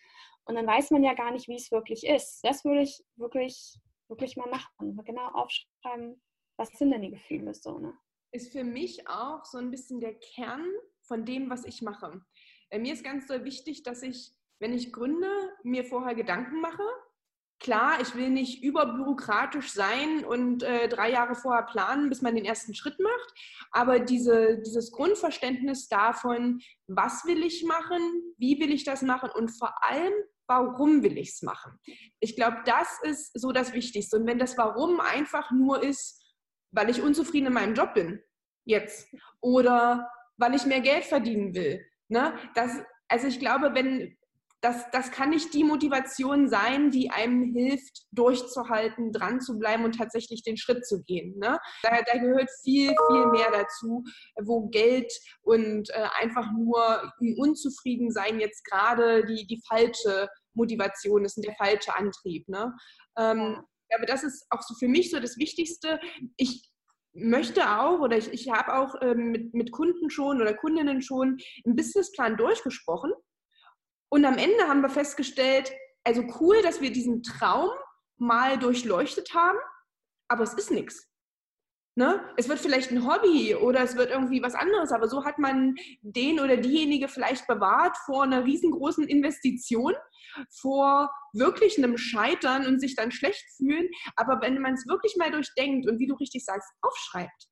Und 0.45 0.55
dann 0.55 0.67
weiß 0.67 0.91
man 0.91 1.03
ja 1.03 1.13
gar 1.13 1.31
nicht, 1.31 1.47
wie 1.47 1.55
es 1.55 1.71
wirklich 1.71 2.05
ist. 2.05 2.41
Das 2.43 2.65
würde 2.65 2.81
ich 2.81 3.03
wirklich, 3.15 3.77
wirklich 4.07 4.35
mal 4.35 4.49
machen. 4.49 4.99
Genau 5.05 5.27
aufschreiben, 5.29 6.21
was 6.57 6.69
sind 6.69 6.91
denn 6.91 7.01
die 7.01 7.11
Gefühle 7.11 7.53
so, 7.53 7.79
ne? 7.79 7.93
Ist 8.31 8.51
für 8.51 8.63
mich 8.63 9.07
auch 9.07 9.45
so 9.45 9.59
ein 9.59 9.69
bisschen 9.69 9.99
der 9.99 10.15
Kern 10.15 10.65
von 11.03 11.23
dem, 11.23 11.49
was 11.51 11.65
ich 11.65 11.81
mache. 11.81 12.25
Äh, 12.69 12.79
mir 12.79 12.93
ist 12.93 13.03
ganz 13.03 13.27
so 13.27 13.45
wichtig, 13.45 13.83
dass 13.83 14.01
ich, 14.01 14.33
wenn 14.63 14.73
ich 14.73 14.93
gründe, 14.93 15.27
mir 15.63 15.83
vorher 15.83 16.15
Gedanken 16.15 16.61
mache. 16.61 16.83
Klar, 17.59 17.99
ich 18.01 18.15
will 18.15 18.29
nicht 18.29 18.63
überbürokratisch 18.63 19.73
sein 19.73 20.23
und 20.23 20.63
äh, 20.63 20.87
drei 20.87 21.11
Jahre 21.11 21.35
vorher 21.35 21.63
planen, 21.63 22.07
bis 22.07 22.21
man 22.21 22.33
den 22.33 22.45
ersten 22.45 22.73
Schritt 22.73 22.97
macht. 22.97 23.33
Aber 23.71 23.99
diese, 23.99 24.61
dieses 24.65 24.93
Grundverständnis 24.93 25.89
davon, 25.89 26.61
was 26.87 27.25
will 27.25 27.43
ich 27.43 27.65
machen, 27.65 27.99
wie 28.37 28.57
will 28.61 28.71
ich 28.71 28.85
das 28.85 29.01
machen 29.01 29.29
und 29.35 29.49
vor 29.49 29.73
allem, 29.83 30.13
warum 30.47 31.03
will 31.03 31.17
ich 31.17 31.31
es 31.31 31.41
machen? 31.41 31.77
Ich 32.21 32.37
glaube, 32.37 32.59
das 32.65 33.01
ist 33.03 33.31
so 33.33 33.51
das 33.51 33.73
Wichtigste. 33.73 34.15
Und 34.15 34.27
wenn 34.27 34.39
das 34.39 34.57
Warum 34.57 35.01
einfach 35.01 35.51
nur 35.51 35.83
ist, 35.83 36.23
weil 36.71 36.89
ich 36.89 37.01
unzufrieden 37.01 37.47
in 37.47 37.53
meinem 37.53 37.75
Job 37.75 37.93
bin, 37.95 38.21
jetzt, 38.63 39.13
oder 39.41 40.09
weil 40.37 40.55
ich 40.55 40.65
mehr 40.65 40.81
Geld 40.81 41.03
verdienen 41.03 41.53
will, 41.53 41.85
ne? 42.07 42.37
das, 42.55 42.79
also 43.09 43.27
ich 43.27 43.39
glaube, 43.39 43.75
wenn, 43.75 44.17
das, 44.63 44.89
das 44.91 45.11
kann 45.11 45.31
nicht 45.31 45.53
die 45.53 45.65
Motivation 45.65 46.47
sein, 46.47 46.89
die 46.89 47.11
einem 47.11 47.43
hilft, 47.53 48.03
durchzuhalten, 48.11 49.11
dran 49.11 49.41
zu 49.41 49.59
bleiben 49.59 49.83
und 49.83 49.97
tatsächlich 49.97 50.41
den 50.41 50.55
Schritt 50.55 50.87
zu 50.87 51.03
gehen. 51.03 51.37
Ne? 51.37 51.59
Da, 51.83 52.01
da 52.01 52.17
gehört 52.17 52.49
viel, 52.63 52.95
viel 53.09 53.25
mehr 53.27 53.51
dazu, 53.51 54.05
wo 54.41 54.69
Geld 54.69 55.11
und 55.41 55.89
äh, 55.89 56.07
einfach 56.21 56.49
nur 56.53 57.11
unzufrieden 57.37 58.09
sein 58.09 58.39
jetzt 58.39 58.63
gerade 58.63 59.25
die, 59.25 59.45
die 59.47 59.61
falsche 59.67 60.29
Motivation 60.53 61.25
ist 61.25 61.35
und 61.35 61.45
der 61.45 61.55
falsche 61.55 61.93
Antrieb. 61.95 62.47
Ne? 62.47 62.73
Ähm. 63.17 63.61
Aber 63.95 64.07
das 64.07 64.23
ist 64.23 64.47
auch 64.49 64.61
so 64.63 64.73
für 64.73 64.87
mich 64.87 65.11
so 65.11 65.19
das 65.19 65.37
Wichtigste. 65.37 65.99
Ich 66.35 66.71
möchte 67.11 67.79
auch 67.79 67.99
oder 67.99 68.17
ich, 68.17 68.31
ich 68.33 68.49
habe 68.49 68.73
auch 68.73 68.95
ähm, 69.01 69.29
mit, 69.29 69.53
mit 69.53 69.71
Kunden 69.71 70.09
schon 70.09 70.41
oder 70.41 70.55
Kundinnen 70.55 71.03
schon 71.03 71.37
einen 71.63 71.75
Businessplan 71.75 72.35
durchgesprochen 72.37 73.11
und 74.13 74.25
am 74.25 74.37
Ende 74.37 74.67
haben 74.67 74.81
wir 74.81 74.91
festgestellt, 74.91 75.73
also 76.03 76.23
cool, 76.39 76.61
dass 76.61 76.81
wir 76.81 76.91
diesen 76.91 77.23
Traum 77.23 77.71
mal 78.17 78.59
durchleuchtet 78.59 79.33
haben, 79.33 79.57
aber 80.27 80.43
es 80.43 80.53
ist 80.53 80.69
nichts. 80.69 81.09
Ne? 81.95 82.23
Es 82.37 82.47
wird 82.47 82.59
vielleicht 82.59 82.91
ein 82.91 83.07
Hobby 83.07 83.55
oder 83.55 83.81
es 83.81 83.95
wird 83.95 84.11
irgendwie 84.11 84.43
was 84.43 84.53
anderes, 84.53 84.91
aber 84.91 85.07
so 85.07 85.25
hat 85.25 85.39
man 85.39 85.73
den 86.03 86.39
oder 86.39 86.57
diejenige 86.57 87.07
vielleicht 87.07 87.47
bewahrt 87.47 87.97
vor 88.05 88.21
einer 88.21 88.45
riesengroßen 88.45 89.07
Investition, 89.07 89.95
vor 90.61 91.09
wirklich 91.33 91.79
einem 91.79 91.97
Scheitern 91.97 92.67
und 92.67 92.79
sich 92.79 92.95
dann 92.95 93.11
schlecht 93.11 93.43
fühlen. 93.57 93.89
Aber 94.15 94.41
wenn 94.41 94.61
man 94.61 94.75
es 94.75 94.85
wirklich 94.85 95.15
mal 95.17 95.31
durchdenkt 95.31 95.89
und 95.89 95.97
wie 95.97 96.07
du 96.07 96.13
richtig 96.13 96.45
sagst, 96.45 96.69
aufschreibt, 96.83 97.47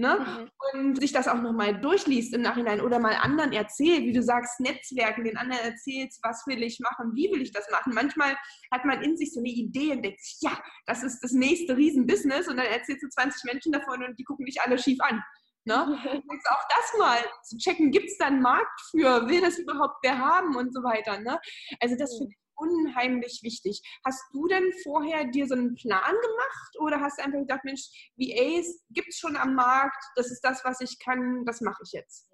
Ne? 0.00 0.16
Mhm. 0.16 0.50
Und 0.72 1.00
sich 1.00 1.10
das 1.10 1.26
auch 1.26 1.42
nochmal 1.42 1.80
durchliest 1.80 2.32
im 2.32 2.42
Nachhinein 2.42 2.80
oder 2.80 3.00
mal 3.00 3.14
anderen 3.14 3.52
erzählt, 3.52 4.04
wie 4.04 4.12
du 4.12 4.22
sagst, 4.22 4.60
Netzwerken, 4.60 5.24
den 5.24 5.36
anderen 5.36 5.64
erzählst, 5.64 6.20
was 6.22 6.46
will 6.46 6.62
ich 6.62 6.78
machen, 6.78 7.16
wie 7.16 7.28
will 7.32 7.42
ich 7.42 7.50
das 7.50 7.68
machen. 7.72 7.92
Manchmal 7.92 8.36
hat 8.70 8.84
man 8.84 9.02
in 9.02 9.16
sich 9.16 9.32
so 9.32 9.40
eine 9.40 9.48
Idee 9.48 9.90
und 9.90 10.04
denkt 10.04 10.20
sich, 10.20 10.38
ja, 10.40 10.56
das 10.86 11.02
ist 11.02 11.18
das 11.20 11.32
nächste 11.32 11.76
Riesenbusiness 11.76 12.46
und 12.46 12.58
dann 12.58 12.66
erzählst 12.66 13.02
du 13.02 13.08
20 13.08 13.42
Menschen 13.42 13.72
davon 13.72 14.04
und 14.04 14.16
die 14.16 14.24
gucken 14.24 14.46
dich 14.46 14.60
alle 14.62 14.78
schief 14.78 15.00
an. 15.00 15.20
Ne? 15.64 15.74
Jetzt 16.32 16.48
auch 16.48 16.62
das 16.68 16.98
mal 16.98 17.18
zu 17.42 17.58
checken, 17.58 17.90
gibt 17.90 18.06
es 18.06 18.18
da 18.18 18.26
einen 18.26 18.40
Markt 18.40 18.80
für, 18.92 19.26
will 19.26 19.40
das 19.40 19.58
überhaupt 19.58 19.96
wer 20.02 20.16
haben 20.16 20.54
und 20.54 20.72
so 20.72 20.84
weiter. 20.84 21.18
Ne? 21.18 21.40
Also 21.80 21.96
das 21.98 22.16
finde 22.16 22.32
ich 22.32 22.47
unheimlich 22.58 23.40
wichtig. 23.42 23.80
Hast 24.04 24.22
du 24.32 24.46
denn 24.48 24.72
vorher 24.82 25.24
dir 25.24 25.46
so 25.46 25.54
einen 25.54 25.74
Plan 25.74 26.14
gemacht 26.14 26.78
oder 26.80 27.00
hast 27.00 27.18
du 27.18 27.24
einfach 27.24 27.38
gedacht, 27.38 27.64
Mensch, 27.64 28.12
VAs 28.16 28.84
gibt 28.90 29.08
es 29.08 29.18
schon 29.18 29.36
am 29.36 29.54
Markt, 29.54 30.04
das 30.16 30.30
ist 30.30 30.40
das, 30.42 30.64
was 30.64 30.80
ich 30.80 30.98
kann, 30.98 31.44
das 31.44 31.60
mache 31.60 31.82
ich 31.84 31.92
jetzt? 31.92 32.30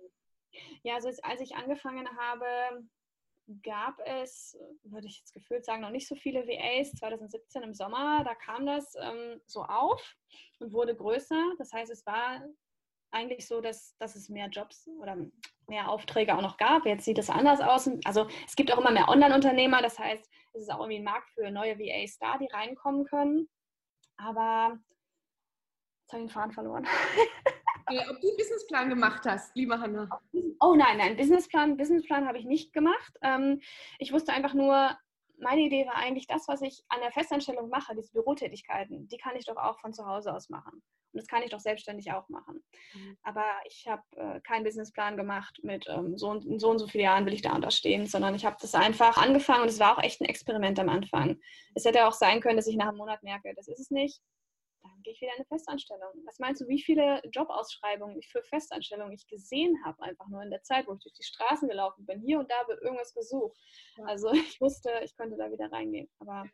Ja, 0.83 0.95
also 0.95 1.11
als 1.23 1.41
ich 1.41 1.55
angefangen 1.55 2.09
habe, 2.17 2.47
gab 3.63 3.99
es, 4.07 4.57
würde 4.85 5.07
ich 5.07 5.19
jetzt 5.19 5.33
gefühlt 5.33 5.65
sagen, 5.65 5.83
noch 5.83 5.91
nicht 5.91 6.09
so 6.09 6.15
viele 6.15 6.47
VAs. 6.47 6.93
2017 6.93 7.63
im 7.63 7.75
Sommer, 7.75 8.25
da 8.25 8.35
kam 8.35 8.67
das 8.67 8.95
ähm, 9.01 9.41
so 9.47 9.63
auf 9.63 10.15
und 10.61 10.73
wurde 10.73 10.95
größer. 10.95 11.55
Das 11.59 11.73
heißt, 11.73 11.91
es 11.91 12.07
war 12.07 12.43
eigentlich 13.15 13.47
so, 13.47 13.61
dass, 13.61 13.97
dass 13.99 14.17
es 14.17 14.29
mehr 14.29 14.49
Jobs 14.49 14.89
oder 15.01 15.17
mehr 15.69 15.89
Aufträge 15.89 16.37
auch 16.37 16.43
noch 16.43 16.57
gab. 16.57 16.85
Jetzt 16.85 17.05
sieht 17.05 17.19
es 17.19 17.31
anders 17.31 17.61
aus. 17.61 17.89
Also 18.05 18.27
es 18.47 18.57
gibt 18.57 18.73
auch 18.73 18.79
immer 18.79 18.91
mehr 18.91 19.09
Online-Unternehmer. 19.09 19.81
Das 19.81 19.99
heißt, 19.99 20.29
es 20.53 20.63
ist 20.63 20.71
auch 20.71 20.81
irgendwie 20.81 20.99
ein 20.99 21.05
Markt 21.05 21.31
für 21.31 21.51
neue 21.51 21.79
VAs 21.79 22.19
da, 22.19 22.39
die 22.39 22.49
reinkommen 22.53 23.05
können. 23.07 23.49
Aber 24.17 24.79
jetzt 26.03 26.13
habe 26.13 26.23
ich 26.23 26.29
den 26.29 26.35
Faden 26.35 26.53
verloren. 26.53 26.87
Ob 27.87 28.21
du 28.21 28.29
einen 28.29 28.37
Businessplan 28.37 28.89
gemacht 28.89 29.25
hast, 29.27 29.55
liebe 29.55 29.79
Hanna? 29.79 30.09
Oh 30.61 30.75
nein, 30.75 30.97
nein, 30.97 31.17
Businessplan, 31.17 31.77
Businessplan 31.77 32.27
habe 32.27 32.39
ich 32.39 32.47
nicht 32.47 32.73
gemacht. 32.73 33.13
Ähm, 33.23 33.61
ich 33.99 34.11
wusste 34.13 34.33
einfach 34.33 34.55
nur, 34.55 34.97
meine 35.39 35.61
Idee 35.61 35.87
war 35.87 35.97
eigentlich 35.97 36.27
das, 36.27 36.49
was 36.49 36.63
ich 36.63 36.83
an 36.89 37.01
der 37.01 37.13
Festanstellung 37.13 37.69
mache, 37.69 37.95
diese 37.95 38.13
Bürotätigkeiten, 38.13 39.09
die 39.09 39.19
kann 39.19 39.37
ich 39.37 39.45
doch 39.45 39.57
auch 39.57 39.79
von 39.81 39.93
zu 39.93 40.07
Hause 40.07 40.33
aus 40.33 40.49
machen. 40.49 40.83
Und 41.15 41.21
das 41.21 41.29
kann 41.29 41.43
ich 41.43 41.51
doch 41.51 41.61
selbstständig 41.61 42.11
auch 42.13 42.29
machen. 42.29 42.65
Mhm. 42.93 43.17
Aber 43.23 43.45
ich 43.67 43.87
habe 43.87 44.03
äh, 44.17 44.41
keinen 44.41 44.65
Businessplan 44.65 45.17
gemacht 45.17 45.61
mit 45.63 45.87
ähm, 45.89 46.19
so, 46.19 46.29
und, 46.31 46.61
so 46.61 46.71
und 46.71 46.81
so 46.81 46.89
viele 46.89 47.05
Jahren 47.05 47.25
will 47.25 47.35
ich 47.35 47.43
da 47.43 47.55
unterstehen, 47.55 48.07
sondern 48.07 48.35
ich 48.35 48.45
habe 48.45 48.57
das 48.61 48.75
einfach 48.75 49.17
angefangen 49.17 49.63
und 49.63 49.69
es 49.69 49.79
war 49.79 49.97
auch 49.97 50.03
echt 50.03 50.21
ein 50.21 50.25
Experiment 50.25 50.79
am 50.81 50.89
Anfang. 50.89 51.41
Es 51.75 51.85
hätte 51.85 52.07
auch 52.07 52.13
sein 52.13 52.41
können, 52.41 52.57
dass 52.57 52.67
ich 52.67 52.77
nach 52.77 52.89
einem 52.89 52.99
Monat 52.99 53.23
merke, 53.23 53.55
das 53.55 53.69
ist 53.69 53.79
es 53.79 53.91
nicht. 53.91 54.21
Dann 54.83 55.03
gehe 55.03 55.13
ich 55.13 55.21
wieder 55.21 55.33
in 55.33 55.39
eine 55.39 55.47
Festanstellung. 55.47 56.11
Was 56.27 56.41
meinst 56.41 56.61
du, 56.61 56.69
wie 56.69 56.83
viele 56.83 57.23
Jobausschreibungen 57.33 58.19
ich 58.19 58.29
für 58.29 58.43
Festanstellungen 58.43 59.15
ich 59.15 59.27
gesehen 59.29 59.79
habe, 59.85 60.03
einfach 60.03 60.27
nur 60.27 60.43
in 60.43 60.51
der 60.51 60.63
Zeit, 60.63 60.89
wo 60.89 60.95
ich 60.95 61.01
durch 61.01 61.15
die 61.15 61.23
Straßen 61.23 61.69
gelaufen 61.69 62.05
bin. 62.05 62.21
Hier 62.21 62.41
und 62.41 62.51
da 62.51 62.69
wird 62.69 62.83
irgendwas 62.83 63.15
gesucht. 63.15 63.57
Ja. 63.97 64.05
Also 64.07 64.33
ich 64.33 64.61
wusste, 64.61 64.91
ich 65.05 65.17
könnte 65.17 65.37
da 65.37 65.51
wieder 65.51 65.71
reingehen. 65.71 66.11
Aber 66.19 66.45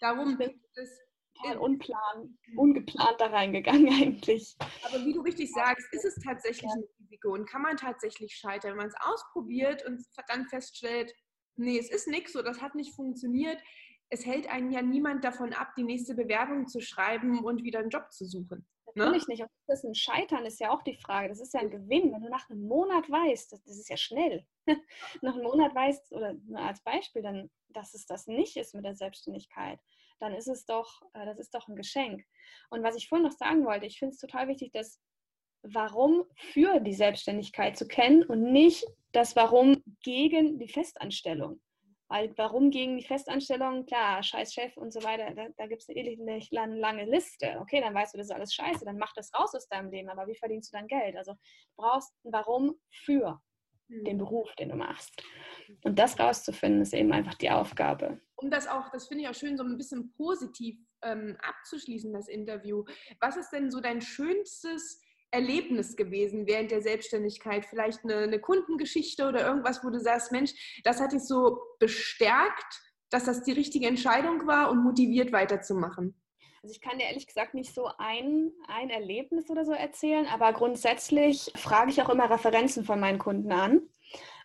darum 0.00 0.36
bin 0.36 0.60
es 0.74 1.00
unplan, 1.58 2.38
ungeplant 2.56 3.20
da 3.20 3.26
reingegangen 3.26 3.88
eigentlich. 4.02 4.56
Aber 4.84 5.04
wie 5.04 5.12
du 5.12 5.20
richtig 5.20 5.52
sagst, 5.52 5.86
ist 5.92 6.04
es 6.04 6.14
tatsächlich 6.16 6.70
ein 6.70 6.84
Risiko 7.00 7.32
und 7.32 7.48
kann 7.48 7.62
man 7.62 7.76
tatsächlich 7.76 8.34
scheitern, 8.34 8.72
wenn 8.72 8.78
man 8.78 8.88
es 8.88 8.94
ausprobiert 9.00 9.84
und 9.86 10.04
dann 10.28 10.46
feststellt, 10.46 11.12
nee, 11.56 11.78
es 11.78 11.90
ist 11.90 12.08
nichts, 12.08 12.32
so 12.32 12.42
das 12.42 12.60
hat 12.60 12.74
nicht 12.74 12.94
funktioniert. 12.94 13.60
Es 14.10 14.26
hält 14.26 14.48
einen 14.48 14.70
ja 14.70 14.82
niemand 14.82 15.24
davon 15.24 15.52
ab, 15.52 15.72
die 15.76 15.82
nächste 15.82 16.14
Bewerbung 16.14 16.66
zu 16.66 16.80
schreiben 16.80 17.44
und 17.44 17.64
wieder 17.64 17.80
einen 17.80 17.90
Job 17.90 18.12
zu 18.12 18.24
suchen. 18.26 18.66
Ne? 18.94 19.04
Natürlich 19.04 19.28
nicht. 19.28 19.42
Ob 19.42 19.50
das 19.66 19.84
ein 19.84 19.94
Scheitern 19.94 20.46
ist 20.46 20.60
ja 20.60 20.70
auch 20.70 20.82
die 20.82 20.96
Frage. 20.96 21.28
Das 21.28 21.40
ist 21.40 21.52
ja 21.54 21.60
ein 21.60 21.70
Gewinn, 21.70 22.12
wenn 22.12 22.22
du 22.22 22.28
nach 22.28 22.48
einem 22.48 22.66
Monat 22.66 23.10
weißt, 23.10 23.52
das, 23.52 23.62
das 23.64 23.78
ist 23.78 23.88
ja 23.88 23.96
schnell, 23.96 24.46
nach 25.22 25.34
einem 25.34 25.42
Monat 25.42 25.74
weißt, 25.74 26.12
oder 26.12 26.36
als 26.54 26.82
Beispiel 26.82 27.22
dann, 27.22 27.50
dass 27.68 27.94
es 27.94 28.06
das 28.06 28.26
nicht 28.26 28.56
ist 28.56 28.74
mit 28.74 28.84
der 28.84 28.94
Selbstständigkeit, 28.94 29.80
dann 30.20 30.34
ist 30.34 30.48
es 30.48 30.64
doch, 30.64 31.02
äh, 31.14 31.26
das 31.26 31.38
ist 31.38 31.54
doch 31.54 31.68
ein 31.68 31.76
Geschenk. 31.76 32.24
Und 32.70 32.82
was 32.82 32.96
ich 32.96 33.08
vorhin 33.08 33.26
noch 33.26 33.36
sagen 33.36 33.64
wollte, 33.64 33.86
ich 33.86 33.98
finde 33.98 34.12
es 34.12 34.20
total 34.20 34.48
wichtig, 34.48 34.72
das 34.72 35.00
Warum 35.62 36.24
für 36.36 36.78
die 36.80 36.92
Selbstständigkeit 36.92 37.76
zu 37.76 37.88
kennen 37.88 38.22
und 38.24 38.52
nicht 38.52 38.84
das 39.12 39.34
Warum 39.34 39.82
gegen 40.02 40.58
die 40.58 40.68
Festanstellung. 40.68 41.60
Weil 42.14 42.32
warum 42.36 42.70
gegen 42.70 42.96
die 42.96 43.02
Festanstellung? 43.02 43.86
Klar, 43.86 44.22
scheiß 44.22 44.54
Chef 44.54 44.76
und 44.76 44.92
so 44.92 45.02
weiter, 45.02 45.34
da, 45.34 45.48
da 45.56 45.66
gibt 45.66 45.82
es 45.82 45.88
eine 45.88 46.40
lange, 46.52 46.78
lange 46.78 47.04
Liste. 47.06 47.58
Okay, 47.60 47.80
dann 47.80 47.92
weißt 47.92 48.14
du, 48.14 48.18
das 48.18 48.28
ist 48.28 48.32
alles 48.32 48.54
scheiße, 48.54 48.84
dann 48.84 48.98
mach 48.98 49.12
das 49.14 49.34
raus 49.34 49.52
aus 49.52 49.66
deinem 49.66 49.90
Leben. 49.90 50.08
Aber 50.08 50.28
wie 50.28 50.36
verdienst 50.36 50.72
du 50.72 50.76
dein 50.76 50.86
Geld? 50.86 51.16
Also 51.16 51.32
du 51.32 51.38
brauchst 51.76 52.14
ein 52.24 52.32
Warum 52.32 52.76
für 53.04 53.42
mhm. 53.88 54.04
den 54.04 54.18
Beruf, 54.18 54.54
den 54.54 54.68
du 54.68 54.76
machst. 54.76 55.24
Und 55.82 55.98
das 55.98 56.16
rauszufinden, 56.16 56.82
ist 56.82 56.94
eben 56.94 57.12
einfach 57.12 57.34
die 57.34 57.50
Aufgabe. 57.50 58.20
Um 58.36 58.48
das 58.48 58.68
auch, 58.68 58.90
das 58.92 59.08
finde 59.08 59.24
ich 59.24 59.28
auch 59.28 59.34
schön, 59.34 59.56
so 59.56 59.64
ein 59.64 59.76
bisschen 59.76 60.12
positiv 60.12 60.78
ähm, 61.02 61.36
abzuschließen, 61.42 62.12
das 62.12 62.28
Interview. 62.28 62.84
Was 63.18 63.36
ist 63.36 63.50
denn 63.50 63.72
so 63.72 63.80
dein 63.80 64.00
schönstes 64.00 65.00
Erlebnis 65.34 65.96
gewesen 65.96 66.46
während 66.46 66.70
der 66.70 66.80
Selbstständigkeit? 66.80 67.66
Vielleicht 67.66 68.04
eine, 68.04 68.18
eine, 68.18 68.40
Kundengeschichte 68.40 69.28
oder 69.28 69.46
irgendwas, 69.46 69.84
wo 69.84 69.90
du 69.90 70.00
sagst, 70.00 70.32
Mensch, 70.32 70.80
das 70.84 71.00
hat 71.00 71.12
dich 71.12 71.24
so 71.24 71.58
bestärkt, 71.78 72.82
dass 73.10 73.24
das 73.24 73.42
die 73.42 73.52
richtige 73.52 73.86
Entscheidung 73.86 74.46
war 74.46 74.70
und 74.70 74.82
motiviert 74.82 75.32
weiterzumachen? 75.32 76.20
Also 76.62 76.72
ich 76.72 76.80
kann 76.80 76.98
dir 76.98 77.04
ehrlich 77.04 77.26
gesagt 77.26 77.52
nicht 77.52 77.74
so 77.74 77.90
ein, 77.98 78.50
ein 78.68 78.88
Erlebnis 78.88 79.50
oder 79.50 79.66
so 79.66 79.72
erzählen, 79.72 80.26
aber 80.26 80.54
grundsätzlich 80.54 81.52
frage 81.56 81.90
ich 81.90 82.00
auch 82.00 82.08
immer 82.08 82.30
Referenzen 82.30 82.84
von 82.84 82.98
meinen 83.00 83.18
Kunden 83.18 83.52
an 83.52 83.82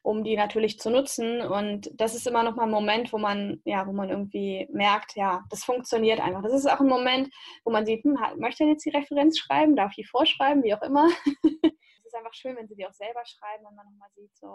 um 0.02 0.24
die 0.24 0.36
natürlich 0.36 0.80
zu 0.80 0.90
nutzen. 0.90 1.42
Und 1.42 1.90
das 1.94 2.16
ist 2.16 2.28
immer 2.28 2.44
noch 2.44 2.56
mal 2.56 2.64
ein 2.64 2.72
Moment, 2.72 3.12
wo 3.14 3.18
man, 3.18 3.62
ja, 3.66 3.86
wo 3.88 3.92
man 3.92 4.10
irgendwie 4.10 4.68
merkt, 4.72 5.16
ja, 5.16 5.44
das 5.50 5.64
funktioniert 5.64 6.20
einfach. 6.20 6.42
Das 6.42 6.54
ist 6.54 6.70
auch 6.70 6.80
ein 6.80 6.88
Moment, 6.88 7.30
wo 7.64 7.72
man 7.72 7.86
sieht, 7.86 8.04
hm, 8.04 8.18
möchte 8.38 8.64
er 8.64 8.70
jetzt 8.70 8.86
die 8.86 8.96
Referenz 8.96 9.38
schreiben, 9.38 9.76
darf 9.76 9.94
ich 9.98 10.08
vorschreiben, 10.10 10.64
wie 10.64 10.74
auch 10.74 10.82
immer. 10.82 11.08
es 11.64 12.06
ist 12.06 12.16
einfach 12.16 12.34
schön, 12.34 12.56
wenn 12.56 12.68
sie 12.68 12.76
die 12.76 12.88
auch 12.88 12.94
selber 12.94 13.24
schreiben, 13.26 13.66
wenn 13.66 13.76
man 13.76 13.86
nochmal 13.86 14.10
sieht, 14.16 14.36
so, 14.36 14.48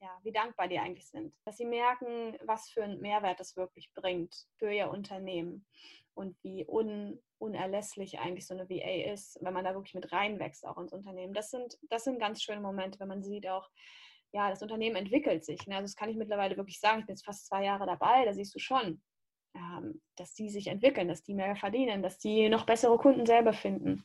ja, 0.00 0.18
wie 0.22 0.32
dankbar 0.32 0.68
die 0.68 0.78
eigentlich 0.78 1.08
sind. 1.08 1.34
Dass 1.44 1.56
sie 1.56 1.66
merken, 1.66 2.36
was 2.44 2.68
für 2.70 2.84
einen 2.84 3.00
Mehrwert 3.00 3.40
das 3.40 3.56
wirklich 3.56 3.90
bringt 3.94 4.34
für 4.58 4.72
ihr 4.72 4.90
Unternehmen 4.90 5.66
und 6.14 6.36
wie 6.42 6.64
un, 6.68 7.20
unerlässlich 7.38 8.18
eigentlich 8.18 8.46
so 8.46 8.54
eine 8.54 8.68
VA 8.68 9.12
ist, 9.12 9.38
wenn 9.40 9.54
man 9.54 9.64
da 9.64 9.74
wirklich 9.74 9.94
mit 9.94 10.12
reinwächst, 10.12 10.66
auch 10.66 10.78
ins 10.78 10.92
Unternehmen. 10.92 11.32
Das 11.32 11.50
sind, 11.50 11.78
das 11.88 12.04
sind 12.04 12.18
ganz 12.18 12.42
schöne 12.42 12.60
Momente, 12.60 13.00
wenn 13.00 13.08
man 13.08 13.22
sieht 13.22 13.48
auch, 13.48 13.68
ja, 14.32 14.50
das 14.50 14.62
Unternehmen 14.62 14.96
entwickelt 14.96 15.44
sich. 15.44 15.66
Ne? 15.66 15.76
Also 15.76 15.84
das 15.84 15.96
kann 15.96 16.08
ich 16.08 16.16
mittlerweile 16.16 16.56
wirklich 16.56 16.80
sagen. 16.80 17.00
Ich 17.00 17.06
bin 17.06 17.14
jetzt 17.14 17.24
fast 17.24 17.46
zwei 17.46 17.64
Jahre 17.64 17.86
dabei, 17.86 18.24
da 18.24 18.32
siehst 18.32 18.54
du 18.54 18.58
schon, 18.58 19.02
ähm, 19.54 20.00
dass 20.16 20.34
die 20.34 20.48
sich 20.48 20.68
entwickeln, 20.68 21.08
dass 21.08 21.22
die 21.22 21.34
mehr 21.34 21.56
verdienen, 21.56 22.02
dass 22.02 22.18
die 22.18 22.48
noch 22.48 22.66
bessere 22.66 22.96
Kunden 22.98 23.26
selber 23.26 23.52
finden 23.52 24.04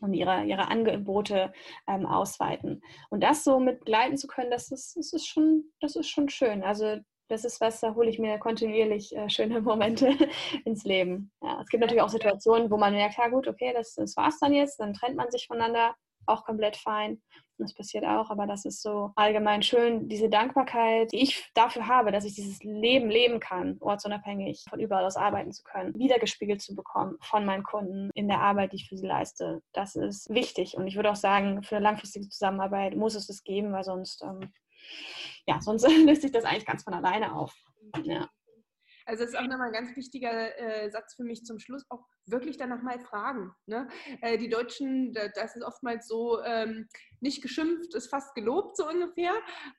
und 0.00 0.14
ihre, 0.14 0.44
ihre 0.44 0.68
Angebote 0.68 1.52
ähm, 1.88 2.06
ausweiten. 2.06 2.82
Und 3.10 3.22
das 3.22 3.44
so 3.44 3.58
mit 3.58 3.80
begleiten 3.80 4.16
zu 4.16 4.26
können, 4.26 4.50
das 4.50 4.70
ist, 4.70 4.96
das 4.96 5.12
ist, 5.12 5.26
schon, 5.26 5.64
das 5.80 5.96
ist 5.96 6.08
schon 6.08 6.28
schön. 6.28 6.62
Also 6.62 6.98
das 7.28 7.44
ist 7.44 7.60
was, 7.60 7.80
da 7.80 7.94
hole 7.94 8.10
ich 8.10 8.18
mir 8.18 8.38
kontinuierlich 8.38 9.16
äh, 9.16 9.28
schöne 9.28 9.60
Momente 9.60 10.10
ins 10.64 10.84
Leben. 10.84 11.32
Ja, 11.42 11.60
es 11.62 11.68
gibt 11.68 11.80
natürlich 11.80 12.02
auch 12.02 12.08
Situationen, 12.08 12.70
wo 12.70 12.76
man 12.76 12.92
merkt, 12.92 13.16
ja 13.16 13.28
gut, 13.28 13.48
okay, 13.48 13.72
das, 13.74 13.94
das 13.94 14.16
war's 14.16 14.38
dann 14.38 14.52
jetzt, 14.52 14.78
dann 14.78 14.92
trennt 14.92 15.16
man 15.16 15.30
sich 15.30 15.46
voneinander, 15.46 15.94
auch 16.26 16.44
komplett 16.44 16.76
fein. 16.76 17.20
Das 17.58 17.72
passiert 17.72 18.04
auch, 18.04 18.30
aber 18.30 18.46
das 18.46 18.64
ist 18.64 18.82
so 18.82 19.12
allgemein 19.14 19.62
schön, 19.62 20.08
diese 20.08 20.28
Dankbarkeit, 20.28 21.12
die 21.12 21.22
ich 21.22 21.48
dafür 21.54 21.86
habe, 21.86 22.10
dass 22.10 22.24
ich 22.24 22.34
dieses 22.34 22.62
Leben 22.64 23.08
leben 23.08 23.38
kann, 23.38 23.76
ortsunabhängig 23.80 24.64
von 24.68 24.80
überall 24.80 25.04
aus 25.04 25.16
arbeiten 25.16 25.52
zu 25.52 25.62
können, 25.62 25.94
wiedergespiegelt 25.96 26.60
zu 26.60 26.74
bekommen 26.74 27.16
von 27.20 27.44
meinen 27.44 27.62
Kunden 27.62 28.10
in 28.14 28.26
der 28.26 28.40
Arbeit, 28.40 28.72
die 28.72 28.76
ich 28.76 28.88
für 28.88 28.96
sie 28.96 29.06
leiste. 29.06 29.62
Das 29.72 29.94
ist 29.94 30.28
wichtig 30.30 30.76
und 30.76 30.88
ich 30.88 30.96
würde 30.96 31.12
auch 31.12 31.16
sagen, 31.16 31.62
für 31.62 31.76
eine 31.76 31.84
langfristige 31.84 32.28
Zusammenarbeit 32.28 32.96
muss 32.96 33.14
es 33.14 33.28
das 33.28 33.44
geben, 33.44 33.72
weil 33.72 33.84
sonst, 33.84 34.22
ähm, 34.22 34.52
ja, 35.46 35.60
sonst 35.60 35.86
löst 36.04 36.22
sich 36.22 36.32
das 36.32 36.44
eigentlich 36.44 36.66
ganz 36.66 36.82
von 36.82 36.94
alleine 36.94 37.36
auf. 37.36 37.54
Ja. 38.02 38.28
Also 39.06 39.24
das 39.24 39.32
ist 39.32 39.38
auch 39.38 39.46
nochmal 39.46 39.68
ein 39.68 39.72
ganz 39.72 39.96
wichtiger 39.96 40.58
äh, 40.58 40.90
Satz 40.90 41.14
für 41.14 41.24
mich 41.24 41.44
zum 41.44 41.58
Schluss, 41.58 41.84
auch 41.90 42.06
wirklich 42.26 42.56
danach 42.56 42.82
mal 42.82 42.98
fragen. 42.98 43.54
Ne? 43.66 43.88
Äh, 44.20 44.38
die 44.38 44.48
Deutschen, 44.48 45.12
das 45.34 45.56
ist 45.56 45.62
oftmals 45.62 46.08
so, 46.08 46.42
ähm, 46.42 46.88
nicht 47.20 47.42
geschimpft, 47.42 47.94
ist 47.94 48.08
fast 48.08 48.34
gelobt, 48.34 48.76
so 48.76 48.88
ungefähr. 48.88 49.34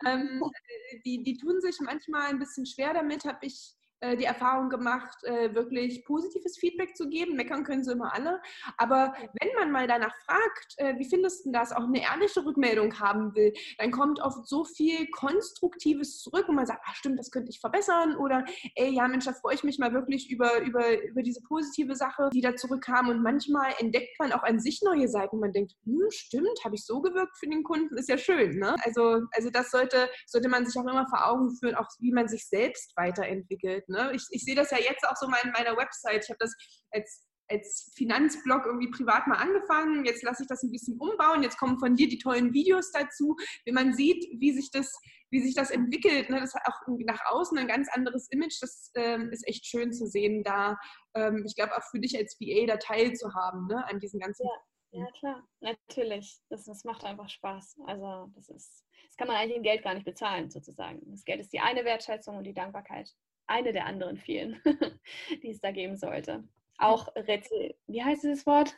Ähm, 0.06 0.42
äh, 0.92 1.00
die, 1.06 1.24
die 1.24 1.38
tun 1.38 1.62
sich 1.62 1.80
manchmal 1.80 2.30
ein 2.30 2.40
bisschen 2.40 2.66
schwer 2.66 2.94
damit, 2.94 3.26
habe 3.26 3.46
ich 3.46 3.75
äh, 4.02 4.18
die 4.18 4.26
Erfahrung 4.26 4.70
gemacht, 4.70 5.18
äh, 5.24 5.54
wirklich 5.56 6.04
positives 6.06 6.58
Feedback 6.58 6.96
zu 6.96 7.08
geben. 7.08 7.36
Meckern 7.36 7.64
können 7.64 7.84
sie 7.84 7.94
immer 7.94 8.14
alle. 8.14 8.42
Aber 8.78 9.14
wenn 9.40 9.54
man 9.58 9.72
mal 9.72 9.88
danach 9.88 10.14
fragt, 10.26 10.74
äh, 10.78 10.98
wie 10.98 11.10
findest 11.10 11.46
du 11.46 11.52
das, 11.52 11.72
auch 11.72 11.84
eine 11.84 12.02
ehrliche 12.02 12.46
Rückmeldung 12.46 13.00
haben 13.00 13.34
will, 13.36 13.54
dann 13.78 13.92
kommt 13.92 14.20
oft 14.22 14.48
so 14.48 14.66
viel 14.66 15.08
Konstruktives 15.12 16.20
zurück 16.20 16.50
und 16.50 16.56
man 16.56 16.66
sagt, 16.66 16.82
ach 16.86 16.96
stimmt, 16.96 17.20
das 17.20 17.32
könnte 17.32 17.50
ich 17.50 17.60
verbessern 17.60 18.18
oder 18.18 18.44
ey, 18.76 18.90
ja 18.90 19.08
Mensch, 19.08 19.26
da 19.26 19.34
freue 19.34 19.56
ich 19.56 19.64
mich 19.64 19.80
mal 19.80 19.94
wirklich 19.94 20.30
über, 20.30 20.62
über, 20.62 21.02
über 21.04 21.24
diese 21.24 21.42
positive 21.42 21.96
Sache, 21.96 22.30
die 22.34 22.42
da 22.42 22.56
zurückkam. 22.56 23.08
Und 23.10 23.24
manchmal 23.24 23.74
entdeckt 23.80 24.20
man 24.20 24.34
auch 24.34 24.44
an 24.44 24.60
sich 24.60 24.82
neue 24.84 25.08
Seiten. 25.08 25.40
Man 25.40 25.54
denkt, 25.54 25.74
hm, 25.86 26.08
stimmt, 26.10 26.64
habe 26.66 26.76
ich 26.76 26.86
so 26.86 27.02
gewirkt 27.02 27.38
für 27.38 27.48
den 27.48 27.64
Kunden, 27.64 27.98
ist 27.98 28.10
ja 28.10 28.18
schön. 28.18 28.60
Ne? 28.60 28.76
Also, 28.84 29.22
also 29.32 29.50
das 29.50 29.72
sollte, 29.72 30.10
sollte 30.28 30.50
man 30.50 30.66
sich 30.66 30.78
auch 30.78 30.84
immer 30.86 31.08
vor 31.08 31.26
Augen 31.28 31.56
führen, 31.56 31.76
auch 31.76 31.88
wie 32.00 32.12
man 32.12 32.28
sich 32.28 32.48
selbst 32.48 32.92
weiterentwickelt. 32.98 33.85
Ne? 33.90 34.12
Ich, 34.14 34.26
ich 34.32 34.44
sehe 34.44 34.56
das 34.56 34.72
ja 34.72 34.78
jetzt 34.78 35.08
auch 35.08 35.16
so 35.16 35.28
mal 35.28 35.40
in 35.44 35.52
meiner 35.52 35.78
Website. 35.78 36.24
Ich 36.24 36.30
habe 36.30 36.40
das 36.40 36.54
als 36.92 37.26
als 37.50 37.92
Finanzblog 37.96 38.66
irgendwie 38.66 38.90
privat 38.90 39.28
mal 39.28 39.38
angefangen. 39.38 40.06
Jetzt 40.06 40.24
lasse 40.24 40.44
ich 40.44 40.48
das 40.48 40.64
ein 40.64 40.72
bisschen 40.72 40.98
umbauen. 41.00 41.44
Jetzt 41.44 41.58
kommen 41.58 41.80
von 41.80 41.96
dir 41.96 42.08
die 42.08 42.18
tollen 42.18 42.54
Videos 42.54 42.92
dazu, 42.92 43.36
wie 43.66 43.72
man 43.72 43.94
sieht, 43.94 44.26
wie 44.40 44.52
sich 44.52 44.72
das, 44.72 44.98
wie 45.30 45.42
sich 45.42 45.54
das 45.56 45.72
entwickelt. 45.72 46.30
Ne? 46.30 46.40
Das 46.40 46.54
hat 46.54 46.64
auch 46.66 46.80
nach 47.06 47.22
außen 47.28 47.58
ein 47.58 47.68
ganz 47.68 47.90
anderes 47.92 48.28
Image. 48.32 48.58
Das 48.62 48.92
ähm, 48.96 49.30
ist 49.32 49.48
echt 49.48 49.66
schön 49.66 49.94
zu 49.94 50.08
sehen, 50.08 50.44
da 50.44 50.78
ähm, 51.14 51.44
ich 51.46 51.56
glaube 51.56 51.76
auch 51.78 51.84
für 51.92 52.00
dich 52.00 52.18
als 52.18 52.38
VA 52.40 52.66
da 52.66 52.78
teilzuhaben 52.78 53.68
ne? 53.68 53.86
an 53.88 54.00
diesen 54.00 54.20
ganzen. 54.20 54.46
Ja, 54.92 55.02
ja 55.02 55.12
klar, 55.20 55.48
natürlich. 55.62 56.40
Das, 56.50 56.66
das 56.66 56.84
macht 56.84 57.04
einfach 57.04 57.30
Spaß. 57.30 57.78
Also 57.86 58.32
das 58.36 58.50
ist, 58.50 58.86
das 59.08 59.18
kann 59.18 59.28
man 59.28 59.38
eigentlich 59.38 59.58
in 59.58 59.64
Geld 59.64 59.84
gar 59.84 59.94
nicht 59.94 60.06
bezahlen 60.06 60.50
sozusagen. 60.50 61.02
Das 61.12 61.24
Geld 61.24 61.42
ist 61.42 61.54
die 61.54 61.60
eine 61.60 61.86
Wertschätzung 61.86 62.38
und 62.38 62.44
die 62.44 62.54
Dankbarkeit 62.54 63.14
eine 63.48 63.74
der 63.74 63.86
anderen 63.86 64.18
vielen, 64.18 64.62
die 65.44 65.52
es 65.52 65.60
da 65.60 65.72
geben 65.72 65.98
sollte. 65.98 66.44
Auch 66.78 67.08
Rätsel, 67.16 67.76
wie 67.88 68.04
heißt 68.04 68.24
dieses 68.24 68.46
Wort? 68.46 68.76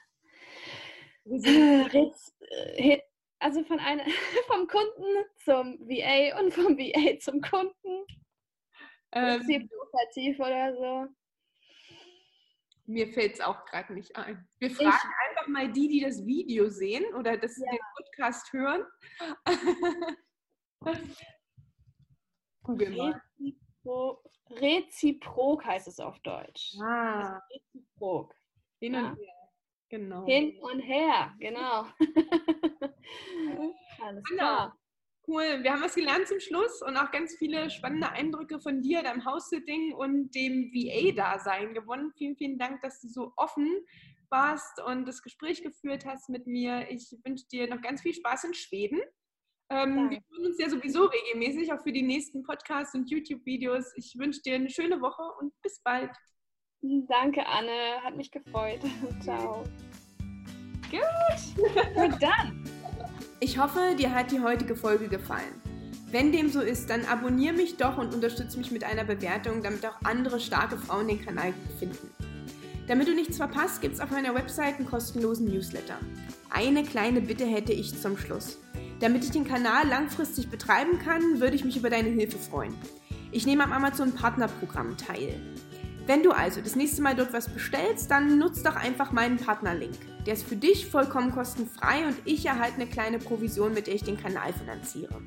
Äh, 1.25 2.99
also 3.39 3.63
von 3.63 3.79
einer, 3.79 4.03
vom 4.47 4.67
Kunden 4.67 5.25
zum 5.43 5.79
VA 5.87 6.39
und 6.39 6.53
vom 6.53 6.77
VA 6.77 7.19
zum 7.19 7.41
Kunden. 7.41 8.05
Ähm, 9.13 9.41
Reziprokativ 9.41 10.39
oder 10.39 10.75
so. 10.75 11.07
Mir 12.85 13.07
fällt 13.09 13.33
es 13.33 13.41
auch 13.41 13.65
gerade 13.65 13.93
nicht 13.93 14.15
ein. 14.15 14.47
Wir 14.59 14.71
fragen 14.71 14.89
ich, 14.89 15.29
einfach 15.29 15.47
mal 15.47 15.71
die, 15.71 15.89
die 15.89 15.99
das 15.99 16.25
Video 16.25 16.69
sehen 16.69 17.03
oder 17.15 17.37
das, 17.37 17.57
ja. 17.57 17.69
den 17.69 17.79
Podcast 17.97 18.53
hören. 18.53 18.85
Google 22.63 22.95
mal. 22.95 23.21
Reziprok 24.49 25.65
heißt 25.65 25.87
es 25.87 25.99
auf 25.99 26.19
Deutsch. 26.19 26.75
Ah. 26.81 27.39
Reziprok. 27.49 28.33
Hin 28.79 28.95
und 28.95 29.03
ja. 29.03 29.15
her. 29.15 29.37
Genau. 29.89 30.25
Hin 30.25 30.59
und 30.59 30.79
her, 30.81 31.33
genau. 31.39 31.85
Alles 34.01 34.23
klar. 34.25 34.77
Cool. 35.25 35.61
Wir 35.61 35.73
haben 35.73 35.81
was 35.81 35.95
gelernt 35.95 36.27
zum 36.27 36.39
Schluss 36.39 36.81
und 36.81 36.95
auch 36.95 37.11
ganz 37.11 37.35
viele 37.35 37.69
spannende 37.69 38.09
Eindrücke 38.11 38.59
von 38.59 38.81
dir, 38.81 39.03
deinem 39.03 39.25
House-Sitting 39.25 39.93
und 39.93 40.33
dem 40.35 40.71
VA-Dasein 40.73 41.73
gewonnen. 41.73 42.13
Vielen, 42.17 42.37
vielen 42.37 42.57
Dank, 42.57 42.81
dass 42.81 43.01
du 43.01 43.09
so 43.09 43.33
offen 43.35 43.69
warst 44.29 44.81
und 44.81 45.05
das 45.05 45.21
Gespräch 45.21 45.63
geführt 45.63 46.05
hast 46.05 46.29
mit 46.29 46.47
mir. 46.47 46.89
Ich 46.89 47.13
wünsche 47.25 47.45
dir 47.47 47.67
noch 47.67 47.81
ganz 47.81 48.01
viel 48.01 48.13
Spaß 48.13 48.45
in 48.45 48.53
Schweden. 48.53 49.01
Ähm, 49.69 50.09
wir 50.09 50.19
tun 50.21 50.45
uns 50.45 50.57
ja 50.59 50.69
sowieso 50.69 51.05
regelmäßig, 51.05 51.73
auch 51.73 51.81
für 51.81 51.91
die 51.91 52.01
nächsten 52.01 52.43
Podcasts 52.43 52.95
und 52.95 53.09
YouTube-Videos. 53.09 53.93
Ich 53.95 54.17
wünsche 54.17 54.41
dir 54.41 54.55
eine 54.55 54.69
schöne 54.69 55.01
Woche 55.01 55.23
und 55.39 55.51
bis 55.61 55.81
bald. 55.83 56.11
Danke, 56.81 57.45
Anne. 57.45 58.01
Hat 58.03 58.15
mich 58.15 58.31
gefreut. 58.31 58.79
Ciao. 59.21 59.63
Gut. 60.89 61.65
Und 61.95 62.21
dann. 62.21 62.63
Ich 63.39 63.57
hoffe, 63.59 63.95
dir 63.97 64.13
hat 64.13 64.31
die 64.31 64.39
heutige 64.39 64.75
Folge 64.75 65.09
gefallen. 65.09 65.61
Wenn 66.09 66.31
dem 66.31 66.49
so 66.49 66.61
ist, 66.61 66.89
dann 66.89 67.03
abonniere 67.05 67.53
mich 67.53 67.75
doch 67.75 67.97
und 67.97 68.13
unterstütze 68.13 68.57
mich 68.57 68.71
mit 68.71 68.85
einer 68.85 69.03
Bewertung, 69.03 69.61
damit 69.61 69.85
auch 69.85 70.01
andere 70.05 70.39
starke 70.39 70.77
Frauen 70.77 71.09
den 71.09 71.23
Kanal 71.23 71.53
finden. 71.77 72.09
Damit 72.87 73.09
du 73.09 73.13
nichts 73.13 73.35
verpasst, 73.35 73.81
gibt 73.81 73.95
es 73.95 73.99
auf 73.99 74.11
meiner 74.11 74.33
Website 74.33 74.77
einen 74.77 74.87
kostenlosen 74.87 75.47
Newsletter. 75.47 75.99
Eine 76.49 76.83
kleine 76.83 77.19
Bitte 77.19 77.45
hätte 77.45 77.73
ich 77.73 77.99
zum 77.99 78.17
Schluss. 78.17 78.57
Damit 78.99 79.23
ich 79.23 79.31
den 79.31 79.47
Kanal 79.47 79.87
langfristig 79.87 80.49
betreiben 80.49 80.97
kann, 80.97 81.39
würde 81.39 81.55
ich 81.55 81.63
mich 81.63 81.77
über 81.77 81.89
deine 81.89 82.09
Hilfe 82.09 82.39
freuen. 82.39 82.75
Ich 83.31 83.45
nehme 83.45 83.63
am 83.63 83.71
Amazon 83.71 84.13
Partnerprogramm 84.13 84.97
teil. 84.97 85.39
Wenn 86.07 86.23
du 86.23 86.31
also 86.31 86.61
das 86.61 86.75
nächste 86.75 87.01
Mal 87.01 87.15
dort 87.15 87.33
was 87.33 87.49
bestellst, 87.49 88.09
dann 88.09 88.39
nutzt 88.39 88.65
doch 88.65 88.75
einfach 88.75 89.11
meinen 89.11 89.37
Partnerlink. 89.37 89.97
Der 90.25 90.33
ist 90.33 90.47
für 90.47 90.55
dich 90.55 90.87
vollkommen 90.87 91.31
kostenfrei 91.31 92.07
und 92.07 92.15
ich 92.25 92.45
erhalte 92.45 92.75
eine 92.75 92.87
kleine 92.87 93.19
Provision, 93.19 93.73
mit 93.73 93.87
der 93.87 93.95
ich 93.95 94.03
den 94.03 94.17
Kanal 94.17 94.53
finanziere. 94.53 95.21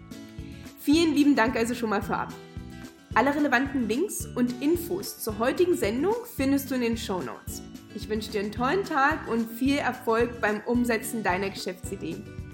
Vielen 0.81 1.15
lieben 1.15 1.37
Dank 1.37 1.55
also 1.57 1.75
schon 1.75 1.91
mal 1.91 2.03
vorab. 2.03 2.33
Alle 3.15 3.35
relevanten 3.35 3.87
Links 3.89 4.27
und 4.35 4.63
Infos 4.63 5.19
zur 5.23 5.39
heutigen 5.39 5.77
Sendung 5.77 6.15
findest 6.37 6.71
du 6.71 6.77
in 6.77 6.81
den 6.81 6.97
Show 6.97 7.21
Notes. 7.21 7.63
Ich 7.95 8.09
wünsche 8.09 8.31
dir 8.31 8.41
einen 8.41 8.53
tollen 8.53 8.85
Tag 8.85 9.29
und 9.29 9.51
viel 9.51 9.77
Erfolg 9.77 10.41
beim 10.41 10.63
Umsetzen 10.65 11.23
deiner 11.23 11.51
Geschäftsidee. 11.51 12.17